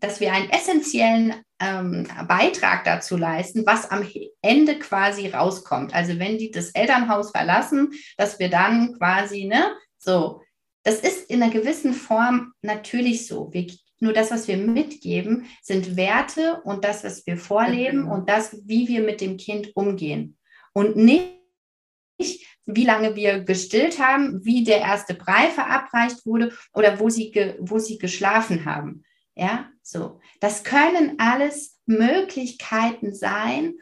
dass 0.00 0.20
wir 0.20 0.32
einen 0.32 0.48
essentiellen 0.50 1.34
ähm, 1.60 2.08
Beitrag 2.26 2.84
dazu 2.84 3.16
leisten, 3.16 3.66
was 3.66 3.90
am 3.90 4.06
Ende 4.40 4.78
quasi 4.78 5.28
rauskommt. 5.28 5.94
Also 5.94 6.18
wenn 6.18 6.38
die 6.38 6.50
das 6.50 6.70
Elternhaus 6.70 7.30
verlassen, 7.30 7.90
dass 8.16 8.38
wir 8.38 8.48
dann 8.48 8.96
quasi, 8.98 9.44
ne, 9.44 9.76
so, 9.98 10.42
das 10.84 11.00
ist 11.00 11.30
in 11.30 11.42
einer 11.42 11.52
gewissen 11.52 11.92
Form 11.92 12.52
natürlich 12.62 13.26
so. 13.26 13.52
Wir, 13.52 13.66
nur 14.00 14.12
das, 14.12 14.30
was 14.30 14.48
wir 14.48 14.56
mitgeben, 14.56 15.46
sind 15.62 15.96
Werte 15.96 16.60
und 16.64 16.84
das, 16.84 17.04
was 17.04 17.24
wir 17.26 17.36
vorleben 17.36 18.02
mhm. 18.02 18.10
und 18.10 18.28
das, 18.28 18.56
wie 18.66 18.88
wir 18.88 19.02
mit 19.02 19.20
dem 19.20 19.36
Kind 19.36 19.76
umgehen. 19.76 20.38
Und 20.72 20.96
nicht, 20.96 21.38
wie 22.66 22.84
lange 22.84 23.16
wir 23.16 23.40
gestillt 23.40 23.98
haben, 23.98 24.44
wie 24.44 24.64
der 24.64 24.80
erste 24.80 25.14
Brei 25.14 25.48
verabreicht 25.48 26.24
wurde 26.24 26.52
oder 26.72 27.00
wo 27.00 27.08
sie, 27.08 27.32
wo 27.60 27.78
sie 27.78 27.98
geschlafen 27.98 28.64
haben. 28.64 29.04
Ja, 29.34 29.70
so. 29.82 30.20
Das 30.40 30.62
können 30.62 31.14
alles 31.18 31.78
Möglichkeiten 31.86 33.14
sein, 33.14 33.74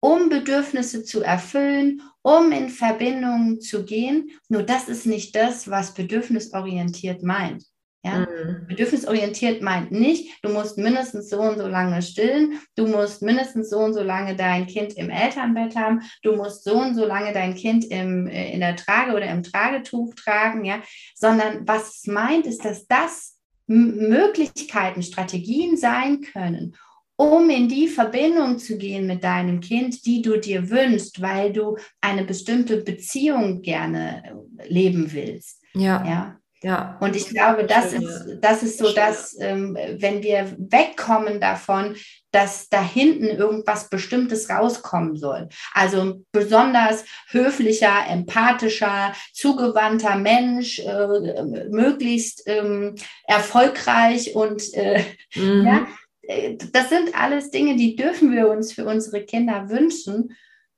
um 0.00 0.28
Bedürfnisse 0.28 1.04
zu 1.04 1.22
erfüllen, 1.22 2.02
um 2.22 2.52
in 2.52 2.68
Verbindungen 2.68 3.60
zu 3.60 3.84
gehen. 3.84 4.30
Nur 4.48 4.62
das 4.62 4.88
ist 4.88 5.06
nicht 5.06 5.34
das, 5.34 5.70
was 5.70 5.94
bedürfnisorientiert 5.94 7.22
meint. 7.22 7.64
Ja? 8.06 8.20
Mhm. 8.20 8.66
Bedürfnisorientiert 8.68 9.62
meint 9.62 9.90
nicht, 9.90 10.42
du 10.42 10.50
musst 10.50 10.78
mindestens 10.78 11.28
so 11.28 11.40
und 11.40 11.58
so 11.58 11.66
lange 11.66 12.00
stillen, 12.02 12.60
du 12.76 12.86
musst 12.86 13.22
mindestens 13.22 13.70
so 13.70 13.78
und 13.78 13.94
so 13.94 14.02
lange 14.02 14.36
dein 14.36 14.66
Kind 14.66 14.96
im 14.96 15.10
Elternbett 15.10 15.76
haben, 15.76 16.02
du 16.22 16.36
musst 16.36 16.64
so 16.64 16.80
und 16.80 16.94
so 16.94 17.04
lange 17.04 17.32
dein 17.32 17.54
Kind 17.54 17.84
im, 17.86 18.26
äh, 18.28 18.52
in 18.52 18.60
der 18.60 18.76
Trage 18.76 19.12
oder 19.14 19.26
im 19.26 19.42
Tragetuch 19.42 20.14
tragen, 20.14 20.64
ja, 20.64 20.80
sondern 21.14 21.66
was 21.66 21.96
es 21.96 22.06
meint, 22.06 22.46
ist, 22.46 22.64
dass 22.64 22.86
das 22.86 23.36
Möglichkeiten, 23.66 25.02
Strategien 25.02 25.76
sein 25.76 26.20
können, 26.20 26.76
um 27.16 27.50
in 27.50 27.68
die 27.68 27.88
Verbindung 27.88 28.58
zu 28.58 28.78
gehen 28.78 29.06
mit 29.06 29.24
deinem 29.24 29.60
Kind, 29.60 30.06
die 30.06 30.22
du 30.22 30.38
dir 30.38 30.70
wünschst, 30.70 31.20
weil 31.20 31.52
du 31.52 31.76
eine 32.00 32.24
bestimmte 32.24 32.76
Beziehung 32.76 33.62
gerne 33.62 34.22
leben 34.68 35.12
willst. 35.12 35.62
Ja. 35.74 36.04
ja? 36.06 36.38
Ja. 36.62 36.96
Und 37.00 37.14
ich 37.14 37.28
glaube, 37.28 37.64
das 37.64 37.92
ist, 37.92 38.38
das 38.40 38.62
ist 38.62 38.78
so, 38.78 38.90
dass, 38.92 39.38
ähm, 39.40 39.76
wenn 39.76 40.22
wir 40.22 40.56
wegkommen 40.58 41.38
davon, 41.38 41.96
dass 42.32 42.68
da 42.68 42.82
hinten 42.82 43.26
irgendwas 43.26 43.88
Bestimmtes 43.88 44.48
rauskommen 44.48 45.16
soll. 45.16 45.48
Also 45.74 46.22
besonders 46.32 47.04
höflicher, 47.28 48.06
empathischer, 48.08 49.12
zugewandter 49.32 50.16
Mensch, 50.16 50.78
äh, 50.78 51.42
möglichst 51.70 52.42
ähm, 52.46 52.94
erfolgreich 53.24 54.34
und 54.34 54.62
äh, 54.74 55.04
mhm. 55.34 55.66
ja, 55.66 55.86
äh, 56.22 56.56
das 56.72 56.88
sind 56.88 57.14
alles 57.18 57.50
Dinge, 57.50 57.76
die 57.76 57.96
dürfen 57.96 58.32
wir 58.32 58.48
uns 58.48 58.72
für 58.72 58.86
unsere 58.86 59.22
Kinder 59.24 59.68
wünschen. 59.68 60.34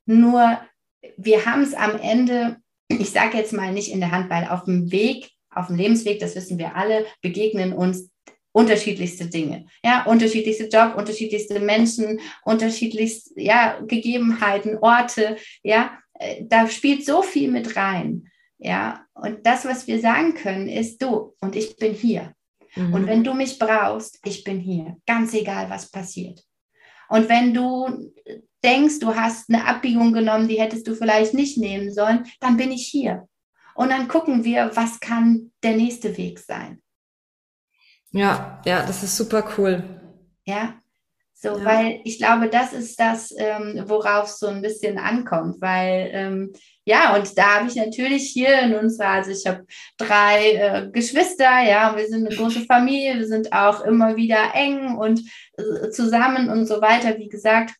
Nur 0.06 0.58
wir 1.16 1.46
haben 1.46 1.62
es 1.62 1.74
am 1.74 1.98
Ende, 1.98 2.56
ich 2.88 3.10
sage 3.10 3.38
jetzt 3.38 3.52
mal 3.52 3.72
nicht 3.72 3.92
in 3.92 4.00
der 4.00 4.10
Hand, 4.10 4.28
weil 4.28 4.48
auf 4.48 4.64
dem 4.64 4.90
Weg 4.90 5.30
auf 5.50 5.68
dem 5.68 5.76
Lebensweg, 5.76 6.20
das 6.20 6.36
wissen 6.36 6.58
wir 6.58 6.76
alle, 6.76 7.06
begegnen 7.22 7.72
uns 7.72 8.10
unterschiedlichste 8.52 9.26
Dinge. 9.26 9.66
Ja, 9.84 10.04
unterschiedlichste 10.04 10.68
Job, 10.68 10.96
unterschiedlichste 10.96 11.60
Menschen, 11.60 12.20
unterschiedlichste 12.44 13.40
ja, 13.40 13.78
Gegebenheiten, 13.86 14.78
Orte. 14.78 15.36
Ja, 15.62 15.98
äh, 16.14 16.44
da 16.44 16.68
spielt 16.68 17.04
so 17.04 17.22
viel 17.22 17.50
mit 17.50 17.76
rein. 17.76 18.28
Ja, 18.58 19.04
und 19.14 19.46
das, 19.46 19.64
was 19.64 19.86
wir 19.86 20.00
sagen 20.00 20.34
können, 20.34 20.68
ist 20.68 21.00
du 21.02 21.34
und 21.40 21.54
ich 21.54 21.76
bin 21.76 21.94
hier. 21.94 22.32
Mhm. 22.74 22.94
Und 22.94 23.06
wenn 23.06 23.22
du 23.22 23.34
mich 23.34 23.58
brauchst, 23.58 24.18
ich 24.24 24.42
bin 24.42 24.58
hier, 24.58 24.96
ganz 25.06 25.34
egal, 25.34 25.70
was 25.70 25.90
passiert. 25.90 26.42
Und 27.08 27.28
wenn 27.28 27.54
du 27.54 28.12
denkst, 28.64 28.98
du 28.98 29.14
hast 29.14 29.48
eine 29.48 29.66
Abbiegung 29.66 30.12
genommen, 30.12 30.48
die 30.48 30.60
hättest 30.60 30.86
du 30.88 30.94
vielleicht 30.94 31.34
nicht 31.34 31.58
nehmen 31.58 31.92
sollen, 31.92 32.26
dann 32.40 32.56
bin 32.56 32.72
ich 32.72 32.86
hier. 32.86 33.27
Und 33.78 33.90
dann 33.90 34.08
gucken 34.08 34.42
wir, 34.42 34.72
was 34.74 34.98
kann 34.98 35.52
der 35.62 35.76
nächste 35.76 36.16
Weg 36.16 36.40
sein. 36.40 36.82
Ja, 38.10 38.60
ja, 38.66 38.84
das 38.84 39.04
ist 39.04 39.16
super 39.16 39.48
cool. 39.56 39.84
Ja, 40.44 40.74
so, 41.32 41.56
ja. 41.56 41.64
weil 41.64 42.00
ich 42.02 42.18
glaube, 42.18 42.48
das 42.48 42.72
ist 42.72 42.98
das, 42.98 43.32
ähm, 43.38 43.84
worauf 43.86 44.30
es 44.30 44.40
so 44.40 44.48
ein 44.48 44.62
bisschen 44.62 44.98
ankommt, 44.98 45.60
weil 45.60 46.10
ähm, 46.12 46.52
ja, 46.84 47.14
und 47.14 47.38
da 47.38 47.60
habe 47.60 47.68
ich 47.68 47.76
natürlich 47.76 48.24
hier 48.32 48.58
in 48.62 48.74
unserer, 48.74 49.10
also 49.10 49.30
ich 49.30 49.46
habe 49.46 49.64
drei 49.96 50.54
äh, 50.54 50.90
Geschwister, 50.90 51.62
ja, 51.62 51.96
wir 51.96 52.08
sind 52.08 52.26
eine 52.26 52.34
große 52.34 52.62
Familie, 52.62 53.18
wir 53.18 53.28
sind 53.28 53.52
auch 53.52 53.84
immer 53.84 54.16
wieder 54.16 54.54
eng 54.54 54.96
und 54.96 55.20
äh, 55.56 55.90
zusammen 55.90 56.50
und 56.50 56.66
so 56.66 56.80
weiter. 56.80 57.16
Wie 57.16 57.28
gesagt, 57.28 57.74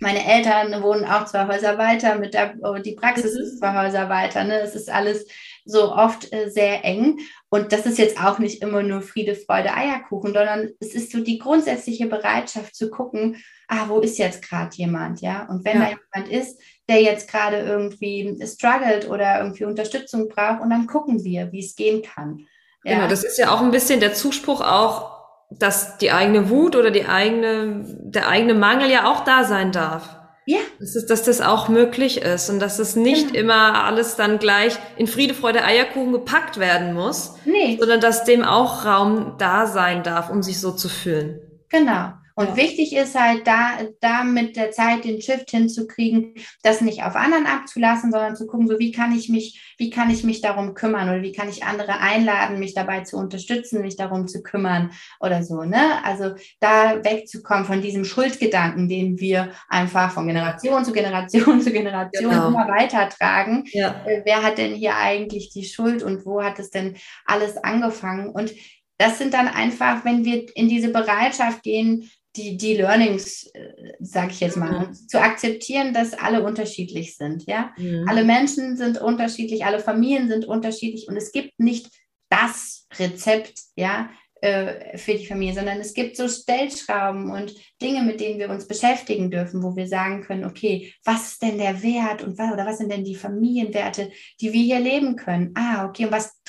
meine 0.00 0.24
Eltern 0.24 0.82
wohnen 0.82 1.04
auch 1.04 1.24
zwei 1.24 1.46
Häuser 1.48 1.76
weiter, 1.76 2.16
mit 2.16 2.34
der, 2.34 2.54
oh, 2.62 2.74
die 2.74 2.94
Praxis 2.94 3.34
mhm. 3.34 3.40
ist 3.40 3.58
zwei 3.58 3.84
Häuser 3.84 4.08
weiter. 4.08 4.44
Ne? 4.44 4.60
Es 4.60 4.74
ist 4.74 4.90
alles 4.90 5.26
so 5.64 5.92
oft 5.92 6.32
äh, 6.32 6.48
sehr 6.50 6.84
eng. 6.84 7.18
Und 7.50 7.72
das 7.72 7.86
ist 7.86 7.98
jetzt 7.98 8.22
auch 8.22 8.38
nicht 8.38 8.62
immer 8.62 8.82
nur 8.82 9.02
Friede, 9.02 9.34
Freude, 9.34 9.74
Eierkuchen, 9.74 10.32
sondern 10.32 10.70
es 10.80 10.94
ist 10.94 11.12
so 11.12 11.20
die 11.20 11.38
grundsätzliche 11.38 12.06
Bereitschaft 12.06 12.74
zu 12.74 12.90
gucken, 12.90 13.42
ah, 13.66 13.88
wo 13.88 14.00
ist 14.00 14.18
jetzt 14.18 14.42
gerade 14.42 14.74
jemand, 14.76 15.20
ja? 15.20 15.46
Und 15.48 15.64
wenn 15.64 15.80
ja. 15.80 15.84
da 15.84 15.88
jemand 15.88 16.32
ist, 16.32 16.60
der 16.88 17.02
jetzt 17.02 17.30
gerade 17.30 17.58
irgendwie 17.58 18.38
struggelt 18.46 19.08
oder 19.08 19.40
irgendwie 19.40 19.64
Unterstützung 19.64 20.28
braucht, 20.28 20.62
und 20.62 20.70
dann 20.70 20.86
gucken 20.86 21.24
wir, 21.24 21.52
wie 21.52 21.60
es 21.60 21.74
gehen 21.74 22.02
kann. 22.02 22.46
Ja. 22.84 22.94
Genau, 22.94 23.08
das 23.08 23.24
ist 23.24 23.38
ja 23.38 23.50
auch 23.50 23.60
ein 23.60 23.70
bisschen 23.70 24.00
der 24.00 24.14
Zuspruch 24.14 24.60
auch 24.60 25.17
dass 25.50 25.98
die 25.98 26.12
eigene 26.12 26.50
Wut 26.50 26.76
oder 26.76 26.90
die 26.90 27.06
eigene, 27.06 27.84
der 27.86 28.28
eigene 28.28 28.54
Mangel 28.54 28.90
ja 28.90 29.10
auch 29.10 29.24
da 29.24 29.44
sein 29.44 29.72
darf. 29.72 30.16
Ja. 30.44 30.58
Das 30.80 30.96
ist, 30.96 31.10
dass 31.10 31.24
das 31.24 31.42
auch 31.42 31.68
möglich 31.68 32.22
ist 32.22 32.48
und 32.48 32.58
dass 32.58 32.78
es 32.78 32.96
nicht 32.96 33.28
genau. 33.28 33.40
immer 33.40 33.84
alles 33.84 34.16
dann 34.16 34.38
gleich 34.38 34.78
in 34.96 35.06
Friede, 35.06 35.34
Freude, 35.34 35.62
Eierkuchen 35.62 36.12
gepackt 36.12 36.58
werden 36.58 36.94
muss, 36.94 37.34
nee. 37.44 37.76
sondern 37.78 38.00
dass 38.00 38.24
dem 38.24 38.42
auch 38.44 38.86
Raum 38.86 39.34
da 39.36 39.66
sein 39.66 40.02
darf, 40.02 40.30
um 40.30 40.42
sich 40.42 40.58
so 40.58 40.72
zu 40.72 40.88
fühlen. 40.88 41.40
Genau. 41.68 42.12
Und 42.38 42.50
ja. 42.50 42.56
wichtig 42.56 42.94
ist 42.94 43.18
halt 43.18 43.48
da, 43.48 43.78
da 44.00 44.22
mit 44.22 44.54
der 44.54 44.70
Zeit 44.70 45.04
den 45.04 45.20
Shift 45.20 45.50
hinzukriegen, 45.50 46.34
das 46.62 46.80
nicht 46.80 47.02
auf 47.02 47.16
anderen 47.16 47.46
abzulassen, 47.46 48.12
sondern 48.12 48.36
zu 48.36 48.46
gucken, 48.46 48.68
so 48.68 48.78
wie 48.78 48.92
kann 48.92 49.12
ich 49.12 49.28
mich, 49.28 49.74
wie 49.76 49.90
kann 49.90 50.08
ich 50.08 50.22
mich 50.22 50.40
darum 50.40 50.74
kümmern 50.74 51.08
oder 51.08 51.22
wie 51.22 51.32
kann 51.32 51.48
ich 51.48 51.64
andere 51.64 51.98
einladen, 51.98 52.60
mich 52.60 52.74
dabei 52.74 53.00
zu 53.00 53.16
unterstützen, 53.16 53.80
mich 53.80 53.96
darum 53.96 54.28
zu 54.28 54.44
kümmern 54.44 54.92
oder 55.18 55.42
so, 55.42 55.64
ne? 55.64 56.04
Also 56.04 56.36
da 56.60 57.02
wegzukommen 57.02 57.64
von 57.64 57.82
diesem 57.82 58.04
Schuldgedanken, 58.04 58.88
den 58.88 59.18
wir 59.18 59.50
einfach 59.68 60.12
von 60.12 60.28
Generation 60.28 60.84
zu 60.84 60.92
Generation 60.92 61.60
zu 61.60 61.72
Generation 61.72 62.30
genau. 62.30 62.48
immer 62.50 62.68
weitertragen. 62.68 63.64
Ja. 63.72 64.06
Äh, 64.06 64.22
wer 64.24 64.44
hat 64.44 64.58
denn 64.58 64.76
hier 64.76 64.94
eigentlich 64.94 65.50
die 65.50 65.64
Schuld 65.64 66.04
und 66.04 66.24
wo 66.24 66.40
hat 66.40 66.60
es 66.60 66.70
denn 66.70 66.94
alles 67.24 67.56
angefangen? 67.56 68.30
Und 68.30 68.52
das 68.98 69.18
sind 69.18 69.32
dann 69.32 69.46
einfach, 69.46 70.04
wenn 70.04 70.24
wir 70.24 70.46
in 70.56 70.68
diese 70.68 70.90
Bereitschaft 70.90 71.62
gehen, 71.62 72.10
die, 72.36 72.56
die 72.56 72.74
Learnings, 72.74 73.50
äh, 73.54 73.92
sage 74.00 74.32
ich 74.32 74.40
jetzt 74.40 74.56
mal, 74.56 74.88
mhm. 74.88 74.92
zu 74.92 75.20
akzeptieren, 75.20 75.92
dass 75.92 76.14
alle 76.14 76.42
unterschiedlich 76.42 77.16
sind. 77.16 77.46
Ja, 77.46 77.72
mhm. 77.76 78.06
alle 78.08 78.24
Menschen 78.24 78.76
sind 78.76 79.00
unterschiedlich, 79.00 79.64
alle 79.64 79.80
Familien 79.80 80.28
sind 80.28 80.44
unterschiedlich 80.44 81.08
und 81.08 81.16
es 81.16 81.32
gibt 81.32 81.58
nicht 81.58 81.90
das 82.30 82.86
Rezept, 82.98 83.58
ja, 83.76 84.10
äh, 84.40 84.96
für 84.96 85.14
die 85.14 85.26
Familie, 85.26 85.54
sondern 85.54 85.80
es 85.80 85.94
gibt 85.94 86.16
so 86.16 86.28
Stellschrauben 86.28 87.30
und 87.30 87.54
Dinge, 87.82 88.04
mit 88.04 88.20
denen 88.20 88.38
wir 88.38 88.50
uns 88.50 88.68
beschäftigen 88.68 89.32
dürfen, 89.32 89.64
wo 89.64 89.74
wir 89.74 89.88
sagen 89.88 90.22
können, 90.22 90.44
okay, 90.44 90.94
was 91.04 91.32
ist 91.32 91.42
denn 91.42 91.58
der 91.58 91.82
Wert 91.82 92.22
und 92.22 92.38
was, 92.38 92.52
oder 92.52 92.64
was 92.64 92.78
sind 92.78 92.92
denn 92.92 93.02
die 93.02 93.16
Familienwerte, 93.16 94.12
die 94.40 94.52
wir 94.52 94.62
hier 94.62 94.78
leben 94.78 95.16
können? 95.16 95.52
Ah, 95.56 95.86
okay, 95.86 96.04
und 96.04 96.12
was 96.12 96.40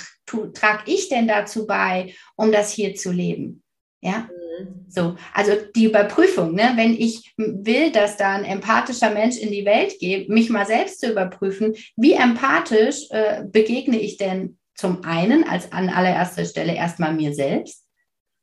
trage 0.53 0.83
ich 0.85 1.09
denn 1.09 1.27
dazu 1.27 1.65
bei, 1.65 2.13
um 2.35 2.51
das 2.51 2.71
hier 2.71 2.93
zu 2.93 3.11
leben? 3.11 3.63
Ja, 4.01 4.29
so, 4.87 5.15
also 5.33 5.51
die 5.75 5.85
Überprüfung, 5.85 6.53
ne? 6.53 6.73
wenn 6.75 6.93
ich 6.93 7.33
will, 7.37 7.91
dass 7.91 8.17
da 8.17 8.33
ein 8.33 8.45
empathischer 8.45 9.11
Mensch 9.11 9.37
in 9.37 9.51
die 9.51 9.65
Welt 9.65 9.99
geht, 9.99 10.29
mich 10.29 10.49
mal 10.49 10.65
selbst 10.65 10.99
zu 10.99 11.11
überprüfen, 11.11 11.75
wie 11.95 12.13
empathisch 12.13 13.09
äh, 13.11 13.43
begegne 13.45 13.99
ich 13.99 14.17
denn 14.17 14.57
zum 14.75 15.03
einen 15.03 15.43
als 15.43 15.71
an 15.71 15.89
allererster 15.89 16.45
Stelle 16.45 16.75
erstmal 16.75 17.13
mir 17.13 17.33
selbst? 17.33 17.85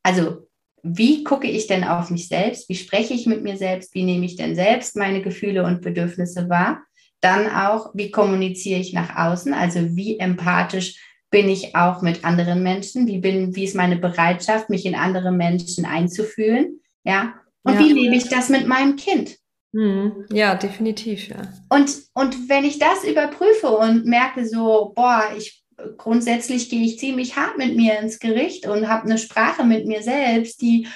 Also 0.03 0.47
wie 0.83 1.23
gucke 1.23 1.47
ich 1.47 1.67
denn 1.67 1.83
auf 1.83 2.09
mich 2.09 2.27
selbst? 2.27 2.69
Wie 2.69 2.75
spreche 2.75 3.13
ich 3.13 3.25
mit 3.25 3.43
mir 3.43 3.57
selbst? 3.57 3.93
Wie 3.93 4.03
nehme 4.03 4.25
ich 4.25 4.35
denn 4.35 4.55
selbst 4.55 4.95
meine 4.95 5.21
Gefühle 5.21 5.63
und 5.63 5.81
Bedürfnisse 5.81 6.49
wahr? 6.49 6.83
Dann 7.19 7.49
auch, 7.49 7.91
wie 7.93 8.11
kommuniziere 8.11 8.79
ich 8.79 8.93
nach 8.93 9.15
außen? 9.15 9.53
Also 9.53 9.95
wie 9.95 10.19
empathisch 10.19 11.01
bin 11.29 11.49
ich 11.49 11.75
auch 11.75 12.01
mit 12.01 12.23
anderen 12.23 12.63
Menschen? 12.63 13.07
Wie 13.07 13.19
bin, 13.19 13.55
wie 13.55 13.65
ist 13.65 13.75
meine 13.75 13.97
Bereitschaft, 13.97 14.69
mich 14.69 14.85
in 14.85 14.95
andere 14.95 15.31
Menschen 15.31 15.85
einzufühlen? 15.85 16.81
Ja. 17.03 17.35
Und 17.63 17.73
ja. 17.73 17.79
wie 17.79 17.91
lebe 17.91 18.15
ich 18.15 18.29
das 18.29 18.49
mit 18.49 18.67
meinem 18.67 18.95
Kind? 18.95 19.37
Hm. 19.73 20.25
Ja, 20.31 20.55
definitiv, 20.55 21.27
ja. 21.27 21.41
Und, 21.69 21.91
und 22.13 22.49
wenn 22.49 22.63
ich 22.63 22.79
das 22.79 23.03
überprüfe 23.03 23.67
und 23.67 24.05
merke 24.05 24.47
so, 24.47 24.93
boah, 24.95 25.23
ich 25.37 25.63
grundsätzlich 25.97 26.69
gehe 26.69 26.83
ich 26.83 26.99
ziemlich 26.99 27.35
hart 27.35 27.57
mit 27.57 27.75
mir 27.75 27.99
ins 27.99 28.19
Gericht 28.19 28.67
und 28.67 28.87
habe 28.87 29.05
eine 29.05 29.17
Sprache 29.17 29.63
mit 29.63 29.85
mir 29.85 30.01
selbst, 30.01 30.61
die 30.61 30.87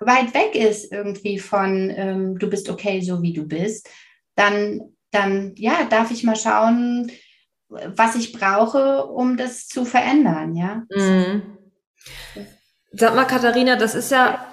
weit 0.00 0.34
weg 0.34 0.54
ist 0.54 0.92
irgendwie 0.92 1.38
von 1.38 1.90
ähm, 1.90 2.38
du 2.38 2.48
bist 2.48 2.68
okay, 2.68 3.00
so 3.00 3.22
wie 3.22 3.32
du 3.32 3.46
bist, 3.46 3.88
dann, 4.36 4.94
dann 5.10 5.54
ja, 5.56 5.84
darf 5.84 6.10
ich 6.10 6.22
mal 6.22 6.36
schauen, 6.36 7.10
was 7.96 8.14
ich 8.14 8.32
brauche, 8.32 9.06
um 9.06 9.36
das 9.36 9.68
zu 9.68 9.84
verändern, 9.84 10.54
ja. 10.56 10.82
Mhm. 10.90 11.42
Sag 12.92 13.14
mal, 13.14 13.24
Katharina, 13.24 13.76
das 13.76 13.94
ist 13.94 14.10
ja, 14.10 14.46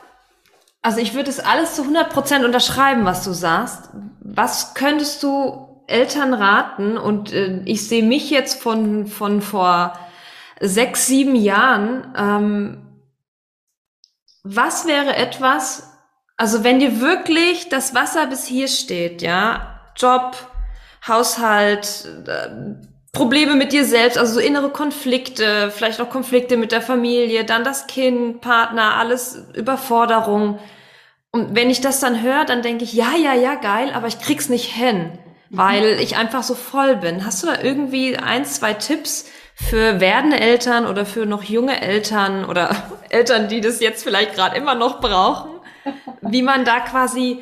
also 0.82 1.00
ich 1.00 1.14
würde 1.14 1.30
es 1.30 1.40
alles 1.40 1.76
zu 1.76 1.84
100 1.84 2.10
Prozent 2.10 2.46
unterschreiben, 2.46 3.06
was 3.06 3.24
du 3.24 3.34
sagst. 3.34 3.90
Was 4.20 4.74
könntest 4.74 5.22
du 5.22 5.84
Eltern 5.88 6.34
raten? 6.34 6.98
Und 6.98 7.34
äh, 7.34 7.62
ich 7.66 7.88
sehe 7.88 8.04
mich 8.04 8.30
jetzt 8.30 8.62
von, 8.62 9.06
von 9.06 9.42
vor 9.42 9.98
sechs, 10.60 11.08
sieben 11.08 11.36
Jahren. 11.36 12.14
Ähm, 12.18 12.88
was 14.44 14.88
wäre 14.88 15.16
etwas, 15.16 15.98
also 16.36 16.64
wenn 16.64 16.80
dir 16.80 17.00
wirklich 17.00 17.70
das 17.70 17.94
Wasser 17.94 18.26
bis 18.26 18.46
hier 18.46 18.68
steht, 18.68 19.22
ja, 19.22 19.82
Job, 19.96 20.36
Haushalt, 21.08 22.08
äh, 22.28 22.76
Probleme 23.14 23.56
mit 23.56 23.74
dir 23.74 23.84
selbst, 23.84 24.18
also 24.18 24.36
so 24.36 24.40
innere 24.40 24.70
Konflikte, 24.70 25.70
vielleicht 25.70 26.00
auch 26.00 26.10
Konflikte 26.10 26.56
mit 26.56 26.72
der 26.72 26.82
Familie, 26.82 27.44
dann 27.44 27.66
das 27.66 27.88
Kind, 27.88 28.40
Partner, 28.40 28.96
alles 28.96 29.48
Überforderung. 29.54 30.60
Und 31.32 31.54
wenn 31.54 31.70
ich 31.70 31.82
das 31.82 32.00
dann 32.00 32.22
höre, 32.22 32.46
dann 32.46 32.62
denke 32.62 32.86
ich, 32.86 32.94
ja, 32.94 33.14
ja, 33.16 33.34
ja, 33.34 33.56
geil, 33.56 33.92
aber 33.94 34.08
ich 34.08 34.20
krieg's 34.20 34.48
nicht 34.48 34.74
hin, 34.74 35.20
mhm. 35.50 35.58
weil 35.58 35.86
ich 36.00 36.16
einfach 36.16 36.44
so 36.44 36.56
voll 36.56 36.96
bin. 36.96 37.26
Hast 37.26 37.44
du 37.44 37.48
da 37.48 37.62
irgendwie 37.62 38.16
ein, 38.16 38.46
zwei 38.46 38.74
Tipps 38.74 39.26
für 39.56 40.00
werdende 40.00 40.40
Eltern 40.40 40.86
oder 40.86 41.06
für 41.06 41.26
noch 41.26 41.44
junge 41.44 41.82
Eltern 41.82 42.46
oder 42.46 42.76
Eltern, 43.10 43.50
die 43.50 43.60
das 43.60 43.82
jetzt 43.82 44.04
vielleicht 44.04 44.36
gerade 44.36 44.56
immer 44.56 44.76
noch 44.76 45.02
brauchen, 45.02 45.52
wie 46.22 46.44
man 46.44 46.64
da 46.64 46.80
quasi 46.80 47.40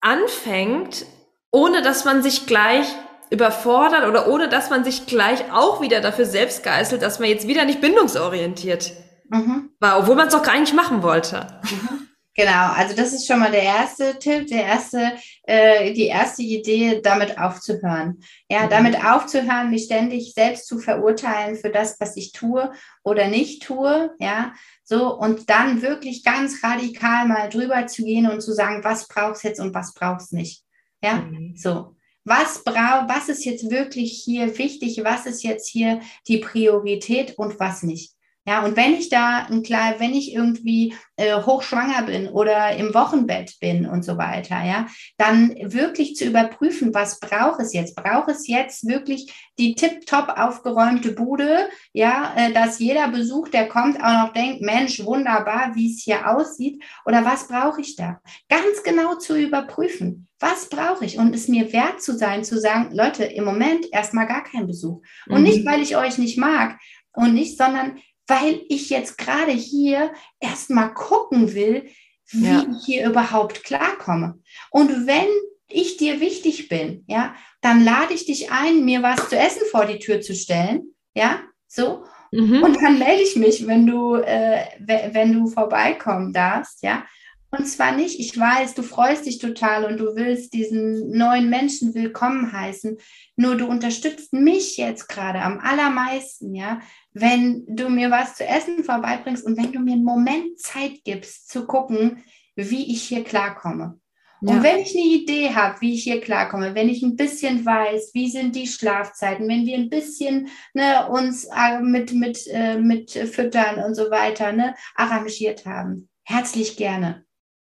anfängt, 0.00 1.04
ohne 1.50 1.82
dass 1.82 2.04
man 2.04 2.22
sich 2.22 2.46
gleich 2.46 2.86
überfordert 3.30 4.06
oder 4.06 4.28
ohne 4.28 4.48
dass 4.48 4.70
man 4.70 4.84
sich 4.84 5.06
gleich 5.06 5.52
auch 5.52 5.80
wieder 5.80 6.00
dafür 6.00 6.24
selbst 6.24 6.62
geißelt, 6.62 7.02
dass 7.02 7.18
man 7.18 7.28
jetzt 7.28 7.46
wieder 7.46 7.64
nicht 7.64 7.80
bindungsorientiert 7.80 8.92
mhm. 9.28 9.70
war, 9.80 10.00
obwohl 10.00 10.16
man 10.16 10.28
es 10.28 10.34
doch 10.34 10.42
gar 10.42 10.58
nicht 10.58 10.74
machen 10.74 11.02
wollte. 11.02 11.46
Mhm. 11.64 12.08
Genau, 12.38 12.70
also 12.72 12.94
das 12.94 13.12
ist 13.12 13.26
schon 13.26 13.40
mal 13.40 13.50
der 13.50 13.64
erste 13.64 14.16
Tipp, 14.16 14.46
der 14.46 14.62
erste, 14.62 15.12
äh, 15.42 15.92
die 15.92 16.06
erste 16.06 16.42
Idee, 16.42 17.00
damit 17.02 17.36
aufzuhören. 17.36 18.20
Ja, 18.48 18.66
mhm. 18.66 18.70
damit 18.70 19.04
aufzuhören, 19.04 19.70
mich 19.70 19.86
ständig 19.86 20.34
selbst 20.34 20.68
zu 20.68 20.78
verurteilen 20.78 21.56
für 21.56 21.70
das, 21.70 21.96
was 21.98 22.16
ich 22.16 22.30
tue 22.30 22.70
oder 23.02 23.26
nicht 23.26 23.64
tue. 23.64 24.14
Ja, 24.20 24.52
so 24.84 25.18
und 25.18 25.50
dann 25.50 25.82
wirklich 25.82 26.22
ganz 26.22 26.62
radikal 26.62 27.26
mal 27.26 27.48
drüber 27.48 27.88
zu 27.88 28.04
gehen 28.04 28.30
und 28.30 28.40
zu 28.40 28.52
sagen, 28.52 28.84
was 28.84 29.08
brauchst 29.08 29.42
jetzt 29.42 29.58
und 29.58 29.74
was 29.74 29.92
brauchst 29.92 30.32
nicht. 30.32 30.62
Ja, 31.02 31.14
mhm. 31.16 31.56
so 31.56 31.96
was 32.28 32.62
braucht, 32.64 33.08
was 33.08 33.28
ist 33.28 33.44
jetzt 33.44 33.70
wirklich 33.70 34.22
hier 34.24 34.58
wichtig, 34.58 35.00
was 35.02 35.26
ist 35.26 35.42
jetzt 35.42 35.68
hier 35.68 36.00
die 36.26 36.38
Priorität 36.38 37.38
und 37.38 37.58
was 37.58 37.82
nicht. 37.82 38.17
Ja, 38.48 38.64
und 38.64 38.78
wenn 38.78 38.94
ich 38.94 39.10
da 39.10 39.46
ein 39.50 39.62
klar, 39.62 39.96
wenn 39.98 40.14
ich 40.14 40.32
irgendwie 40.32 40.94
äh, 41.16 41.34
hochschwanger 41.42 42.04
bin 42.04 42.28
oder 42.28 42.74
im 42.76 42.94
Wochenbett 42.94 43.60
bin 43.60 43.84
und 43.84 44.06
so 44.06 44.16
weiter, 44.16 44.64
ja, 44.64 44.86
dann 45.18 45.54
wirklich 45.60 46.16
zu 46.16 46.24
überprüfen, 46.24 46.94
was 46.94 47.20
braucht 47.20 47.60
es 47.60 47.74
jetzt? 47.74 47.94
Braucht 47.94 48.30
es 48.30 48.46
jetzt 48.48 48.88
wirklich 48.88 49.50
die 49.58 49.74
tipptopp 49.74 50.38
aufgeräumte 50.38 51.12
Bude, 51.12 51.68
ja, 51.92 52.32
äh, 52.38 52.50
dass 52.54 52.78
jeder 52.78 53.08
Besuch, 53.08 53.50
der 53.50 53.68
kommt, 53.68 54.02
auch 54.02 54.28
noch 54.28 54.32
denkt, 54.32 54.62
Mensch, 54.62 55.04
wunderbar, 55.04 55.72
wie 55.74 55.92
es 55.92 56.02
hier 56.02 56.34
aussieht, 56.34 56.82
oder 57.04 57.26
was 57.26 57.48
brauche 57.48 57.82
ich 57.82 57.96
da? 57.96 58.18
Ganz 58.48 58.82
genau 58.82 59.16
zu 59.16 59.36
überprüfen. 59.36 60.26
Was 60.40 60.70
brauche 60.70 61.04
ich? 61.04 61.18
Und 61.18 61.34
es 61.34 61.48
mir 61.48 61.70
wert 61.74 62.00
zu 62.00 62.16
sein, 62.16 62.44
zu 62.44 62.58
sagen, 62.58 62.94
Leute, 62.94 63.24
im 63.24 63.44
Moment 63.44 63.92
erstmal 63.92 64.26
gar 64.26 64.42
kein 64.42 64.66
Besuch. 64.66 65.02
Und 65.28 65.40
mhm. 65.40 65.42
nicht, 65.42 65.66
weil 65.66 65.82
ich 65.82 65.98
euch 65.98 66.16
nicht 66.16 66.38
mag 66.38 66.78
und 67.12 67.34
nicht, 67.34 67.58
sondern 67.58 67.98
weil 68.28 68.60
ich 68.68 68.90
jetzt 68.90 69.18
gerade 69.18 69.52
hier 69.52 70.12
erstmal 70.38 70.94
gucken 70.94 71.54
will, 71.54 71.88
wie 72.30 72.46
ja. 72.46 72.66
ich 72.70 72.84
hier 72.84 73.08
überhaupt 73.08 73.64
klarkomme. 73.64 74.38
Und 74.70 75.06
wenn 75.06 75.28
ich 75.68 75.96
dir 75.96 76.20
wichtig 76.20 76.68
bin, 76.68 77.04
ja, 77.06 77.34
dann 77.60 77.84
lade 77.84 78.14
ich 78.14 78.26
dich 78.26 78.52
ein, 78.52 78.84
mir 78.84 79.02
was 79.02 79.28
zu 79.28 79.36
essen 79.36 79.62
vor 79.70 79.86
die 79.86 79.98
Tür 79.98 80.20
zu 80.20 80.34
stellen, 80.34 80.94
ja, 81.14 81.40
so. 81.66 82.04
Mhm. 82.30 82.62
Und 82.62 82.76
dann 82.82 82.98
melde 82.98 83.22
ich 83.22 83.36
mich, 83.36 83.66
wenn 83.66 83.86
du, 83.86 84.16
äh, 84.16 84.64
wenn 84.78 85.32
du 85.32 85.46
vorbeikommen 85.46 86.32
darfst, 86.32 86.82
ja. 86.82 87.04
Und 87.50 87.66
zwar 87.66 87.92
nicht, 87.92 88.20
ich 88.20 88.38
weiß, 88.38 88.74
du 88.74 88.82
freust 88.82 89.24
dich 89.24 89.38
total 89.38 89.86
und 89.86 89.96
du 89.96 90.14
willst 90.16 90.52
diesen 90.52 91.16
neuen 91.16 91.48
Menschen 91.48 91.94
willkommen 91.94 92.52
heißen. 92.52 92.98
Nur 93.36 93.56
du 93.56 93.66
unterstützt 93.66 94.34
mich 94.34 94.76
jetzt 94.76 95.08
gerade 95.08 95.40
am 95.40 95.58
allermeisten, 95.58 96.54
ja, 96.54 96.80
wenn 97.20 97.64
du 97.68 97.88
mir 97.88 98.10
was 98.10 98.34
zu 98.36 98.46
essen 98.46 98.84
vorbeibringst 98.84 99.44
und 99.44 99.56
wenn 99.56 99.72
du 99.72 99.80
mir 99.80 99.92
einen 99.92 100.04
Moment 100.04 100.58
Zeit 100.58 101.04
gibst, 101.04 101.48
zu 101.50 101.66
gucken, 101.66 102.24
wie 102.56 102.92
ich 102.92 103.02
hier 103.02 103.24
klarkomme. 103.24 104.00
Ja. 104.40 104.54
Und 104.54 104.62
wenn 104.62 104.78
ich 104.78 104.94
eine 104.94 105.04
Idee 105.04 105.54
habe, 105.54 105.80
wie 105.80 105.94
ich 105.94 106.04
hier 106.04 106.20
klarkomme, 106.20 106.74
wenn 106.74 106.88
ich 106.88 107.02
ein 107.02 107.16
bisschen 107.16 107.64
weiß, 107.66 108.10
wie 108.14 108.30
sind 108.30 108.54
die 108.54 108.68
Schlafzeiten, 108.68 109.48
wenn 109.48 109.66
wir 109.66 109.76
ein 109.76 109.90
bisschen 109.90 110.48
ne, 110.74 111.08
uns 111.08 111.44
äh, 111.44 111.80
mit, 111.80 112.12
mit, 112.12 112.46
äh, 112.48 112.78
mit 112.78 113.10
Füttern 113.10 113.82
und 113.82 113.94
so 113.94 114.10
weiter 114.10 114.52
ne, 114.52 114.74
arrangiert 114.94 115.66
haben, 115.66 116.08
herzlich 116.24 116.76
gerne. 116.76 117.24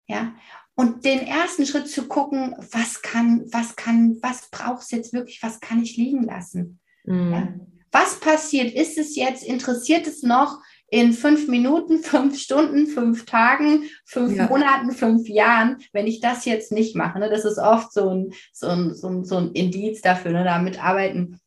Ja, 0.07 0.33
und 0.79 1.03
den 1.03 1.19
ersten 1.27 1.65
Schritt 1.65 1.89
zu 1.89 2.07
gucken, 2.07 2.55
was 2.71 3.01
kann, 3.01 3.43
was 3.51 3.75
kann, 3.75 4.17
was 4.21 4.49
braucht 4.49 4.83
es 4.83 4.91
jetzt 4.91 5.11
wirklich, 5.11 5.43
was 5.43 5.59
kann 5.59 5.83
ich 5.83 5.97
liegen 5.97 6.23
lassen? 6.23 6.79
Mhm. 7.03 7.31
Ja? 7.33 7.53
Was 7.91 8.19
passiert? 8.19 8.73
Ist 8.73 8.97
es 8.97 9.15
jetzt, 9.15 9.43
interessiert 9.43 10.07
es 10.07 10.23
noch 10.23 10.59
in 10.91 11.13
fünf 11.13 11.47
Minuten, 11.47 11.99
fünf 12.03 12.39
Stunden, 12.39 12.87
fünf 12.87 13.25
Tagen, 13.25 13.83
fünf 14.05 14.35
ja. 14.35 14.47
Monaten, 14.47 14.91
fünf 14.91 15.27
Jahren, 15.27 15.77
wenn 15.93 16.07
ich 16.07 16.19
das 16.19 16.45
jetzt 16.45 16.71
nicht 16.71 16.95
mache? 16.95 17.19
Ne? 17.19 17.29
Das 17.29 17.45
ist 17.45 17.57
oft 17.57 17.93
so 17.93 18.09
ein, 18.09 18.33
so 18.53 18.67
ein, 18.67 18.93
so 18.95 19.07
ein, 19.07 19.25
so 19.25 19.37
ein 19.37 19.51
Indiz 19.53 20.01
dafür, 20.01 20.31
ne? 20.31 20.43
damit 20.43 20.83
arbeiten 20.83 21.39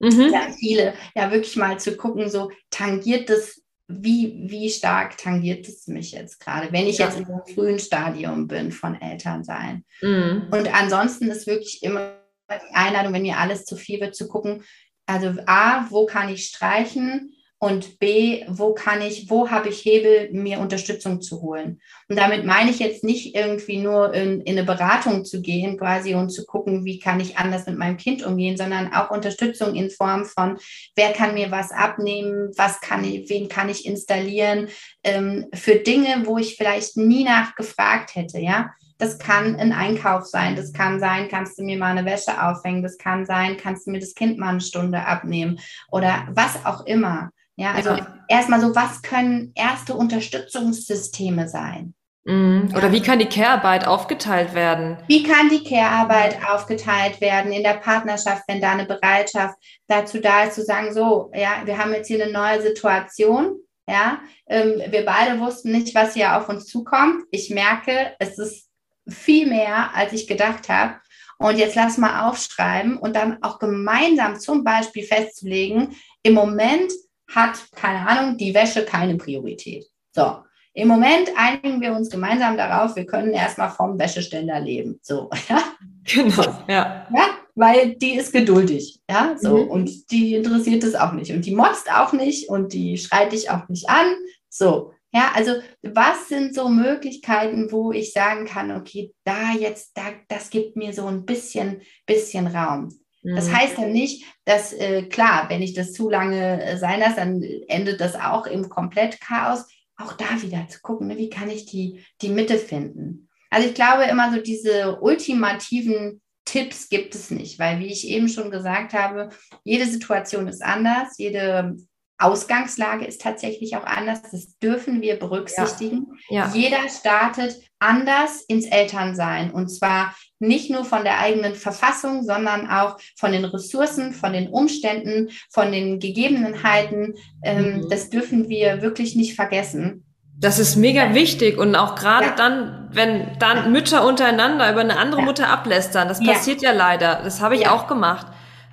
mhm. 0.00 0.30
ja 0.32 0.48
viele, 0.58 0.94
ja 1.14 1.30
wirklich 1.30 1.56
mal 1.56 1.78
zu 1.78 1.96
gucken, 1.96 2.28
so 2.28 2.50
tangiert 2.70 3.30
das 3.30 3.60
wie, 3.92 4.44
wie 4.48 4.70
stark 4.70 5.18
tangiert 5.18 5.66
es 5.66 5.88
mich 5.88 6.12
jetzt 6.12 6.38
gerade, 6.38 6.72
wenn 6.72 6.86
ich 6.86 6.98
ja. 6.98 7.06
jetzt 7.06 7.18
in 7.18 7.26
einem 7.26 7.42
frühen 7.52 7.78
Stadium 7.78 8.46
bin 8.46 8.70
von 8.70 9.00
Elternsein. 9.00 9.84
Mhm. 10.00 10.46
Und 10.50 10.72
ansonsten 10.72 11.28
ist 11.28 11.46
wirklich 11.46 11.82
immer 11.82 12.14
die 12.50 12.74
Einladung, 12.74 13.12
wenn 13.12 13.22
mir 13.22 13.38
alles 13.38 13.64
zu 13.64 13.76
viel 13.76 14.00
wird, 14.00 14.14
zu 14.14 14.28
gucken, 14.28 14.62
also 15.10 15.40
A, 15.46 15.86
wo 15.90 16.06
kann 16.06 16.28
ich 16.28 16.46
streichen? 16.46 17.34
Und 17.62 17.98
B, 17.98 18.42
wo 18.48 18.72
kann 18.72 19.02
ich, 19.02 19.28
wo 19.28 19.50
habe 19.50 19.68
ich 19.68 19.84
Hebel, 19.84 20.30
mir 20.32 20.60
Unterstützung 20.60 21.20
zu 21.20 21.42
holen? 21.42 21.78
Und 22.08 22.18
damit 22.18 22.46
meine 22.46 22.70
ich 22.70 22.78
jetzt 22.78 23.04
nicht 23.04 23.36
irgendwie 23.36 23.76
nur 23.76 24.14
in, 24.14 24.40
in, 24.40 24.56
eine 24.56 24.64
Beratung 24.64 25.26
zu 25.26 25.42
gehen, 25.42 25.76
quasi 25.76 26.14
und 26.14 26.30
zu 26.30 26.46
gucken, 26.46 26.86
wie 26.86 26.98
kann 26.98 27.20
ich 27.20 27.36
anders 27.36 27.66
mit 27.66 27.76
meinem 27.76 27.98
Kind 27.98 28.24
umgehen, 28.24 28.56
sondern 28.56 28.94
auch 28.94 29.10
Unterstützung 29.10 29.74
in 29.74 29.90
Form 29.90 30.24
von, 30.24 30.56
wer 30.96 31.12
kann 31.12 31.34
mir 31.34 31.50
was 31.50 31.70
abnehmen, 31.70 32.50
was 32.56 32.80
kann 32.80 33.04
ich, 33.04 33.28
wen 33.28 33.50
kann 33.50 33.68
ich 33.68 33.84
installieren, 33.84 34.68
ähm, 35.04 35.44
für 35.52 35.74
Dinge, 35.74 36.22
wo 36.24 36.38
ich 36.38 36.56
vielleicht 36.56 36.96
nie 36.96 37.24
nachgefragt 37.24 38.14
hätte, 38.14 38.38
ja. 38.38 38.70
Das 39.00 39.18
kann 39.18 39.56
ein 39.56 39.72
Einkauf 39.72 40.26
sein. 40.26 40.56
Das 40.56 40.72
kann 40.72 41.00
sein, 41.00 41.28
kannst 41.28 41.58
du 41.58 41.62
mir 41.62 41.78
mal 41.78 41.96
eine 41.96 42.04
Wäsche 42.04 42.42
aufhängen. 42.42 42.82
Das 42.82 42.98
kann 42.98 43.24
sein, 43.24 43.56
kannst 43.56 43.86
du 43.86 43.90
mir 43.90 44.00
das 44.00 44.14
Kind 44.14 44.38
mal 44.38 44.50
eine 44.50 44.60
Stunde 44.60 45.04
abnehmen 45.06 45.58
oder 45.90 46.28
was 46.30 46.64
auch 46.64 46.84
immer. 46.86 47.30
Ja, 47.56 47.72
also 47.72 47.90
ja. 47.90 48.06
erstmal 48.28 48.60
so, 48.60 48.74
was 48.74 49.02
können 49.02 49.52
erste 49.54 49.94
Unterstützungssysteme 49.94 51.48
sein? 51.48 51.94
Mhm. 52.24 52.72
Oder 52.76 52.92
wie 52.92 53.00
kann 53.00 53.18
die 53.18 53.28
Care-Arbeit 53.28 53.86
aufgeteilt 53.86 54.54
werden? 54.54 54.98
Wie 55.08 55.22
kann 55.22 55.48
die 55.48 55.64
Care-Arbeit 55.64 56.38
aufgeteilt 56.48 57.20
werden 57.20 57.52
in 57.52 57.62
der 57.62 57.74
Partnerschaft, 57.74 58.44
wenn 58.48 58.60
da 58.60 58.72
eine 58.72 58.84
Bereitschaft 58.84 59.56
dazu 59.88 60.20
da 60.20 60.44
ist, 60.44 60.54
zu 60.54 60.62
sagen, 60.62 60.92
so, 60.92 61.30
ja, 61.34 61.62
wir 61.64 61.78
haben 61.78 61.92
jetzt 61.92 62.08
hier 62.08 62.22
eine 62.22 62.32
neue 62.32 62.62
Situation, 62.62 63.56
ja, 63.88 64.20
ähm, 64.46 64.82
wir 64.90 65.04
beide 65.04 65.40
wussten 65.40 65.72
nicht, 65.72 65.94
was 65.94 66.14
hier 66.14 66.36
auf 66.36 66.48
uns 66.48 66.66
zukommt. 66.66 67.24
Ich 67.30 67.50
merke, 67.50 68.14
es 68.18 68.38
ist 68.38 68.69
viel 69.08 69.46
mehr, 69.46 69.94
als 69.94 70.12
ich 70.12 70.26
gedacht 70.26 70.68
habe. 70.68 70.94
Und 71.38 71.56
jetzt 71.56 71.74
lass 71.74 71.96
mal 71.96 72.28
aufschreiben 72.28 72.98
und 72.98 73.16
dann 73.16 73.42
auch 73.42 73.58
gemeinsam 73.58 74.38
zum 74.38 74.62
Beispiel 74.62 75.04
festzulegen, 75.04 75.96
im 76.22 76.34
Moment 76.34 76.92
hat, 77.34 77.54
keine 77.74 78.06
Ahnung, 78.06 78.36
die 78.36 78.54
Wäsche 78.54 78.84
keine 78.84 79.16
Priorität. 79.16 79.86
So, 80.14 80.38
im 80.74 80.88
Moment 80.88 81.30
einigen 81.36 81.80
wir 81.80 81.92
uns 81.92 82.10
gemeinsam 82.10 82.56
darauf, 82.56 82.94
wir 82.94 83.06
können 83.06 83.32
erstmal 83.32 83.70
vom 83.70 83.98
Wäscheständer 83.98 84.60
leben. 84.60 85.00
So, 85.02 85.30
ja. 85.48 85.62
Genau, 86.04 86.42
ja. 86.68 87.06
Ja, 87.14 87.28
weil 87.54 87.94
die 87.96 88.16
ist 88.16 88.32
geduldig, 88.32 89.00
ja, 89.08 89.36
so. 89.38 89.64
Mhm. 89.64 89.70
Und 89.70 90.10
die 90.10 90.34
interessiert 90.34 90.84
es 90.84 90.94
auch 90.94 91.12
nicht. 91.12 91.32
Und 91.32 91.44
die 91.44 91.54
motzt 91.54 91.90
auch 91.92 92.12
nicht 92.12 92.48
und 92.48 92.72
die 92.72 92.98
schreit 92.98 93.32
dich 93.32 93.50
auch 93.50 93.68
nicht 93.68 93.88
an. 93.88 94.06
So, 94.48 94.92
ja, 95.12 95.32
also 95.34 95.54
was 95.82 96.28
sind 96.28 96.54
so 96.54 96.68
Möglichkeiten, 96.68 97.72
wo 97.72 97.92
ich 97.92 98.12
sagen 98.12 98.46
kann, 98.46 98.70
okay, 98.70 99.12
da 99.24 99.52
jetzt, 99.52 99.96
da, 99.96 100.12
das 100.28 100.50
gibt 100.50 100.76
mir 100.76 100.92
so 100.92 101.06
ein 101.06 101.24
bisschen, 101.24 101.82
bisschen 102.06 102.46
Raum. 102.46 102.90
Mhm. 103.22 103.36
Das 103.36 103.52
heißt 103.52 103.78
dann 103.78 103.92
nicht, 103.92 104.24
dass, 104.44 104.72
äh, 104.72 105.02
klar, 105.02 105.46
wenn 105.48 105.62
ich 105.62 105.74
das 105.74 105.92
zu 105.92 106.08
lange 106.08 106.64
äh, 106.64 106.78
sein 106.78 107.00
lasse, 107.00 107.16
dann 107.16 107.42
endet 107.68 108.00
das 108.00 108.14
auch 108.14 108.46
im 108.46 108.68
Komplett-Chaos. 108.68 109.66
Auch 109.96 110.12
da 110.14 110.40
wieder 110.40 110.66
zu 110.68 110.80
gucken, 110.80 111.08
ne, 111.08 111.18
wie 111.18 111.28
kann 111.28 111.50
ich 111.50 111.66
die, 111.66 112.04
die 112.22 112.30
Mitte 112.30 112.56
finden. 112.56 113.28
Also 113.50 113.68
ich 113.68 113.74
glaube 113.74 114.04
immer 114.04 114.32
so 114.32 114.40
diese 114.40 115.00
ultimativen 115.00 116.22
Tipps 116.44 116.88
gibt 116.88 117.14
es 117.14 117.30
nicht, 117.30 117.58
weil 117.58 117.80
wie 117.80 117.86
ich 117.86 118.08
eben 118.08 118.28
schon 118.28 118.50
gesagt 118.50 118.94
habe, 118.94 119.28
jede 119.64 119.86
Situation 119.86 120.48
ist 120.48 120.62
anders, 120.62 121.18
jede 121.18 121.76
Ausgangslage 122.20 123.04
ist 123.04 123.20
tatsächlich 123.20 123.76
auch 123.76 123.84
anders. 123.84 124.22
Das 124.30 124.58
dürfen 124.58 125.00
wir 125.00 125.18
berücksichtigen. 125.18 126.06
Ja. 126.28 126.46
Ja. 126.46 126.52
Jeder 126.54 126.88
startet 126.88 127.60
anders 127.78 128.42
ins 128.42 128.66
Elternsein 128.66 129.50
und 129.50 129.68
zwar 129.68 130.14
nicht 130.38 130.70
nur 130.70 130.84
von 130.84 131.04
der 131.04 131.18
eigenen 131.18 131.54
Verfassung, 131.54 132.22
sondern 132.24 132.68
auch 132.68 132.98
von 133.18 133.32
den 133.32 133.44
Ressourcen, 133.44 134.12
von 134.12 134.32
den 134.32 134.48
Umständen, 134.48 135.30
von 135.50 135.72
den 135.72 135.98
Gegebenheiten. 135.98 137.14
Ähm, 137.42 137.76
mhm. 137.76 137.88
Das 137.90 138.10
dürfen 138.10 138.48
wir 138.48 138.82
wirklich 138.82 139.16
nicht 139.16 139.34
vergessen. 139.34 140.04
Das 140.38 140.58
ist 140.58 140.76
mega 140.76 141.14
wichtig 141.14 141.58
und 141.58 141.76
auch 141.76 141.94
gerade 141.94 142.26
ja. 142.26 142.34
dann, 142.34 142.88
wenn 142.92 143.38
dann 143.38 143.72
Mütter 143.72 144.06
untereinander 144.06 144.72
über 144.72 144.80
eine 144.80 144.96
andere 144.96 145.22
Mutter 145.22 145.48
ablästern, 145.48 146.08
das 146.08 146.24
passiert 146.24 146.62
ja, 146.62 146.72
leider. 146.72 147.20
Das 147.22 147.42
habe 147.42 147.56
ich 147.56 147.68
auch 147.68 147.86
gemacht 147.86 148.26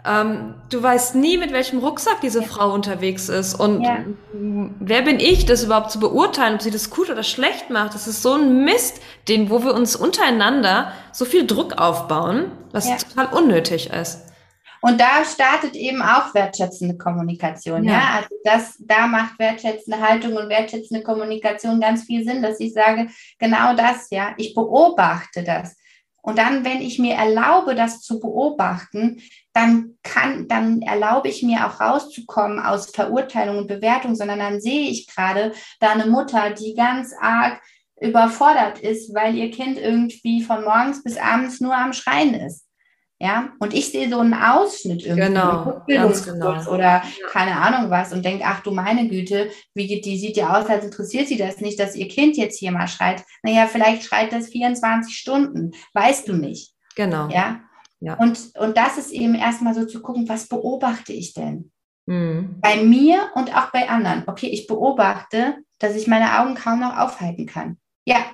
ähm, 0.08 0.55
du 0.70 0.82
weißt 0.82 1.16
nie, 1.16 1.38
mit 1.38 1.51
welchem 1.51 1.80
Rucksack 1.80 2.22
diese 2.22 2.41
Frau 2.41 2.74
unterwegs 2.74 3.30
ist. 3.30 3.55
Und 3.55 3.84
ja. 3.84 3.99
wer 4.34 5.01
bin 5.01 5.20
ich, 5.20 5.45
das 5.45 5.64
überhaupt 5.64 5.91
zu 5.91 5.99
beurteilen, 5.99 6.55
ob 6.55 6.62
sie 6.62 6.72
das 6.72 6.89
gut 6.89 7.10
oder 7.10 7.24
schlecht 7.24 7.70
macht? 7.70 7.93
Das 7.93 8.08
ist 8.08 8.22
so 8.22 8.34
ein 8.34 8.64
Mist, 8.64 9.01
den, 9.28 9.49
wo 9.49 9.64
wir 9.64 9.74
uns 9.74 9.95
untereinander 9.95 10.91
so 11.12 11.26
viel 11.26 11.45
Druck 11.45 11.78
aufbauen, 11.78 12.51
was 12.72 12.88
ja. 12.88 12.95
total 12.95 13.28
unnötig 13.38 13.89
ist. 13.89 14.24
Und 14.82 15.01
da 15.01 15.26
startet 15.26 15.76
eben 15.76 16.01
auch 16.01 16.34
wertschätzende 16.34 16.97
Kommunikation. 16.97 17.84
Ja. 17.84 17.93
ja, 17.93 18.10
also 18.18 18.36
das, 18.43 18.76
da 18.80 19.08
macht 19.08 19.39
wertschätzende 19.39 19.99
Haltung 19.99 20.34
und 20.36 20.49
wertschätzende 20.49 21.03
Kommunikation 21.03 21.82
ganz 21.82 22.03
viel 22.03 22.24
Sinn, 22.24 22.41
dass 22.41 22.60
ich 22.60 22.74
sage, 22.74 23.08
genau 23.39 23.76
das, 23.76 24.08
ja, 24.12 24.34
ich 24.38 24.53
beobachte 24.53 25.43
das. 25.43 25.76
Und 26.22 26.38
dann, 26.38 26.66
wenn 26.66 26.82
ich 26.82 26.99
mir 26.99 27.16
erlaube, 27.16 27.74
das 27.74 28.01
zu 28.01 28.20
beobachten, 28.20 29.22
dann 29.58 29.97
kann, 30.03 30.47
dann 30.47 30.82
erlaube 30.82 31.30
ich 31.30 31.41
mir 31.41 31.66
auch 31.66 31.82
rauszukommen 31.82 32.60
aus 32.60 32.91
Verurteilung 32.91 33.58
und 33.58 33.68
Bewertung, 33.68 34.16
sondern 34.16 34.39
dann 34.39 34.62
sehe 34.62 34.89
ich 34.89 35.08
gerade 35.08 35.51
da 35.80 35.91
eine 35.91 36.05
Mutter, 36.05 36.51
die 36.51 36.76
ganz 36.76 37.14
arg 37.20 37.60
überfordert 37.99 38.80
ist, 38.80 39.14
weil 39.16 39.36
ihr 39.36 39.49
Kind 39.49 39.80
irgendwie 39.80 40.43
von 40.43 40.64
morgens 40.64 41.03
bis 41.03 41.18
abends 41.18 41.60
nur 41.60 41.76
am 41.76 41.93
Schreien 41.93 42.36
ist. 42.36 42.66
Ja, 43.20 43.49
und 43.58 43.74
ich 43.74 43.89
sehe 43.89 44.12
so 44.12 44.20
einen 44.20 44.36
Ausschnitt 44.36 45.03
irgendwie, 45.03 45.26
genau, 45.26 45.82
genau. 45.88 46.72
oder 46.72 47.01
keine 47.32 47.58
Ahnung 47.58 47.89
was 47.89 48.14
und 48.14 48.24
denke, 48.24 48.43
ach 48.45 48.62
du 48.62 48.70
meine 48.70 49.08
Güte, 49.08 49.49
wie 49.74 49.88
geht 49.88 50.05
die 50.05 50.20
sieht 50.20 50.38
ja 50.38 50.55
aus, 50.55 50.70
als 50.70 50.86
interessiert 50.86 51.28
sie 51.28 51.38
das 51.38 51.60
nicht, 51.60 51.80
dass 51.80 51.95
ihr 51.95 52.08
Kind 52.10 52.38
jetzt 52.38 52.60
hier 52.60 52.72
mal 52.72 52.88
schreit. 52.88 53.24
Naja, 53.41 53.66
vielleicht 53.66 54.03
schreit 54.03 54.32
das 54.32 54.49
24 54.49 55.18
Stunden, 55.18 55.72
weißt 55.93 56.28
du 56.28 56.34
nicht. 56.34 56.76
Genau. 56.95 57.28
Ja. 57.30 57.62
Ja. 58.00 58.16
Und, 58.16 58.56
und 58.58 58.78
das 58.78 58.98
ist 58.98 59.12
eben 59.12 59.36
erstmal 59.36 59.74
so 59.74 59.86
zu 59.86 60.02
gucken, 60.02 60.30
was 60.30 60.48
beobachte 60.48 61.14
ich 61.14 61.34
denn? 61.34 61.72
Mhm. 62.06 62.60
Bei 62.62 62.78
mir 62.78 63.32
und 63.36 63.56
auch 63.56 63.72
bei 63.72 63.89
anderen. 63.89 64.24
Okay, 64.28 64.48
ich 64.48 64.68
beobachte, 64.68 65.58
dass 65.80 65.95
ich 65.95 66.08
meine 66.08 66.39
Augen 66.39 66.56
kaum 66.56 66.80
noch 66.80 66.98
aufhalten 66.98 67.45
kann. 67.45 67.78
Ja, 68.06 68.26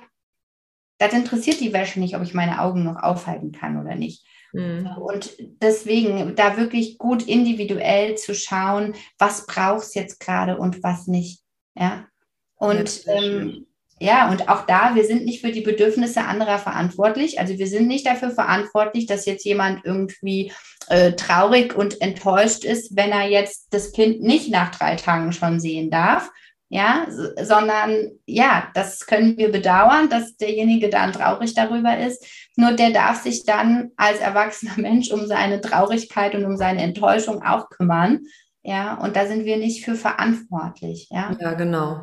das 0.98 1.12
interessiert 1.12 1.60
die 1.60 1.72
Wäsche 1.72 1.98
nicht, 2.00 2.14
ob 2.16 2.22
ich 2.22 2.34
meine 2.34 2.60
Augen 2.60 2.84
noch 2.84 3.02
aufhalten 3.02 3.52
kann 3.52 3.80
oder 3.80 3.94
nicht. 3.96 4.24
Mhm. 4.52 4.86
Und 4.98 5.36
deswegen 5.60 6.36
da 6.36 6.56
wirklich 6.56 6.98
gut 6.98 7.26
individuell 7.26 8.16
zu 8.16 8.34
schauen, 8.34 8.94
was 9.18 9.46
brauchst 9.46 9.88
es 9.88 9.94
jetzt 9.94 10.20
gerade 10.20 10.56
und 10.56 10.82
was 10.82 11.08
nicht. 11.08 11.42
Ja. 11.74 12.06
Und 12.54 13.02
ähm, 13.08 13.66
ja, 14.04 14.30
und 14.30 14.48
auch 14.48 14.66
da, 14.66 14.94
wir 14.94 15.04
sind 15.04 15.24
nicht 15.24 15.40
für 15.40 15.52
die 15.52 15.62
Bedürfnisse 15.62 16.22
anderer 16.22 16.58
verantwortlich. 16.58 17.40
Also 17.40 17.58
wir 17.58 17.66
sind 17.66 17.86
nicht 17.86 18.06
dafür 18.06 18.30
verantwortlich, 18.30 19.06
dass 19.06 19.26
jetzt 19.26 19.44
jemand 19.44 19.84
irgendwie 19.84 20.52
äh, 20.88 21.12
traurig 21.12 21.74
und 21.74 22.00
enttäuscht 22.00 22.64
ist, 22.64 22.96
wenn 22.96 23.10
er 23.10 23.28
jetzt 23.28 23.68
das 23.70 23.92
Kind 23.92 24.22
nicht 24.22 24.50
nach 24.50 24.70
drei 24.70 24.96
Tagen 24.96 25.32
schon 25.32 25.60
sehen 25.60 25.90
darf 25.90 26.30
ja, 26.74 27.06
sondern 27.08 28.18
ja, 28.26 28.68
das 28.74 29.06
können 29.06 29.36
wir 29.36 29.52
bedauern, 29.52 30.08
dass 30.08 30.36
derjenige 30.36 30.88
dann 30.88 31.12
traurig 31.12 31.54
darüber 31.54 31.96
ist. 31.98 32.26
Nur 32.56 32.72
der 32.72 32.90
darf 32.90 33.22
sich 33.22 33.44
dann 33.44 33.92
als 33.96 34.18
erwachsener 34.18 34.76
Mensch 34.76 35.12
um 35.12 35.26
seine 35.26 35.60
Traurigkeit 35.60 36.34
und 36.34 36.44
um 36.44 36.56
seine 36.56 36.82
Enttäuschung 36.82 37.44
auch 37.44 37.70
kümmern. 37.70 38.22
Ja, 38.64 38.94
und 38.94 39.14
da 39.14 39.26
sind 39.26 39.44
wir 39.44 39.56
nicht 39.56 39.84
für 39.84 39.94
verantwortlich. 39.94 41.06
Ja, 41.10 41.36
ja 41.38 41.52
genau. 41.52 42.02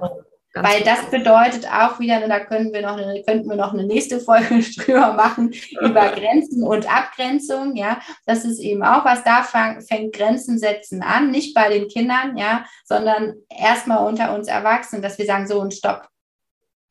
Ganz 0.54 0.68
Weil 0.68 0.84
das 0.84 1.06
bedeutet 1.10 1.66
auch 1.72 1.99
wieder, 1.99 2.28
da 2.28 2.41
können 2.41 2.74
wir 2.74 2.82
noch 2.82 2.97
eine, 2.97 3.24
könnten 3.24 3.49
wir 3.49 3.56
noch 3.56 3.72
eine 3.72 3.86
nächste 3.86 4.20
Folge 4.20 4.60
drüber 4.78 5.14
machen, 5.14 5.54
über 5.80 6.10
Grenzen 6.16 6.64
und 6.64 6.93
Abgrenzung, 6.93 7.78
ja. 7.78 8.02
Das 8.26 8.43
ist 8.43 8.60
eben 8.60 8.84
auch 8.84 9.06
was, 9.06 9.24
da 9.24 9.43
fängt 9.43 10.14
Grenzen 10.14 10.58
setzen 10.58 11.04
an, 11.04 11.32
nicht 11.32 11.56
bei 11.56 11.70
den 11.70 11.88
Kindern, 11.88 12.36
ja, 12.36 12.66
sondern 12.84 13.36
erstmal 13.49 14.06
unter 14.06 14.36
uns 14.36 14.49
Erwachsenen, 14.49 15.02
dass 15.02 15.18
wir 15.18 15.26
sagen, 15.26 15.47
so 15.47 15.62
und 15.62 15.74
stopp. 15.74 16.10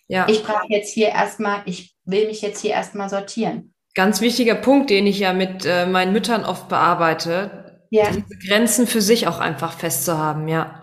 Ja. 0.08 0.26
Ich 0.28 0.42
brauche 0.42 0.66
jetzt 0.68 0.92
hier 0.92 1.08
erstmal, 1.08 1.60
ich 1.66 1.94
will 2.04 2.28
mich 2.28 2.40
jetzt 2.40 2.62
hier 2.62 2.72
erstmal 2.72 3.10
sortieren. 3.10 3.74
Ganz 3.94 4.22
wichtiger 4.22 4.54
Punkt, 4.54 4.88
den 4.88 5.06
ich 5.06 5.18
ja 5.18 5.34
mit 5.34 5.66
äh, 5.66 5.84
meinen 5.84 6.12
Müttern 6.12 6.46
oft 6.46 6.68
bearbeite, 6.68 7.84
ja. 7.90 8.08
diese 8.10 8.38
Grenzen 8.48 8.86
für 8.86 9.02
sich 9.02 9.26
auch 9.26 9.38
einfach 9.38 9.74
festzuhaben, 9.74 10.48
ja. 10.48 10.79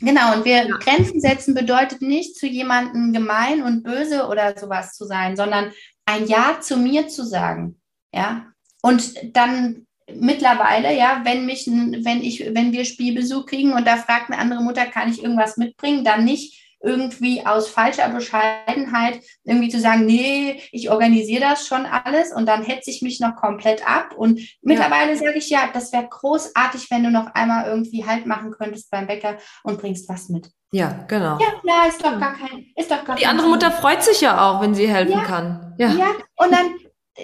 Genau, 0.00 0.34
und 0.34 0.44
wir 0.44 0.66
ja. 0.68 0.76
Grenzen 0.76 1.20
setzen 1.20 1.54
bedeutet 1.54 2.02
nicht, 2.02 2.36
zu 2.36 2.46
jemandem 2.46 3.12
gemein 3.12 3.62
und 3.62 3.82
böse 3.82 4.26
oder 4.28 4.56
sowas 4.56 4.94
zu 4.94 5.04
sein, 5.04 5.36
sondern 5.36 5.72
ein 6.06 6.26
Ja 6.26 6.60
zu 6.60 6.76
mir 6.76 7.08
zu 7.08 7.24
sagen. 7.24 7.80
Ja. 8.14 8.46
Und 8.80 9.14
dann 9.36 9.86
mittlerweile, 10.14 10.96
ja, 10.96 11.22
wenn 11.24 11.46
mich, 11.46 11.66
wenn 11.66 12.22
ich, 12.22 12.40
wenn 12.54 12.72
wir 12.72 12.84
Spielbesuch 12.84 13.46
kriegen 13.46 13.72
und 13.72 13.86
da 13.86 13.96
fragt 13.96 14.30
eine 14.30 14.40
andere 14.40 14.62
Mutter, 14.62 14.86
kann 14.86 15.10
ich 15.10 15.22
irgendwas 15.22 15.56
mitbringen, 15.56 16.04
dann 16.04 16.24
nicht 16.24 16.67
irgendwie 16.80 17.44
aus 17.44 17.68
falscher 17.68 18.08
Bescheidenheit 18.08 19.20
irgendwie 19.44 19.68
zu 19.68 19.80
sagen, 19.80 20.06
nee, 20.06 20.62
ich 20.70 20.90
organisiere 20.90 21.40
das 21.40 21.66
schon 21.66 21.86
alles 21.86 22.32
und 22.32 22.46
dann 22.46 22.62
hetze 22.62 22.90
ich 22.90 23.02
mich 23.02 23.20
noch 23.20 23.36
komplett 23.36 23.88
ab. 23.88 24.14
Und 24.16 24.40
mittlerweile 24.62 25.12
ja. 25.12 25.16
sage 25.16 25.38
ich, 25.38 25.50
ja, 25.50 25.68
das 25.72 25.92
wäre 25.92 26.06
großartig, 26.08 26.90
wenn 26.90 27.02
du 27.02 27.10
noch 27.10 27.34
einmal 27.34 27.66
irgendwie 27.66 28.06
Halt 28.06 28.26
machen 28.26 28.52
könntest 28.52 28.90
beim 28.90 29.06
Bäcker 29.06 29.38
und 29.64 29.80
bringst 29.80 30.08
was 30.08 30.28
mit. 30.28 30.50
Ja, 30.70 31.04
genau. 31.08 31.38
Ja, 31.38 31.60
klar, 31.60 31.88
ist 31.88 32.04
doch 32.04 32.18
gar 32.18 32.34
kein, 32.34 32.66
ist 32.76 32.90
doch 32.90 33.04
gar 33.04 33.16
Die 33.16 33.26
andere 33.26 33.48
Mutter 33.48 33.70
freut 33.72 34.02
sich 34.02 34.20
ja 34.20 34.48
auch, 34.50 34.60
wenn 34.60 34.74
sie 34.74 34.88
helfen 34.88 35.12
ja. 35.12 35.24
kann. 35.24 35.74
Ja. 35.78 35.92
ja, 35.92 36.10
und 36.36 36.52
dann, 36.52 36.74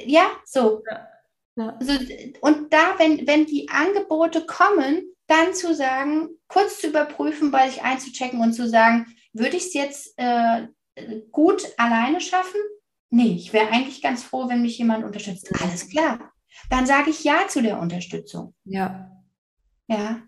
ja, 0.05 0.25
so. 0.45 0.83
Ja. 0.91 1.09
Ja. 1.57 1.77
Also, 1.79 1.93
und 2.41 2.73
da, 2.73 2.95
wenn, 2.99 3.27
wenn 3.27 3.47
die 3.47 3.69
Angebote 3.69 4.45
kommen, 4.45 5.15
dann 5.27 5.55
zu 5.55 5.75
sagen, 5.75 6.31
kurz 6.49 6.81
zu 6.81 6.89
überprüfen, 6.89 7.51
bei 7.51 7.69
sich 7.69 7.83
einzuchecken 7.83 8.41
und 8.41 8.53
zu 8.53 8.69
sagen, 8.69 9.07
würde 9.35 9.57
ich 9.57 9.67
es 9.67 9.75
jetzt 9.75 10.15
äh, 10.17 10.69
gut 11.31 11.63
alleine 11.77 12.21
schaffen? 12.21 12.61
Nee, 13.11 13.35
ich 13.35 13.53
wäre 13.53 13.71
eigentlich 13.71 14.03
ganz 14.03 14.23
froh, 14.23 14.49
wenn 14.49 14.63
mich 14.63 14.79
jemand 14.79 15.05
unterstützt. 15.05 15.49
Alles 15.63 15.89
klar. 15.89 16.33
Dann 16.71 16.87
sage 16.87 17.11
ich 17.11 17.23
Ja 17.25 17.47
zu 17.49 17.63
der 17.63 17.79
Unterstützung. 17.79 18.55
Ja. 18.65 19.11
Ja. 19.87 20.23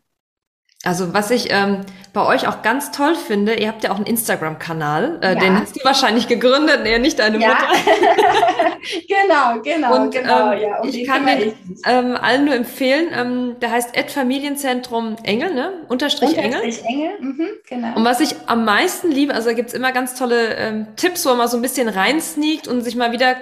Also 0.85 1.15
was 1.15 1.31
ich 1.31 1.51
ähm, 1.51 1.81
bei 2.13 2.25
euch 2.25 2.47
auch 2.47 2.63
ganz 2.63 2.93
toll 2.93 3.15
finde, 3.15 3.55
ihr 3.55 3.69
habt 3.69 3.83
ja 3.83 3.91
auch 3.91 3.97
einen 3.97 4.07
Instagram-Kanal, 4.07 5.19
äh, 5.21 5.35
ja. 5.35 5.35
den 5.35 5.59
hast 5.59 5.75
du 5.75 5.85
wahrscheinlich 5.85 6.29
gegründet, 6.29 6.81
nee, 6.85 6.99
nicht 6.99 7.19
deine 7.19 7.39
ja. 7.41 7.49
Mutter. 7.49 7.67
genau, 9.09 9.63
genau, 9.63 9.95
und, 9.97 10.11
genau. 10.13 10.53
Ähm, 10.53 10.61
ja, 10.61 10.81
um 10.81 10.89
ich 10.89 11.07
kann 11.07 11.27
den 11.27 11.55
ähm, 11.87 12.17
allen 12.17 12.45
nur 12.45 12.55
empfehlen, 12.55 13.09
ähm, 13.13 13.57
der 13.61 13.73
heißt 13.73 13.97
Ed 13.97 14.11
Familienzentrum 14.11 15.17
Engel, 15.25 15.55
ne? 15.55 15.73
Unterstrich, 15.89 16.37
Unterstrich 16.37 16.85
Engel. 16.85 17.11
Engel, 17.11 17.21
mhm, 17.21 17.49
genau. 17.69 17.97
Und 17.97 18.05
was 18.05 18.21
ich 18.21 18.37
am 18.47 18.65
meisten 18.65 19.11
liebe, 19.11 19.35
also 19.35 19.49
da 19.49 19.55
gibt's 19.55 19.73
immer 19.73 19.93
ganz 19.93 20.15
tolle 20.15 20.55
ähm, 20.55 20.87
Tipps, 20.97 21.27
wo 21.27 21.35
man 21.35 21.49
so 21.49 21.57
ein 21.57 21.63
bisschen 21.63 21.89
reinsneakt 21.89 22.69
und 22.69 22.83
sich 22.83 22.97
mal 22.97 23.13
wieder 23.13 23.35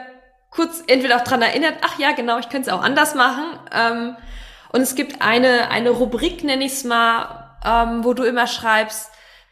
kurz 0.50 0.82
entweder 0.86 1.16
auch 1.16 1.24
dran 1.24 1.42
erinnert, 1.42 1.74
ach 1.82 1.98
ja, 1.98 2.12
genau, 2.12 2.38
ich 2.38 2.48
könnte 2.48 2.70
es 2.70 2.74
auch 2.74 2.82
anders 2.82 3.14
machen. 3.14 3.44
Ähm, 3.72 4.16
und 4.74 4.80
es 4.80 4.96
gibt 4.96 5.22
eine, 5.22 5.70
eine 5.70 5.90
Rubrik, 5.90 6.42
nenne 6.42 6.64
ich 6.64 6.72
es 6.72 6.82
mal, 6.82 7.56
ähm, 7.64 8.02
wo 8.02 8.12
du 8.12 8.24
immer 8.24 8.48
schreibst, 8.48 9.08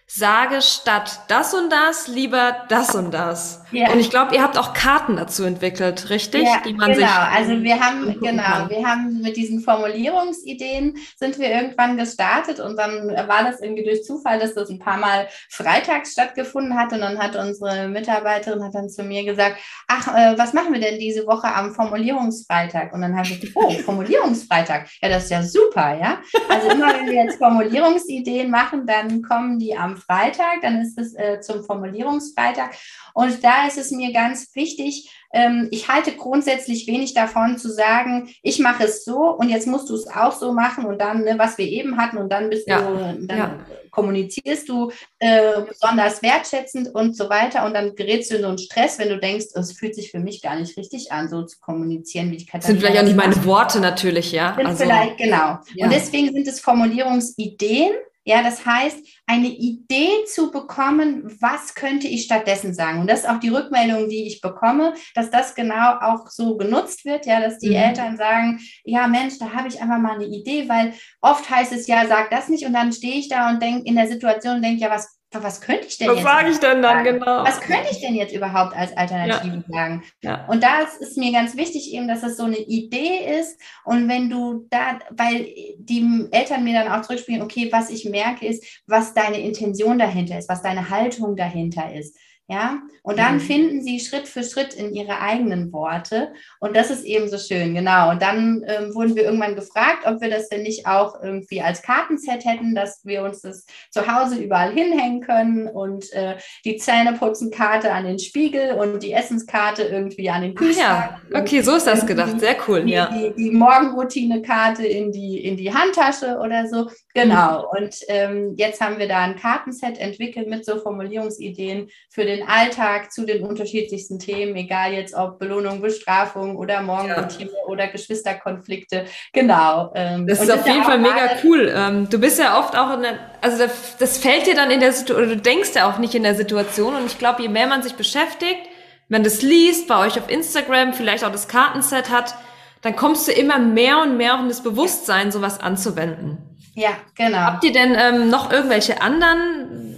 sage 0.09 0.61
statt 0.63 1.21
das 1.29 1.55
und 1.55 1.71
das 1.71 2.09
lieber 2.09 2.67
das 2.69 2.97
und 2.97 3.13
das. 3.13 3.62
Ja. 3.73 3.91
Und 3.91 4.01
ich 4.01 4.11
glaube, 4.11 4.35
ihr 4.35 4.43
habt 4.43 4.59
auch 4.59 4.75
Karten 4.75 5.17
dazu 5.17 5.45
entwickelt, 5.45 6.11
richtig? 6.11 6.43
Ja, 6.43 6.61
Die 6.65 6.75
man 6.75 6.93
genau. 6.93 7.07
Sich 7.07 7.09
also 7.09 7.63
wir 7.63 7.81
haben 7.81 8.21
genau, 8.21 8.43
kann. 8.43 8.71
wir 8.71 8.87
haben 8.87 9.21
mit 9.21 9.37
diesen 9.37 9.61
Formulierungsideen 9.61 10.97
sind 11.17 11.39
wir 11.39 11.51
irgendwann 11.51 11.97
gestartet 11.97 12.61
und 12.61 12.77
dann 12.77 13.09
war 13.09 13.45
das 13.45 13.61
irgendwie 13.61 13.85
durch 13.85 14.05
Zufall, 14.05 14.39
dass 14.39 14.55
das 14.55 14.69
ein 14.69 14.79
paar 14.79 14.99
Mal 14.99 15.29
freitags 15.49 16.13
stattgefunden 16.13 16.79
hat 16.79 16.93
und 16.93 17.01
dann 17.01 17.19
hat 17.19 17.37
unsere 17.37 17.89
Mitarbeiterin 17.89 18.63
hat 18.63 18.75
dann 18.75 18.91
zu 18.91 19.03
mir 19.03 19.25
gesagt, 19.25 19.57
ach, 19.89 20.09
äh, 20.15 20.39
was 20.39 20.53
machen 20.53 20.73
wir 20.73 20.81
denn 20.81 20.99
diese 20.99 21.27
Woche 21.27 21.53
am 21.53 21.75
Formulierungsfreitag? 21.75 22.93
Und 22.93 23.01
dann 23.01 23.17
habe 23.17 23.27
ich 23.29 23.41
gesagt, 23.41 23.57
oh, 23.57 23.71
Formulierungsfreitag, 23.85 24.87
ja, 25.01 25.09
das 25.09 25.25
ist 25.25 25.31
ja 25.31 25.43
super, 25.43 25.99
ja. 25.99 26.19
Also 26.49 26.71
immer 26.71 26.89
wenn 26.95 27.07
wir 27.07 27.25
jetzt 27.25 27.39
Formulierungsideen 27.39 28.51
machen, 28.51 28.87
dann 28.87 29.23
kommen 29.23 29.59
die 29.59 29.77
am 29.77 29.97
Freitag, 29.97 30.61
dann 30.63 30.81
ist 30.81 30.99
es 30.99 31.15
äh, 31.15 31.41
zum 31.41 31.65
Formulierungsfreitag. 31.65 32.73
Und 33.15 33.43
da 33.45 33.67
ist 33.67 33.79
es 33.79 33.91
mir 33.91 34.13
ganz 34.13 34.55
wichtig, 34.55 35.11
ähm, 35.33 35.69
ich 35.71 35.89
halte 35.89 36.13
grundsätzlich 36.13 36.87
wenig 36.87 37.15
davon 37.15 37.57
zu 37.57 37.71
sagen, 37.71 38.29
ich 38.43 38.59
mache 38.59 38.85
es 38.85 39.05
so 39.05 39.31
und 39.31 39.49
jetzt 39.49 39.67
musst 39.67 39.89
du 39.89 39.95
es 39.95 40.07
auch 40.07 40.33
so 40.33 40.53
machen 40.53 40.85
und 40.85 41.01
dann, 41.01 41.25
ne, 41.25 41.39
was 41.39 41.57
wir 41.57 41.67
eben 41.67 41.97
hatten, 41.97 42.19
und 42.19 42.31
dann 42.31 42.51
bist 42.51 42.69
ja. 42.69 42.83
du, 42.83 43.27
dann 43.27 43.39
ja. 43.39 43.59
kommunizierst 43.91 44.69
du 44.69 44.93
äh, 45.19 45.63
besonders 45.67 46.23
wertschätzend 46.23 46.95
und 46.95 47.17
so 47.17 47.31
weiter. 47.31 47.65
Und 47.65 47.75
dann 47.75 47.95
gerätst 47.95 48.31
du 48.31 48.37
in 48.37 48.43
so 48.43 48.49
einen 48.49 48.59
Stress, 48.59 48.99
wenn 48.99 49.09
du 49.09 49.19
denkst, 49.19 49.47
es 49.55 49.73
fühlt 49.73 49.95
sich 49.95 50.11
für 50.11 50.19
mich 50.19 50.43
gar 50.43 50.57
nicht 50.57 50.77
richtig 50.77 51.13
an, 51.13 51.29
so 51.29 51.43
zu 51.45 51.59
kommunizieren, 51.61 52.31
wie 52.31 52.37
ich 52.37 52.47
Katharina 52.47 52.67
Sind 52.67 52.81
vielleicht 52.81 52.99
auch 53.01 53.07
nicht 53.07 53.17
meine 53.17 53.45
Worte 53.47 53.81
natürlich, 53.81 54.33
ja. 54.33 54.55
Sind 54.55 54.67
also, 54.67 54.85
vielleicht, 54.85 55.17
genau. 55.17 55.59
Ja. 55.75 55.87
Und 55.87 55.93
deswegen 55.93 56.33
sind 56.33 56.47
es 56.47 56.61
Formulierungsideen 56.61 57.93
ja, 58.25 58.43
das 58.43 58.65
heißt, 58.65 58.99
eine 59.27 59.49
Idee 59.49 60.25
zu 60.27 60.51
bekommen, 60.51 61.25
was 61.41 61.75
könnte 61.75 62.07
ich 62.07 62.25
stattdessen 62.25 62.75
sagen? 62.75 63.01
Und 63.01 63.11
das 63.11 63.21
ist 63.21 63.29
auch 63.29 63.41
die 63.41 63.49
Rückmeldung, 63.49 64.09
die 64.09 64.27
ich 64.27 64.41
bekomme, 64.41 64.95
dass 65.15 65.31
das 65.31 65.55
genau 65.55 65.99
auch 66.01 66.29
so 66.29 66.57
genutzt 66.57 67.05
wird, 67.05 67.27
ja, 67.27 67.41
dass 67.41 67.59
die 67.59 67.71
mhm. 67.71 67.77
Eltern 67.77 68.17
sagen, 68.17 68.61
ja, 68.85 69.09
Mensch, 69.09 69.39
da 69.39 69.53
habe 69.53 69.69
ich 69.69 69.81
einfach 69.81 69.99
mal 69.99 70.15
eine 70.15 70.27
Idee, 70.27 70.69
weil 70.69 70.95
oft 71.21 71.49
heißt 71.51 71.73
es 71.73 71.87
ja, 71.87 72.07
sag 72.07 72.31
das 72.31 72.49
nicht 72.49 72.65
und 72.65 72.73
dann 72.73 72.93
stehe 72.93 73.17
ich 73.17 73.29
da 73.29 73.51
und 73.51 73.63
denke 73.63 73.83
in 73.87 73.97
der 73.97 74.09
Situation 74.09 74.57
und 74.57 74.63
denke, 74.63 74.83
ja, 74.83 74.91
was 74.91 75.22
was 75.41 75.61
könnte 75.61 75.87
ich 75.87 75.99
denn 75.99 76.09
was 76.09 76.17
jetzt? 76.17 76.25
Was 76.25 76.33
sage 76.33 76.51
ich 76.51 76.59
denn 76.59 76.83
dann 76.83 77.05
sagen? 77.05 77.19
genau? 77.19 77.45
Was 77.45 77.61
könnte 77.61 77.89
ich 77.91 78.01
denn 78.01 78.15
jetzt 78.15 78.35
überhaupt 78.35 78.77
als 78.77 78.97
Alternative 78.97 79.65
ja. 79.69 79.75
sagen? 79.75 80.03
Ja. 80.23 80.47
Und 80.47 80.63
da 80.63 80.81
ist 81.01 81.17
mir 81.17 81.33
ganz 81.33 81.57
wichtig 81.57 81.93
eben, 81.95 82.09
dass 82.09 82.21
das 82.21 82.37
so 82.37 82.45
eine 82.45 82.59
Idee 82.59 83.39
ist. 83.41 83.59
Und 83.85 84.09
wenn 84.09 84.29
du 84.29 84.67
da, 84.71 84.99
weil 85.11 85.47
die 85.79 86.29
Eltern 86.31 86.65
mir 86.65 86.75
dann 86.75 86.93
auch 86.93 87.03
zurückspielen, 87.03 87.43
okay, 87.43 87.69
was 87.73 87.91
ich 87.91 88.05
merke 88.05 88.47
ist, 88.47 88.83
was 88.87 89.15
deine 89.15 89.41
Intention 89.41 89.99
dahinter 89.99 90.39
ist, 90.39 90.49
was 90.49 90.63
deine 90.63 90.91
Haltung 90.91 91.37
dahinter 91.37 91.95
ist. 91.95 92.17
Ja, 92.53 92.83
und 93.03 93.19
dann 93.19 93.37
mhm. 93.37 93.41
finden 93.41 93.83
sie 93.83 93.99
Schritt 93.99 94.29
für 94.29 94.45
Schritt 94.45 94.75
in 94.75 94.93
ihre 94.93 95.21
eigenen 95.21 95.73
Worte. 95.73 96.35
Und 96.61 96.77
das 96.77 96.91
ist 96.91 97.03
eben 97.03 97.27
so 97.31 97.39
schön, 97.39 97.75
genau. 97.75 98.11
Und 98.11 98.21
dann 98.21 98.63
ähm, 98.67 98.95
wurden 98.95 99.17
wir 99.17 99.25
irgendwann 99.25 99.55
gefragt, 99.55 100.05
ob 100.05 100.21
wir 100.21 100.29
das 100.29 100.51
denn 100.51 100.63
nicht 100.63 100.87
auch 100.87 101.23
irgendwie 101.23 101.63
als 101.63 101.81
Kartenset 101.81 102.45
hätten, 102.45 102.75
dass 102.75 103.07
wir 103.07 103.23
uns 103.23 103.41
das 103.41 103.65
zu 103.91 104.07
Hause 104.07 104.37
überall 104.37 104.71
hinhängen 104.71 105.23
können 105.23 105.67
und 105.67 106.13
äh, 106.13 106.37
die 106.67 106.77
Zähneputzenkarte 106.77 107.91
an 107.91 108.05
den 108.05 108.19
Spiegel 108.19 108.73
und 108.73 109.03
die 109.03 109.15
Essenskarte 109.15 109.85
irgendwie 109.85 110.29
an 110.29 110.43
den 110.43 110.55
Kühlschrank. 110.55 111.23
Ja, 111.31 111.41
okay, 111.41 111.63
so 111.63 111.77
ist 111.77 111.87
das 111.87 112.07
gedacht. 112.07 112.39
Sehr 112.39 112.57
cool, 112.69 112.85
die, 112.85 112.93
ja. 112.93 113.07
Die, 113.07 113.33
die 113.35 113.51
Morgenroutine-Karte 113.51 114.87
in 114.87 115.11
die, 115.11 115.43
in 115.43 115.57
die 115.57 115.73
Handtasche 115.73 116.39
oder 116.39 116.69
so. 116.69 116.91
Genau. 117.15 117.61
Mhm. 117.73 117.79
Und 117.79 117.97
ähm, 118.09 118.55
jetzt 118.59 118.83
haben 118.83 118.99
wir 118.99 119.09
da 119.09 119.21
ein 119.21 119.37
Kartenset 119.37 119.99
entwickelt 119.99 120.49
mit 120.49 120.67
so 120.67 120.79
Formulierungsideen 120.79 121.89
für 122.11 122.27
den 122.27 122.42
Alltag 122.49 123.13
zu 123.13 123.25
den 123.25 123.43
unterschiedlichsten 123.43 124.19
Themen, 124.19 124.55
egal 124.57 124.93
jetzt 124.93 125.15
ob 125.15 125.39
Belohnung, 125.39 125.81
Bestrafung 125.81 126.57
oder 126.57 126.83
Morgenroutine 126.83 127.51
ja. 127.51 127.67
oder 127.67 127.89
Geschwisterkonflikte. 127.89 129.05
Genau. 129.33 129.93
Ähm, 129.95 130.27
das 130.27 130.41
ist 130.41 130.51
auf 130.51 130.67
jeden 130.67 130.85
Fall 130.85 130.99
mega 130.99 131.31
cool. 131.45 131.73
Ähm, 131.75 132.09
du 132.09 132.19
bist 132.19 132.39
ja 132.39 132.59
oft 132.59 132.77
auch 132.77 132.95
in 132.95 133.03
der, 133.03 133.19
also 133.41 133.59
das, 133.59 133.97
das 133.99 134.19
fällt 134.19 134.47
dir 134.47 134.55
dann 134.55 134.71
in 134.71 134.81
der 134.81 134.93
Situation, 134.93 135.29
du 135.29 135.37
denkst 135.37 135.71
ja 135.75 135.91
auch 135.91 135.99
nicht 135.99 136.15
in 136.15 136.23
der 136.23 136.35
Situation. 136.35 136.95
Und 136.95 137.07
ich 137.07 137.19
glaube, 137.19 137.43
je 137.43 137.49
mehr 137.49 137.67
man 137.67 137.83
sich 137.83 137.95
beschäftigt, 137.95 138.61
wenn 139.09 139.25
das 139.25 139.43
liest, 139.43 139.89
bei 139.89 139.99
euch 140.07 140.19
auf 140.19 140.31
Instagram, 140.31 140.95
vielleicht 140.95 141.25
auch 141.25 141.33
das 141.33 141.49
Kartenset 141.49 142.11
hat, 142.11 142.35
dann 142.81 142.97
kommst 142.97 143.29
du 143.29 143.33
immer 143.33 143.59
mehr 143.59 144.01
und 144.01 144.17
mehr 144.17 144.39
in 144.41 144.49
das 144.49 144.63
Bewusstsein, 144.63 145.31
sowas 145.31 145.61
anzuwenden. 145.61 146.39
Ja, 146.75 146.91
genau. 147.15 147.39
Habt 147.39 147.65
ihr 147.65 147.73
denn 147.73 147.95
ähm, 147.97 148.31
noch 148.31 148.51
irgendwelche 148.51 149.03
anderen 149.03 149.92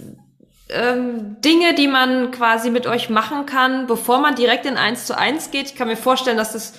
ähm, 0.69 1.41
Dinge, 1.41 1.75
die 1.75 1.87
man 1.87 2.31
quasi 2.31 2.69
mit 2.69 2.87
euch 2.87 3.09
machen 3.09 3.45
kann, 3.45 3.87
bevor 3.87 4.19
man 4.19 4.35
direkt 4.35 4.65
in 4.65 4.77
eins 4.77 5.05
zu 5.05 5.17
eins 5.17 5.51
geht. 5.51 5.67
Ich 5.67 5.75
kann 5.75 5.87
mir 5.87 5.97
vorstellen, 5.97 6.37
dass 6.37 6.53
das 6.53 6.73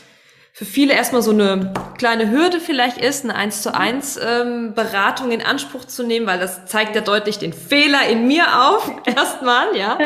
für 0.56 0.64
viele 0.64 0.94
erstmal 0.94 1.20
so 1.20 1.32
eine 1.32 1.74
kleine 1.98 2.30
Hürde 2.30 2.60
vielleicht 2.60 2.96
ist, 2.96 3.24
eine 3.24 3.34
eins 3.34 3.60
zu 3.60 3.74
eins 3.74 4.16
ähm, 4.16 4.72
Beratung 4.72 5.30
in 5.30 5.42
Anspruch 5.42 5.84
zu 5.84 6.02
nehmen, 6.02 6.26
weil 6.26 6.38
das 6.38 6.64
zeigt 6.64 6.94
ja 6.96 7.02
deutlich 7.02 7.38
den 7.38 7.52
Fehler 7.52 8.08
in 8.08 8.26
mir 8.26 8.66
auf, 8.66 8.90
erstmal, 9.06 9.76
ja. 9.76 9.98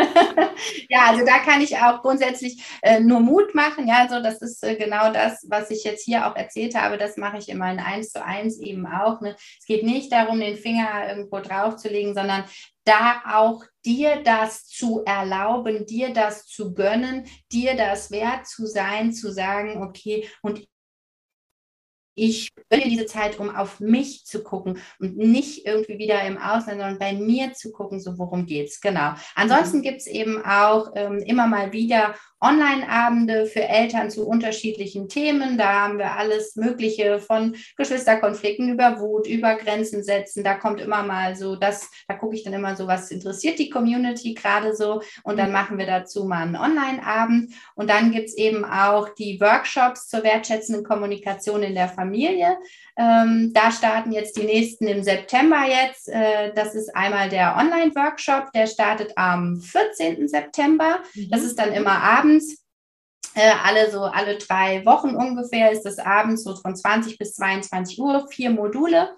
ja, 0.89 1.03
also 1.07 1.25
da 1.25 1.39
kann 1.39 1.61
ich 1.61 1.77
auch 1.77 2.03
grundsätzlich 2.03 2.61
äh, 2.83 2.99
nur 2.99 3.21
Mut 3.21 3.55
machen, 3.55 3.87
ja, 3.87 4.09
so 4.11 4.21
das 4.21 4.43
ist 4.43 4.65
äh, 4.65 4.75
genau 4.75 5.13
das, 5.13 5.47
was 5.49 5.71
ich 5.71 5.85
jetzt 5.85 6.05
hier 6.05 6.27
auch 6.27 6.35
erzählt 6.35 6.75
habe, 6.75 6.99
das 6.99 7.17
mache 7.17 7.39
ich 7.39 7.49
immer 7.49 7.71
in 7.71 7.79
eins 7.79 8.11
zu 8.11 8.25
eins 8.25 8.59
eben 8.59 8.89
auch. 8.89 9.21
Ne? 9.21 9.37
Es 9.57 9.67
geht 9.67 9.85
nicht 9.85 10.11
darum, 10.11 10.41
den 10.41 10.57
Finger 10.57 11.11
irgendwo 11.11 11.39
draufzulegen, 11.39 12.13
sondern 12.13 12.43
da 12.91 13.23
auch 13.25 13.65
dir 13.85 14.23
das 14.25 14.67
zu 14.67 15.05
erlauben, 15.05 15.87
dir 15.87 16.13
das 16.13 16.47
zu 16.47 16.75
gönnen, 16.75 17.27
dir 17.53 17.77
das 17.77 18.11
wert 18.11 18.49
zu 18.49 18.67
sein, 18.67 19.13
zu 19.13 19.33
sagen, 19.33 19.81
okay, 19.81 20.29
und 20.43 20.67
ich 22.15 22.51
gönne 22.69 22.85
diese 22.89 23.07
Zeit, 23.07 23.39
um 23.39 23.55
auf 23.55 23.81
mich 23.81 24.25
zu 24.25 24.43
gucken 24.43 24.79
und 24.99 25.17
nicht 25.17 25.67
irgendwie 25.67 25.99
wieder 25.99 26.23
im 26.25 26.37
Ausland, 26.39 26.81
sondern 26.81 26.99
bei 26.99 27.13
mir 27.13 27.53
zu 27.53 27.73
gucken, 27.73 28.01
so 28.01 28.19
worum 28.19 28.47
geht 28.47 28.69
es. 28.69 28.81
Genau. 28.81 29.13
Ansonsten 29.35 29.79
mhm. 29.79 29.83
gibt 29.83 30.01
es 30.01 30.07
eben 30.07 30.45
auch 30.45 30.93
ähm, 30.95 31.19
immer 31.19 31.47
mal 31.47 31.73
wieder 31.73 32.15
Online-Abende 32.43 33.45
für 33.45 33.63
Eltern 33.63 34.11
zu 34.11 34.27
unterschiedlichen 34.27 35.09
Themen. 35.09 35.59
Da 35.59 35.83
haben 35.83 35.99
wir 35.99 36.13
alles 36.13 36.57
Mögliche 36.57 37.19
von 37.19 37.55
Geschwisterkonflikten 37.77 38.71
über 38.71 38.99
Wut, 38.99 39.27
über 39.27 39.57
Grenzen 39.57 40.03
setzen. 40.03 40.43
Da 40.43 40.55
kommt 40.55 40.81
immer 40.81 41.03
mal 41.03 41.37
so 41.37 41.57
das, 41.57 41.91
da 42.09 42.15
gucke 42.15 42.35
ich 42.35 42.43
dann 42.43 42.55
immer 42.55 42.77
so, 42.77 42.87
was 42.87 43.11
interessiert 43.11 43.59
die 43.59 43.69
Community 43.69 44.33
gerade 44.33 44.75
so. 44.75 45.03
Und 45.23 45.39
dann 45.39 45.53
machen 45.53 45.77
wir 45.77 45.87
dazu 45.87 46.25
mal 46.25 46.43
einen 46.43 46.57
Online-Abend. 46.57 47.53
Und 47.75 47.91
dann 47.91 48.11
gibt 48.11 48.29
es 48.29 48.37
eben 48.37 48.65
auch 48.65 49.11
die 49.11 49.39
Workshops 49.41 50.09
zur 50.09 50.23
wertschätzenden 50.23 50.83
Kommunikation 50.83 51.63
in 51.63 51.75
der 51.75 51.89
Familie. 51.89 52.00
Ähm, 52.97 53.53
da 53.55 53.71
starten 53.71 54.13
jetzt 54.13 54.37
die 54.37 54.45
nächsten 54.45 54.87
im 54.87 55.03
September 55.03 55.65
jetzt. 55.67 56.09
Äh, 56.09 56.53
das 56.55 56.75
ist 56.75 56.95
einmal 56.95 57.29
der 57.29 57.57
Online-Workshop, 57.57 58.53
der 58.53 58.67
startet 58.67 59.13
am 59.17 59.61
14. 59.61 60.29
September. 60.29 61.01
Mhm. 61.15 61.31
Das 61.31 61.43
ist 61.43 61.59
dann 61.59 61.73
immer 61.73 62.03
abends. 62.03 62.65
Äh, 63.35 63.53
alle 63.65 63.91
so 63.91 64.03
alle 64.03 64.39
drei 64.39 64.85
Wochen 64.85 65.15
ungefähr 65.15 65.71
ist 65.71 65.83
das 65.83 65.99
abends 65.99 66.43
so 66.43 66.57
von 66.57 66.75
20 66.75 67.17
bis 67.17 67.35
22 67.35 68.01
Uhr, 68.01 68.27
vier 68.29 68.51
Module. 68.51 69.15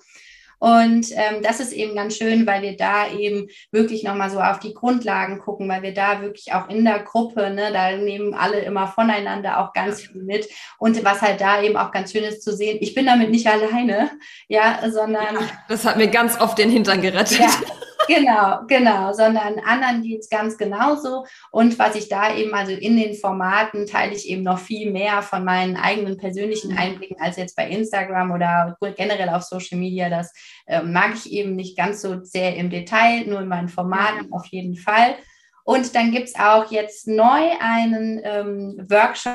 Und 0.62 1.10
ähm, 1.16 1.42
das 1.42 1.58
ist 1.58 1.72
eben 1.72 1.96
ganz 1.96 2.16
schön, 2.16 2.46
weil 2.46 2.62
wir 2.62 2.76
da 2.76 3.08
eben 3.08 3.48
wirklich 3.72 4.04
nochmal 4.04 4.30
so 4.30 4.38
auf 4.38 4.60
die 4.60 4.72
Grundlagen 4.72 5.40
gucken, 5.40 5.68
weil 5.68 5.82
wir 5.82 5.92
da 5.92 6.22
wirklich 6.22 6.52
auch 6.52 6.68
in 6.68 6.84
der 6.84 7.00
Gruppe, 7.00 7.50
ne, 7.50 7.72
da 7.72 7.96
nehmen 7.96 8.32
alle 8.32 8.60
immer 8.60 8.86
voneinander 8.86 9.58
auch 9.58 9.72
ganz 9.72 10.02
viel 10.02 10.22
mit. 10.22 10.48
Und 10.78 11.04
was 11.04 11.20
halt 11.20 11.40
da 11.40 11.60
eben 11.60 11.76
auch 11.76 11.90
ganz 11.90 12.12
schön 12.12 12.22
ist 12.22 12.44
zu 12.44 12.54
sehen, 12.54 12.78
ich 12.80 12.94
bin 12.94 13.06
damit 13.06 13.30
nicht 13.30 13.48
alleine, 13.48 14.12
ja, 14.46 14.78
sondern. 14.88 15.34
Ja, 15.34 15.40
das 15.68 15.84
hat 15.84 15.96
mir 15.96 16.06
ganz 16.06 16.40
oft 16.40 16.56
den 16.56 16.70
Hintern 16.70 17.02
gerettet. 17.02 17.40
Ja. 17.40 17.50
Genau, 18.08 18.60
genau, 18.66 19.12
sondern 19.12 19.58
anderen 19.60 20.02
geht 20.02 20.20
es 20.20 20.28
ganz 20.28 20.58
genauso. 20.58 21.24
Und 21.50 21.78
was 21.78 21.94
ich 21.94 22.08
da 22.08 22.34
eben, 22.34 22.52
also 22.54 22.72
in 22.72 22.96
den 22.96 23.14
Formaten 23.14 23.86
teile 23.86 24.14
ich 24.14 24.28
eben 24.28 24.42
noch 24.42 24.58
viel 24.58 24.90
mehr 24.90 25.22
von 25.22 25.44
meinen 25.44 25.76
eigenen 25.76 26.16
persönlichen 26.16 26.72
mhm. 26.72 26.78
Einblicken 26.78 27.16
als 27.20 27.36
jetzt 27.36 27.56
bei 27.56 27.68
Instagram 27.68 28.32
oder 28.32 28.76
generell 28.96 29.28
auf 29.28 29.42
Social 29.42 29.78
Media. 29.78 30.08
Das 30.08 30.32
äh, 30.66 30.82
mag 30.82 31.14
ich 31.14 31.30
eben 31.32 31.54
nicht 31.54 31.76
ganz 31.76 32.02
so 32.02 32.22
sehr 32.22 32.56
im 32.56 32.70
Detail, 32.70 33.24
nur 33.26 33.40
in 33.40 33.48
meinen 33.48 33.68
Formaten 33.68 34.32
auf 34.32 34.46
jeden 34.46 34.76
Fall. 34.76 35.16
Und 35.64 35.94
dann 35.94 36.10
gibt 36.10 36.28
es 36.28 36.34
auch 36.34 36.70
jetzt 36.72 37.06
neu 37.06 37.50
einen 37.60 38.20
ähm, 38.24 38.86
Workshop 38.88 39.34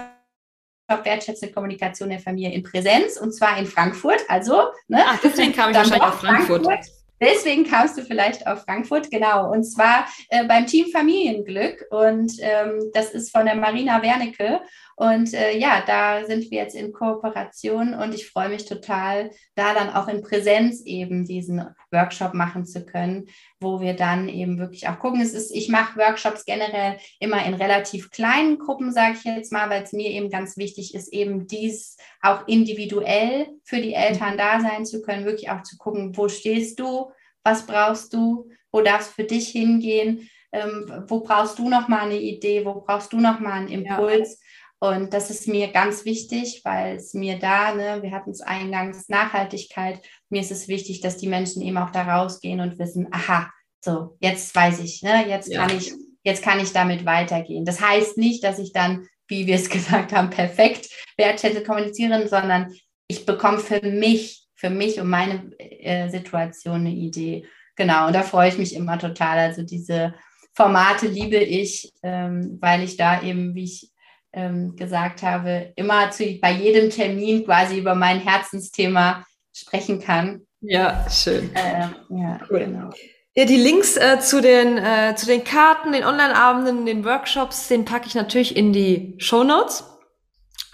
wertschätzende 1.03 1.53
Kommunikation 1.53 2.09
der 2.09 2.19
Familie 2.19 2.53
in 2.53 2.63
Präsenz 2.63 3.17
und 3.17 3.33
zwar 3.33 3.57
in 3.57 3.65
Frankfurt. 3.65 4.21
Also, 4.29 4.71
ne? 4.87 5.03
Ach, 5.05 5.19
deswegen 5.21 5.53
kam 5.53 5.71
ich 5.71 5.77
wahrscheinlich 5.77 6.01
auf 6.01 6.19
Frankfurt. 6.19 6.63
Frankfurt. 6.63 6.96
Deswegen 7.19 7.65
kamst 7.65 7.97
du 7.97 8.03
vielleicht 8.03 8.45
auf 8.47 8.63
Frankfurt, 8.63 9.09
genau. 9.09 9.51
Und 9.51 9.63
zwar 9.63 10.07
äh, 10.29 10.45
beim 10.45 10.67
Team 10.67 10.87
Familienglück. 10.91 11.85
Und 11.89 12.33
ähm, 12.39 12.91
das 12.93 13.11
ist 13.11 13.31
von 13.31 13.45
der 13.45 13.55
Marina 13.55 14.01
Wernicke. 14.01 14.61
Und 14.99 15.35
äh, 15.35 15.55
ja, 15.55 15.83
da 15.85 16.25
sind 16.25 16.49
wir 16.49 16.57
jetzt 16.57 16.73
in 16.73 16.91
Kooperation 16.91 17.93
und 17.93 18.15
ich 18.15 18.27
freue 18.31 18.49
mich 18.49 18.65
total, 18.65 19.29
da 19.53 19.75
dann 19.75 19.91
auch 19.91 20.07
in 20.07 20.23
Präsenz 20.23 20.81
eben 20.85 21.23
diesen 21.23 21.63
Workshop 21.91 22.33
machen 22.33 22.65
zu 22.65 22.83
können, 22.83 23.27
wo 23.59 23.79
wir 23.79 23.93
dann 23.93 24.27
eben 24.27 24.57
wirklich 24.57 24.87
auch 24.87 24.97
gucken. 24.97 25.21
Es 25.21 25.35
ist, 25.35 25.51
ich 25.51 25.69
mache 25.69 25.99
Workshops 25.99 26.45
generell 26.45 26.97
immer 27.19 27.45
in 27.45 27.53
relativ 27.53 28.09
kleinen 28.09 28.57
Gruppen, 28.57 28.91
sage 28.91 29.17
ich 29.19 29.23
jetzt 29.23 29.51
mal, 29.51 29.69
weil 29.69 29.83
es 29.83 29.93
mir 29.93 30.09
eben 30.09 30.31
ganz 30.31 30.57
wichtig 30.57 30.95
ist, 30.95 31.13
eben 31.13 31.45
dies 31.45 31.97
auch 32.23 32.47
individuell 32.47 33.49
für 33.65 33.79
die 33.79 33.93
Eltern 33.93 34.35
da 34.35 34.59
sein 34.61 34.83
zu 34.83 35.03
können, 35.03 35.25
wirklich 35.25 35.51
auch 35.51 35.61
zu 35.61 35.77
gucken, 35.77 36.17
wo 36.17 36.27
stehst 36.27 36.79
du, 36.79 37.11
was 37.43 37.67
brauchst 37.67 38.13
du, 38.13 38.49
wo 38.71 38.81
darfst 38.81 39.13
für 39.13 39.25
dich 39.25 39.49
hingehen, 39.49 40.27
ähm, 40.51 41.03
wo 41.07 41.19
brauchst 41.19 41.59
du 41.59 41.69
noch 41.69 41.87
mal 41.87 41.99
eine 41.99 42.19
Idee, 42.19 42.65
wo 42.65 42.81
brauchst 42.81 43.13
du 43.13 43.19
noch 43.19 43.39
mal 43.39 43.59
einen 43.59 43.67
Impuls. 43.67 44.39
Ja 44.39 44.46
und 44.79 45.13
das 45.13 45.31
ist 45.31 45.47
mir 45.47 45.69
ganz 45.69 46.05
wichtig, 46.05 46.61
weil 46.63 46.97
es 46.97 47.13
mir 47.13 47.39
da, 47.39 47.73
ne, 47.73 48.03
wir 48.03 48.11
hatten 48.11 48.29
es 48.29 48.41
eingangs, 48.41 49.09
Nachhaltigkeit, 49.09 49.99
mir 50.29 50.41
ist 50.41 50.51
es 50.51 50.67
wichtig, 50.67 51.01
dass 51.01 51.17
die 51.17 51.27
Menschen 51.27 51.63
eben 51.63 51.77
auch 51.77 51.89
da 51.89 52.03
rausgehen 52.03 52.59
und 52.59 52.77
wissen, 52.77 53.07
aha, 53.11 53.49
so, 53.83 54.17
jetzt 54.19 54.53
weiß 54.55 54.79
ich, 54.81 55.01
ne, 55.01 55.27
jetzt 55.27 55.51
ja. 55.51 55.65
kann 55.65 55.75
ich, 55.75 55.93
jetzt 56.23 56.43
kann 56.43 56.59
ich 56.59 56.73
damit 56.73 57.05
weitergehen. 57.05 57.65
Das 57.65 57.81
heißt 57.81 58.17
nicht, 58.17 58.43
dass 58.43 58.59
ich 58.59 58.71
dann, 58.71 59.07
wie 59.27 59.47
wir 59.47 59.55
es 59.55 59.69
gesagt 59.71 60.13
haben, 60.13 60.29
perfekt 60.29 60.89
wertschätzend 61.17 61.65
kommunizieren, 61.65 62.27
sondern 62.27 62.71
ich 63.07 63.25
bekomme 63.25 63.59
für 63.59 63.81
mich, 63.81 64.45
für 64.53 64.69
mich 64.69 64.99
und 64.99 65.09
meine 65.09 65.51
äh, 65.57 66.09
Situation 66.09 66.81
eine 66.81 66.91
Idee. 66.91 67.47
Genau, 67.75 68.07
und 68.07 68.13
da 68.13 68.21
freue 68.21 68.49
ich 68.49 68.57
mich 68.57 68.75
immer 68.75 68.99
total. 68.99 69.39
Also 69.39 69.63
diese 69.63 70.13
Formate 70.53 71.07
liebe 71.07 71.37
ich, 71.37 71.93
ähm, 72.03 72.57
weil 72.59 72.83
ich 72.83 72.97
da 72.97 73.21
eben, 73.21 73.55
wie 73.55 73.63
ich 73.63 73.91
ähm, 74.33 74.75
gesagt 74.75 75.23
habe, 75.23 75.73
immer 75.75 76.11
zu, 76.11 76.23
bei 76.41 76.51
jedem 76.51 76.89
Termin 76.89 77.45
quasi 77.45 77.79
über 77.79 77.95
mein 77.95 78.19
Herzensthema 78.19 79.25
sprechen 79.53 79.99
kann. 79.99 80.41
Ja, 80.61 81.05
schön. 81.09 81.53
Äh, 81.55 81.87
ja, 82.09 82.39
cool. 82.49 82.59
genau. 82.59 82.89
Ja, 83.35 83.45
die 83.45 83.57
Links 83.57 83.97
äh, 83.97 84.19
zu, 84.19 84.41
den, 84.41 84.77
äh, 84.77 85.13
zu 85.15 85.27
den 85.27 85.43
Karten, 85.43 85.91
den 85.91 86.03
Online-Abenden, 86.03 86.87
den 86.87 87.05
Workshops, 87.05 87.67
den 87.67 87.85
packe 87.85 88.07
ich 88.07 88.15
natürlich 88.15 88.57
in 88.57 88.73
die 88.73 89.13
Show 89.19 89.43
Notes, 89.43 89.83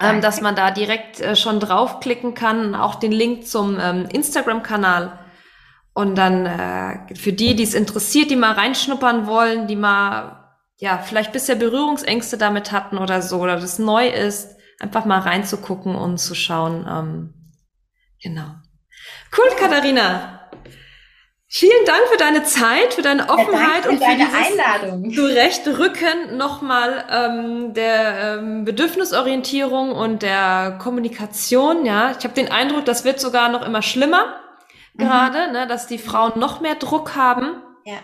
ähm, 0.00 0.22
dass 0.22 0.40
man 0.40 0.56
da 0.56 0.70
direkt 0.70 1.20
äh, 1.20 1.36
schon 1.36 1.60
draufklicken 1.60 2.32
kann. 2.32 2.74
Auch 2.74 2.94
den 2.94 3.12
Link 3.12 3.46
zum 3.46 3.78
ähm, 3.78 4.06
Instagram-Kanal. 4.10 5.18
Und 5.92 6.16
dann 6.16 6.46
äh, 6.46 7.14
für 7.14 7.32
die, 7.32 7.54
die 7.54 7.62
es 7.62 7.74
interessiert, 7.74 8.30
die 8.30 8.36
mal 8.36 8.52
reinschnuppern 8.52 9.26
wollen, 9.26 9.66
die 9.68 9.76
mal 9.76 10.43
ja, 10.76 10.98
vielleicht 10.98 11.32
bisher 11.32 11.54
Berührungsängste 11.54 12.36
damit 12.36 12.72
hatten 12.72 12.98
oder 12.98 13.22
so, 13.22 13.40
oder 13.40 13.56
das 13.56 13.78
neu 13.78 14.08
ist, 14.08 14.56
einfach 14.80 15.04
mal 15.04 15.20
reinzugucken 15.20 15.94
und 15.94 16.18
zu 16.18 16.34
schauen. 16.34 16.86
Ähm, 16.88 17.34
genau. 18.22 18.54
Cool, 19.36 19.56
Katharina. 19.58 20.40
Vielen 21.46 21.84
Dank 21.86 22.00
für 22.10 22.16
deine 22.16 22.42
Zeit, 22.42 22.94
für 22.94 23.02
deine 23.02 23.28
Offenheit 23.28 23.84
ja, 23.84 23.90
und 23.90 23.98
für 23.98 24.04
deine 24.04 24.28
Einladung. 24.34 25.12
Zurecht 25.12 25.64
Rücken 25.68 26.36
nochmal 26.36 27.04
ähm, 27.08 27.74
der 27.74 28.38
ähm, 28.38 28.64
Bedürfnisorientierung 28.64 29.92
und 29.92 30.22
der 30.22 30.78
Kommunikation. 30.82 31.86
Ja, 31.86 32.10
ich 32.18 32.24
habe 32.24 32.34
den 32.34 32.50
Eindruck, 32.50 32.86
das 32.86 33.04
wird 33.04 33.20
sogar 33.20 33.50
noch 33.50 33.64
immer 33.64 33.82
schlimmer 33.82 34.40
mhm. 34.94 35.04
gerade, 35.04 35.52
ne, 35.52 35.68
dass 35.68 35.86
die 35.86 35.98
Frauen 35.98 36.40
noch 36.40 36.60
mehr 36.60 36.74
Druck 36.74 37.14
haben. 37.14 37.62
Ja 37.84 37.98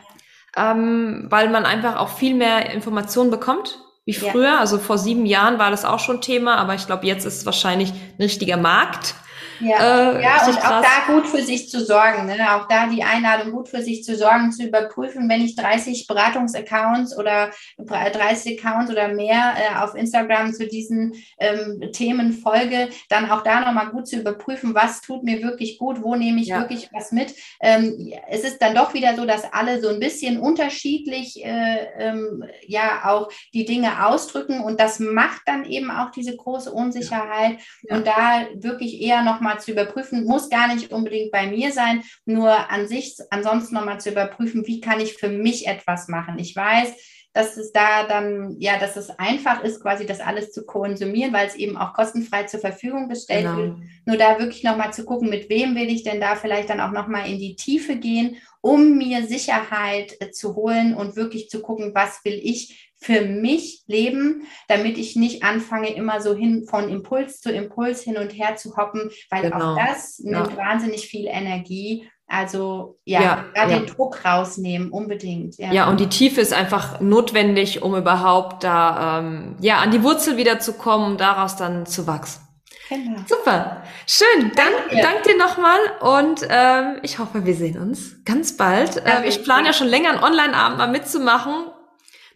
ähm, 0.56 1.26
weil 1.28 1.48
man 1.50 1.64
einfach 1.64 1.96
auch 1.96 2.10
viel 2.10 2.34
mehr 2.34 2.70
Informationen 2.70 3.30
bekommt 3.30 3.78
wie 4.04 4.14
früher. 4.14 4.44
Ja. 4.44 4.58
Also 4.58 4.78
vor 4.78 4.98
sieben 4.98 5.26
Jahren 5.26 5.58
war 5.58 5.70
das 5.70 5.84
auch 5.84 6.00
schon 6.00 6.20
Thema, 6.20 6.56
aber 6.56 6.74
ich 6.74 6.86
glaube, 6.86 7.06
jetzt 7.06 7.24
ist 7.24 7.38
es 7.38 7.46
wahrscheinlich 7.46 7.92
ein 7.92 8.22
richtiger 8.22 8.56
Markt. 8.56 9.14
Ja, 9.60 10.12
äh, 10.12 10.22
ja 10.22 10.46
und 10.46 10.58
auch 10.58 10.82
da 10.82 11.12
gut 11.12 11.26
für 11.26 11.42
sich 11.42 11.68
zu 11.68 11.84
sorgen. 11.84 12.26
Ne? 12.26 12.36
Auch 12.54 12.66
da 12.68 12.86
die 12.86 13.02
Einladung, 13.02 13.52
gut 13.52 13.68
für 13.68 13.82
sich 13.82 14.04
zu 14.04 14.16
sorgen, 14.16 14.52
zu 14.52 14.64
überprüfen, 14.64 15.28
wenn 15.28 15.42
ich 15.42 15.56
30 15.56 16.06
Beratungsaccounts 16.06 17.16
oder 17.16 17.50
30 17.78 18.58
Accounts 18.58 18.90
oder 18.90 19.08
mehr 19.08 19.54
äh, 19.56 19.82
auf 19.82 19.94
Instagram 19.94 20.52
zu 20.52 20.66
diesen 20.66 21.14
ähm, 21.38 21.90
Themen 21.92 22.32
folge, 22.32 22.88
dann 23.08 23.30
auch 23.30 23.42
da 23.42 23.60
nochmal 23.60 23.90
gut 23.90 24.08
zu 24.08 24.16
überprüfen, 24.16 24.74
was 24.74 25.00
tut 25.00 25.22
mir 25.22 25.42
wirklich 25.42 25.78
gut, 25.78 26.02
wo 26.02 26.16
nehme 26.16 26.40
ich 26.40 26.48
ja. 26.48 26.60
wirklich 26.60 26.88
was 26.92 27.12
mit. 27.12 27.34
Ähm, 27.60 28.12
es 28.28 28.44
ist 28.44 28.60
dann 28.62 28.74
doch 28.74 28.94
wieder 28.94 29.14
so, 29.14 29.26
dass 29.26 29.52
alle 29.52 29.80
so 29.80 29.88
ein 29.88 30.00
bisschen 30.00 30.40
unterschiedlich 30.40 31.44
äh, 31.44 31.86
ähm, 31.98 32.44
ja 32.66 33.02
auch 33.04 33.30
die 33.52 33.64
Dinge 33.64 34.06
ausdrücken 34.06 34.60
und 34.60 34.80
das 34.80 34.98
macht 34.98 35.42
dann 35.46 35.64
eben 35.64 35.90
auch 35.90 36.10
diese 36.10 36.36
große 36.36 36.72
Unsicherheit 36.72 37.58
ja. 37.82 37.96
und 37.96 38.06
da 38.06 38.46
wirklich 38.54 39.00
eher 39.00 39.22
nochmal 39.22 39.49
nochmal 39.50 39.60
zu 39.60 39.72
überprüfen, 39.72 40.24
muss 40.24 40.48
gar 40.48 40.72
nicht 40.72 40.92
unbedingt 40.92 41.32
bei 41.32 41.46
mir 41.46 41.72
sein, 41.72 42.02
nur 42.24 42.70
an 42.70 42.86
sich, 42.86 43.16
ansonsten 43.30 43.74
nochmal 43.74 44.00
zu 44.00 44.10
überprüfen, 44.10 44.66
wie 44.66 44.80
kann 44.80 45.00
ich 45.00 45.14
für 45.14 45.28
mich 45.28 45.66
etwas 45.66 46.08
machen. 46.08 46.38
Ich 46.38 46.54
weiß, 46.54 46.94
dass 47.32 47.56
es 47.56 47.72
da 47.72 48.06
dann, 48.06 48.56
ja, 48.58 48.78
dass 48.78 48.96
es 48.96 49.10
einfach 49.10 49.62
ist, 49.62 49.80
quasi 49.80 50.04
das 50.04 50.20
alles 50.20 50.52
zu 50.52 50.64
konsumieren, 50.66 51.32
weil 51.32 51.46
es 51.46 51.54
eben 51.54 51.76
auch 51.76 51.94
kostenfrei 51.94 52.44
zur 52.44 52.60
Verfügung 52.60 53.08
gestellt 53.08 53.44
genau. 53.44 53.56
wird. 53.56 53.76
Nur 54.04 54.16
da 54.16 54.38
wirklich 54.38 54.64
nochmal 54.64 54.92
zu 54.92 55.04
gucken, 55.04 55.30
mit 55.30 55.48
wem 55.48 55.76
will 55.76 55.88
ich 55.88 56.02
denn 56.02 56.20
da 56.20 56.34
vielleicht 56.34 56.70
dann 56.70 56.80
auch 56.80 56.90
nochmal 56.90 57.30
in 57.30 57.38
die 57.38 57.54
Tiefe 57.54 57.96
gehen, 57.96 58.36
um 58.60 58.98
mir 58.98 59.26
Sicherheit 59.26 60.16
äh, 60.20 60.30
zu 60.30 60.56
holen 60.56 60.94
und 60.94 61.16
wirklich 61.16 61.48
zu 61.48 61.62
gucken, 61.62 61.92
was 61.94 62.24
will 62.24 62.38
ich 62.42 62.90
für 63.02 63.22
mich 63.22 63.82
leben, 63.86 64.42
damit 64.68 64.98
ich 64.98 65.16
nicht 65.16 65.42
anfange, 65.42 65.94
immer 65.94 66.20
so 66.20 66.34
hin 66.34 66.66
von 66.68 66.90
Impuls 66.90 67.40
zu 67.40 67.50
Impuls 67.50 68.02
hin 68.02 68.18
und 68.18 68.30
her 68.30 68.56
zu 68.56 68.76
hoppen, 68.76 69.10
weil 69.30 69.42
genau. 69.42 69.72
auch 69.72 69.76
das 69.76 70.18
nimmt 70.18 70.50
ja. 70.50 70.56
wahnsinnig 70.56 71.06
viel 71.06 71.26
Energie. 71.26 72.10
Also 72.32 73.00
ja, 73.04 73.20
ja 73.20 73.44
ja. 73.56 73.66
den 73.66 73.86
Druck 73.86 74.24
rausnehmen, 74.24 74.90
unbedingt. 74.90 75.58
Ja. 75.58 75.72
ja, 75.72 75.88
und 75.88 75.98
die 75.98 76.06
Tiefe 76.06 76.40
ist 76.40 76.52
einfach 76.52 77.00
notwendig, 77.00 77.82
um 77.82 77.96
überhaupt 77.96 78.62
da 78.62 79.18
ähm, 79.18 79.56
ja 79.60 79.78
an 79.78 79.90
die 79.90 80.04
Wurzel 80.04 80.36
wieder 80.36 80.60
zu 80.60 80.74
kommen, 80.74 81.12
um 81.12 81.16
daraus 81.16 81.56
dann 81.56 81.86
zu 81.86 82.06
wachsen. 82.06 82.46
Genau. 82.88 83.20
Super, 83.26 83.82
schön. 84.06 84.52
Dann 84.54 84.68
danke, 84.88 85.02
danke 85.02 85.28
dir 85.28 85.38
nochmal 85.38 85.78
und 86.00 86.46
ähm, 86.48 86.98
ich 87.02 87.18
hoffe, 87.18 87.44
wir 87.44 87.54
sehen 87.54 87.80
uns 87.80 88.24
ganz 88.24 88.56
bald. 88.56 89.02
Ähm, 89.04 89.24
ich 89.26 89.42
plane 89.42 89.66
ja 89.66 89.72
schon 89.72 89.88
länger 89.88 90.10
einen 90.10 90.22
Online-Abend 90.22 90.78
mal 90.78 90.88
mitzumachen 90.88 91.66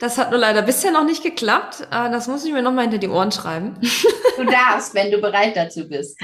Das 0.04 0.18
hat 0.18 0.30
nur 0.30 0.38
leider 0.38 0.60
bisher 0.60 0.90
noch 0.90 1.06
nicht 1.06 1.22
geklappt. 1.22 1.88
Äh, 1.90 2.10
das 2.10 2.28
muss 2.28 2.44
ich 2.44 2.52
mir 2.52 2.60
nochmal 2.60 2.82
hinter 2.82 2.98
die 2.98 3.08
Ohren 3.08 3.32
schreiben. 3.32 3.74
Du 4.36 4.44
darfst, 4.44 4.94
wenn 4.94 5.10
du 5.10 5.18
bereit 5.18 5.56
dazu 5.56 5.88
bist. 5.88 6.20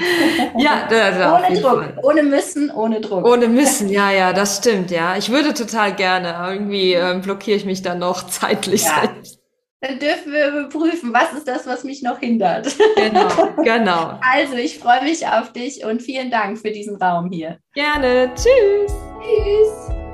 Ja, 0.55 0.87
da, 0.87 1.09
da, 1.11 1.37
ohne 1.37 1.59
Druck, 1.59 1.83
Fall. 1.83 1.97
ohne 2.03 2.21
müssen, 2.21 2.69
ohne 2.69 3.01
Druck. 3.01 3.25
Ohne 3.25 3.47
müssen, 3.47 3.89
ja, 3.89 4.11
ja, 4.11 4.33
das 4.33 4.57
stimmt, 4.57 4.91
ja. 4.91 5.17
Ich 5.17 5.31
würde 5.31 5.55
total 5.55 5.95
gerne. 5.95 6.35
Irgendwie 6.47 6.93
äh, 6.93 7.19
blockiere 7.23 7.57
ich 7.57 7.65
mich 7.65 7.81
dann 7.81 7.97
noch 7.97 8.27
zeitlich 8.27 8.83
ja. 8.83 9.01
selbst. 9.01 9.39
Dann 9.79 9.97
dürfen 9.97 10.31
wir 10.31 10.49
überprüfen, 10.49 11.11
was 11.11 11.33
ist 11.33 11.47
das, 11.47 11.65
was 11.65 11.83
mich 11.83 12.03
noch 12.03 12.19
hindert. 12.19 12.67
Genau, 12.97 13.29
genau. 13.63 14.19
Also, 14.21 14.57
ich 14.57 14.77
freue 14.77 15.01
mich 15.01 15.25
auf 15.25 15.53
dich 15.53 15.83
und 15.83 16.03
vielen 16.03 16.29
Dank 16.29 16.59
für 16.59 16.69
diesen 16.69 16.97
Raum 16.97 17.31
hier. 17.31 17.57
Gerne. 17.73 18.29
Tschüss. 18.35 18.93
Tschüss. 19.23 20.10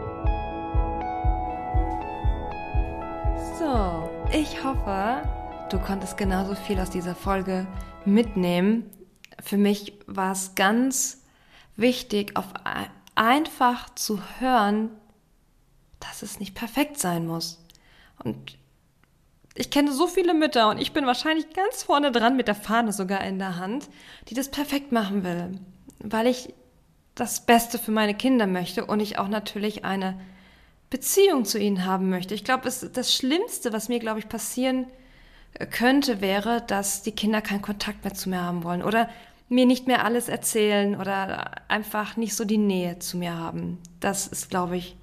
Hoffe, 4.87 5.21
du 5.69 5.79
konntest 5.79 6.17
genauso 6.17 6.55
viel 6.55 6.79
aus 6.79 6.89
dieser 6.89 7.13
Folge 7.13 7.67
mitnehmen. 8.05 8.89
Für 9.41 9.57
mich 9.57 9.93
war 10.07 10.31
es 10.31 10.55
ganz 10.55 11.23
wichtig, 11.75 12.37
auf 12.37 12.45
einfach 13.15 13.93
zu 13.95 14.21
hören, 14.39 14.89
dass 15.99 16.21
es 16.21 16.39
nicht 16.39 16.55
perfekt 16.55 16.99
sein 16.99 17.27
muss. 17.27 17.61
Und 18.23 18.57
ich 19.55 19.71
kenne 19.71 19.91
so 19.91 20.07
viele 20.07 20.33
Mütter 20.33 20.69
und 20.69 20.79
ich 20.79 20.93
bin 20.93 21.05
wahrscheinlich 21.05 21.51
ganz 21.53 21.83
vorne 21.83 22.11
dran 22.11 22.37
mit 22.37 22.47
der 22.47 22.55
Fahne 22.55 22.93
sogar 22.93 23.21
in 23.23 23.39
der 23.39 23.57
Hand, 23.57 23.89
die 24.29 24.35
das 24.35 24.49
perfekt 24.49 24.91
machen 24.91 25.23
will, 25.23 25.59
weil 25.99 26.27
ich 26.27 26.53
das 27.15 27.45
Beste 27.45 27.77
für 27.79 27.91
meine 27.91 28.13
Kinder 28.13 28.47
möchte 28.47 28.85
und 28.85 28.99
ich 28.99 29.17
auch 29.17 29.27
natürlich 29.27 29.83
eine 29.83 30.19
Beziehung 30.89 31.45
zu 31.45 31.59
ihnen 31.59 31.85
haben 31.85 32.09
möchte. 32.09 32.33
Ich 32.33 32.43
glaube, 32.43 32.69
das 32.69 33.13
Schlimmste, 33.13 33.73
was 33.73 33.89
mir, 33.89 33.99
glaube 33.99 34.19
ich, 34.19 34.29
passieren 34.29 34.85
äh, 35.53 35.65
könnte, 35.65 36.21
wäre, 36.21 36.63
dass 36.65 37.03
die 37.03 37.11
Kinder 37.11 37.41
keinen 37.41 37.61
Kontakt 37.61 38.03
mehr 38.03 38.13
zu 38.13 38.29
mir 38.29 38.41
haben 38.41 38.63
wollen 38.63 38.83
oder 38.83 39.09
mir 39.49 39.65
nicht 39.65 39.87
mehr 39.87 40.03
alles 40.03 40.29
erzählen 40.29 40.99
oder 40.99 41.51
einfach 41.69 42.17
nicht 42.17 42.35
so 42.35 42.45
die 42.45 42.57
Nähe 42.57 42.99
zu 42.99 43.17
mir 43.17 43.35
haben. 43.37 43.79
Das 43.99 44.27
ist, 44.27 44.49
glaube 44.49 44.77
ich, 44.77 44.95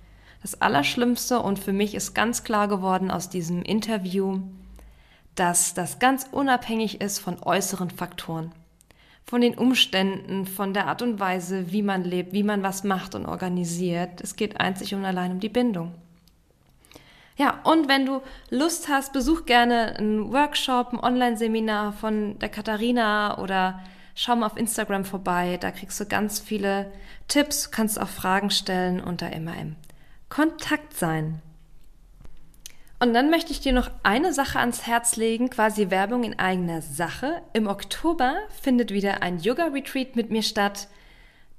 das 0.43 0.61
Allerschlimmste 0.61 1.41
und 1.41 1.59
für 1.59 1.73
mich 1.73 1.95
ist 1.95 2.15
ganz 2.15 2.45
klar 2.45 2.69
geworden 2.69 3.11
aus 3.11 3.31
diesem 3.31 3.63
Interview, 3.63 4.41
dass 5.35 5.73
das 5.73 5.99
ganz 5.99 6.29
unabhängig 6.31 7.01
ist 7.01 7.19
von 7.19 7.43
äußeren 7.43 7.91
Faktoren 7.91 8.53
von 9.25 9.41
den 9.41 9.55
Umständen, 9.55 10.47
von 10.47 10.75
der 10.75 10.87
Art 10.87 11.03
und 11.03 11.19
Weise, 11.19 11.73
wie 11.73 11.83
man 11.83 12.05
lebt, 12.05 12.33
wie 12.33 12.43
man 12.43 12.63
was 12.63 12.85
macht 12.85 13.15
und 13.15 13.27
organisiert. 13.27 14.21
Es 14.21 14.37
geht 14.37 14.61
einzig 14.61 14.95
und 14.95 15.05
allein 15.05 15.33
um 15.33 15.41
die 15.41 15.49
Bindung. 15.49 15.95
Ja, 17.37 17.61
und 17.65 17.89
wenn 17.89 18.07
du 18.07 18.21
Lust 18.51 18.89
hast, 18.89 19.13
besuch 19.13 19.45
gerne 19.45 19.97
einen 19.97 20.33
Workshop, 20.33 20.93
ein 20.93 21.01
Online-Seminar 21.01 21.93
von 21.93 22.39
der 22.39 22.49
Katharina 22.49 23.39
oder 23.39 23.81
schau 24.15 24.37
mal 24.37 24.47
auf 24.47 24.57
Instagram 24.57 25.05
vorbei. 25.05 25.59
Da 25.61 25.73
kriegst 25.73 25.99
du 25.99 26.07
ganz 26.07 26.39
viele 26.39 26.93
Tipps, 27.27 27.73
kannst 27.73 28.01
auch 28.01 28.09
Fragen 28.09 28.51
stellen 28.51 29.01
und 29.01 29.21
da 29.21 29.29
immer 29.29 29.57
im 29.57 29.75
Kontakt 30.29 30.97
sein. 30.97 31.41
Und 33.01 33.13
dann 33.13 33.31
möchte 33.31 33.53
ich 33.53 33.61
dir 33.61 33.73
noch 33.73 33.91
eine 34.03 34.33
Sache 34.33 34.61
ans 34.61 34.87
Herz 34.87 35.17
legen, 35.17 35.51
quasi 35.51 35.91
Werbung 35.91 36.25
in 36.25 36.39
eigener 36.39 36.81
Sache. 36.81 37.43
Im 37.53 37.67
Oktober 37.67 38.37
findet 38.63 38.93
wieder 38.93 39.23
ein 39.23 39.39
Yoga-Retreat 39.39 40.17
mit 40.17 40.31
mir 40.31 40.43
statt. 40.43 40.89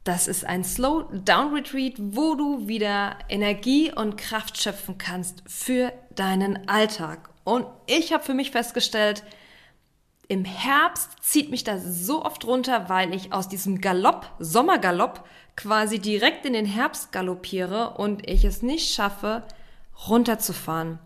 Das 0.06 0.28
ist 0.28 0.46
ein 0.46 0.64
Slow-Down-Retreat, 0.64 1.96
wo 1.98 2.36
du 2.36 2.68
wieder 2.68 3.18
Energie 3.28 3.92
und 3.92 4.18
Kraft 4.18 4.62
schöpfen 4.62 4.98
kannst 4.98 5.44
für 5.48 5.92
deinen 6.16 6.70
Alltag. 6.70 7.30
Und 7.44 7.66
ich 7.86 8.14
habe 8.14 8.24
für 8.24 8.34
mich 8.34 8.52
festgestellt, 8.52 9.24
im 10.28 10.46
Herbst 10.46 11.12
zieht 11.22 11.52
mich 11.52 11.64
das 11.64 11.84
so 12.06 12.26
oft 12.26 12.46
runter, 12.46 12.90
weil 12.90 13.14
ich 13.14 13.34
aus 13.34 13.48
diesem 13.48 13.82
Galopp, 13.82 14.32
Sommergalopp, 14.40 15.28
quasi 15.56 16.00
direkt 16.00 16.46
in 16.46 16.54
den 16.54 16.66
Herbst 16.66 17.12
galoppiere 17.12 17.92
und 17.98 18.28
ich 18.28 18.44
es 18.44 18.62
nicht 18.62 18.94
schaffe, 18.94 19.44
runterzufahren. 20.08 21.00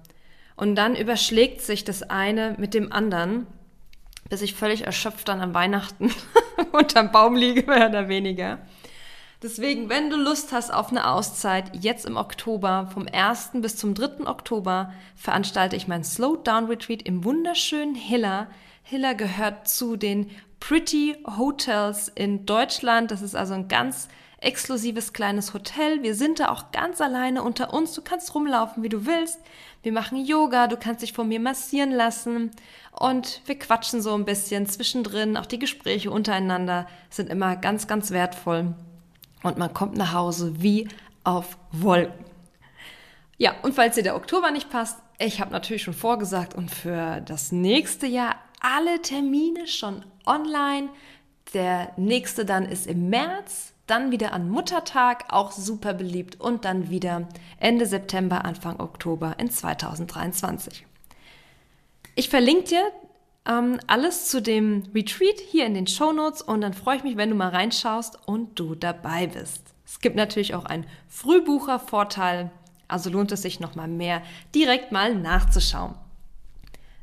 Und 0.59 0.75
dann 0.75 0.93
überschlägt 0.93 1.61
sich 1.61 1.85
das 1.85 2.03
eine 2.03 2.53
mit 2.57 2.73
dem 2.73 2.91
anderen, 2.91 3.47
bis 4.29 4.41
ich 4.41 4.55
völlig 4.55 4.85
erschöpft 4.85 5.29
dann 5.29 5.39
an 5.39 5.53
Weihnachten 5.53 6.11
unterm 6.73 7.13
Baum 7.13 7.37
liege, 7.37 7.63
mehr 7.63 7.87
oder 7.87 8.09
weniger. 8.09 8.59
Deswegen, 9.41 9.87
wenn 9.87 10.09
du 10.09 10.17
Lust 10.17 10.51
hast 10.51 10.73
auf 10.73 10.89
eine 10.89 11.09
Auszeit, 11.09 11.71
jetzt 11.81 12.05
im 12.05 12.17
Oktober, 12.17 12.89
vom 12.93 13.07
1. 13.09 13.51
bis 13.53 13.77
zum 13.77 13.93
3. 13.93 14.27
Oktober, 14.27 14.91
veranstalte 15.15 15.77
ich 15.77 15.87
mein 15.87 16.03
Slow 16.03 16.35
Down 16.43 16.65
Retreat 16.65 17.03
im 17.03 17.23
wunderschönen 17.23 17.95
Hiller. 17.95 18.47
Hiller 18.83 19.15
gehört 19.15 19.69
zu 19.69 19.95
den 19.95 20.29
Pretty 20.59 21.15
Hotels 21.37 22.11
in 22.13 22.45
Deutschland. 22.45 23.11
Das 23.11 23.21
ist 23.21 23.33
also 23.33 23.53
ein 23.53 23.69
ganz 23.69 24.09
exklusives 24.41 25.13
kleines 25.13 25.53
Hotel. 25.53 26.01
Wir 26.01 26.15
sind 26.15 26.39
da 26.39 26.49
auch 26.49 26.71
ganz 26.71 27.01
alleine 27.01 27.43
unter 27.43 27.73
uns. 27.73 27.93
Du 27.93 28.01
kannst 28.01 28.33
rumlaufen, 28.33 28.83
wie 28.83 28.89
du 28.89 29.05
willst. 29.05 29.39
Wir 29.83 29.91
machen 29.91 30.23
Yoga, 30.23 30.67
du 30.67 30.77
kannst 30.77 31.01
dich 31.01 31.13
von 31.13 31.27
mir 31.27 31.39
massieren 31.39 31.91
lassen 31.91 32.51
und 32.91 33.41
wir 33.45 33.57
quatschen 33.57 34.01
so 34.01 34.13
ein 34.13 34.25
bisschen 34.25 34.67
zwischendrin. 34.67 35.37
Auch 35.37 35.45
die 35.45 35.59
Gespräche 35.59 36.11
untereinander 36.11 36.87
sind 37.09 37.29
immer 37.29 37.55
ganz, 37.55 37.87
ganz 37.87 38.11
wertvoll. 38.11 38.73
Und 39.43 39.57
man 39.57 39.73
kommt 39.73 39.95
nach 39.95 40.13
Hause 40.13 40.61
wie 40.61 40.89
auf 41.23 41.57
Wolken. 41.71 42.25
Ja, 43.37 43.55
und 43.61 43.73
falls 43.73 43.95
dir 43.95 44.03
der 44.03 44.17
Oktober 44.17 44.51
nicht 44.51 44.69
passt, 44.69 44.99
ich 45.17 45.39
habe 45.39 45.51
natürlich 45.51 45.83
schon 45.83 45.93
vorgesagt 45.93 46.55
und 46.55 46.71
für 46.71 47.21
das 47.21 47.51
nächste 47.51 48.05
Jahr 48.05 48.35
alle 48.59 49.01
Termine 49.01 49.67
schon 49.67 50.03
online. 50.25 50.89
Der 51.53 51.93
nächste 51.97 52.45
dann 52.45 52.65
ist 52.65 52.85
im 52.85 53.09
März 53.09 53.73
dann 53.89 54.11
wieder 54.11 54.33
an 54.33 54.49
Muttertag, 54.49 55.25
auch 55.29 55.51
super 55.51 55.93
beliebt 55.93 56.39
und 56.39 56.65
dann 56.65 56.89
wieder 56.89 57.27
Ende 57.59 57.85
September, 57.85 58.45
Anfang 58.45 58.79
Oktober 58.79 59.35
in 59.37 59.49
2023. 59.49 60.85
Ich 62.15 62.29
verlinke 62.29 62.63
dir 62.65 62.91
ähm, 63.47 63.79
alles 63.87 64.29
zu 64.29 64.41
dem 64.41 64.83
Retreat 64.93 65.39
hier 65.39 65.65
in 65.65 65.73
den 65.73 65.87
Show 65.87 66.11
Notes 66.11 66.41
und 66.41 66.61
dann 66.61 66.73
freue 66.73 66.97
ich 66.97 67.03
mich, 67.03 67.17
wenn 67.17 67.29
du 67.29 67.35
mal 67.35 67.49
reinschaust 67.49 68.17
und 68.27 68.59
du 68.59 68.75
dabei 68.75 69.27
bist. 69.27 69.73
Es 69.85 69.99
gibt 69.99 70.15
natürlich 70.15 70.53
auch 70.53 70.65
einen 70.65 70.85
Frühbuchervorteil, 71.07 72.51
also 72.87 73.09
lohnt 73.09 73.31
es 73.31 73.41
sich 73.41 73.59
nochmal 73.59 73.87
mehr, 73.87 74.21
direkt 74.53 74.91
mal 74.91 75.15
nachzuschauen. 75.15 75.95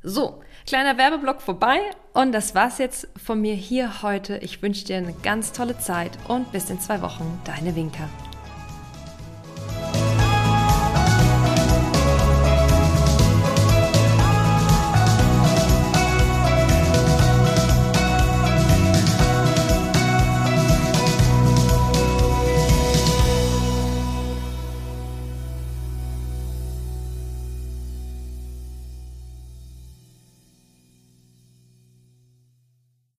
So, 0.02 0.40
kleiner 0.66 0.98
Werbeblock 0.98 1.40
vorbei 1.40 1.78
und 2.12 2.32
das 2.32 2.54
war's 2.54 2.78
jetzt 2.78 3.08
von 3.16 3.40
mir 3.40 3.54
hier 3.54 4.02
heute. 4.02 4.38
Ich 4.38 4.62
wünsche 4.62 4.84
dir 4.84 4.96
eine 4.96 5.14
ganz 5.22 5.52
tolle 5.52 5.78
Zeit 5.78 6.12
und 6.28 6.50
bis 6.52 6.70
in 6.70 6.80
zwei 6.80 7.00
Wochen. 7.02 7.40
Deine 7.44 7.74
Winker. 7.76 8.08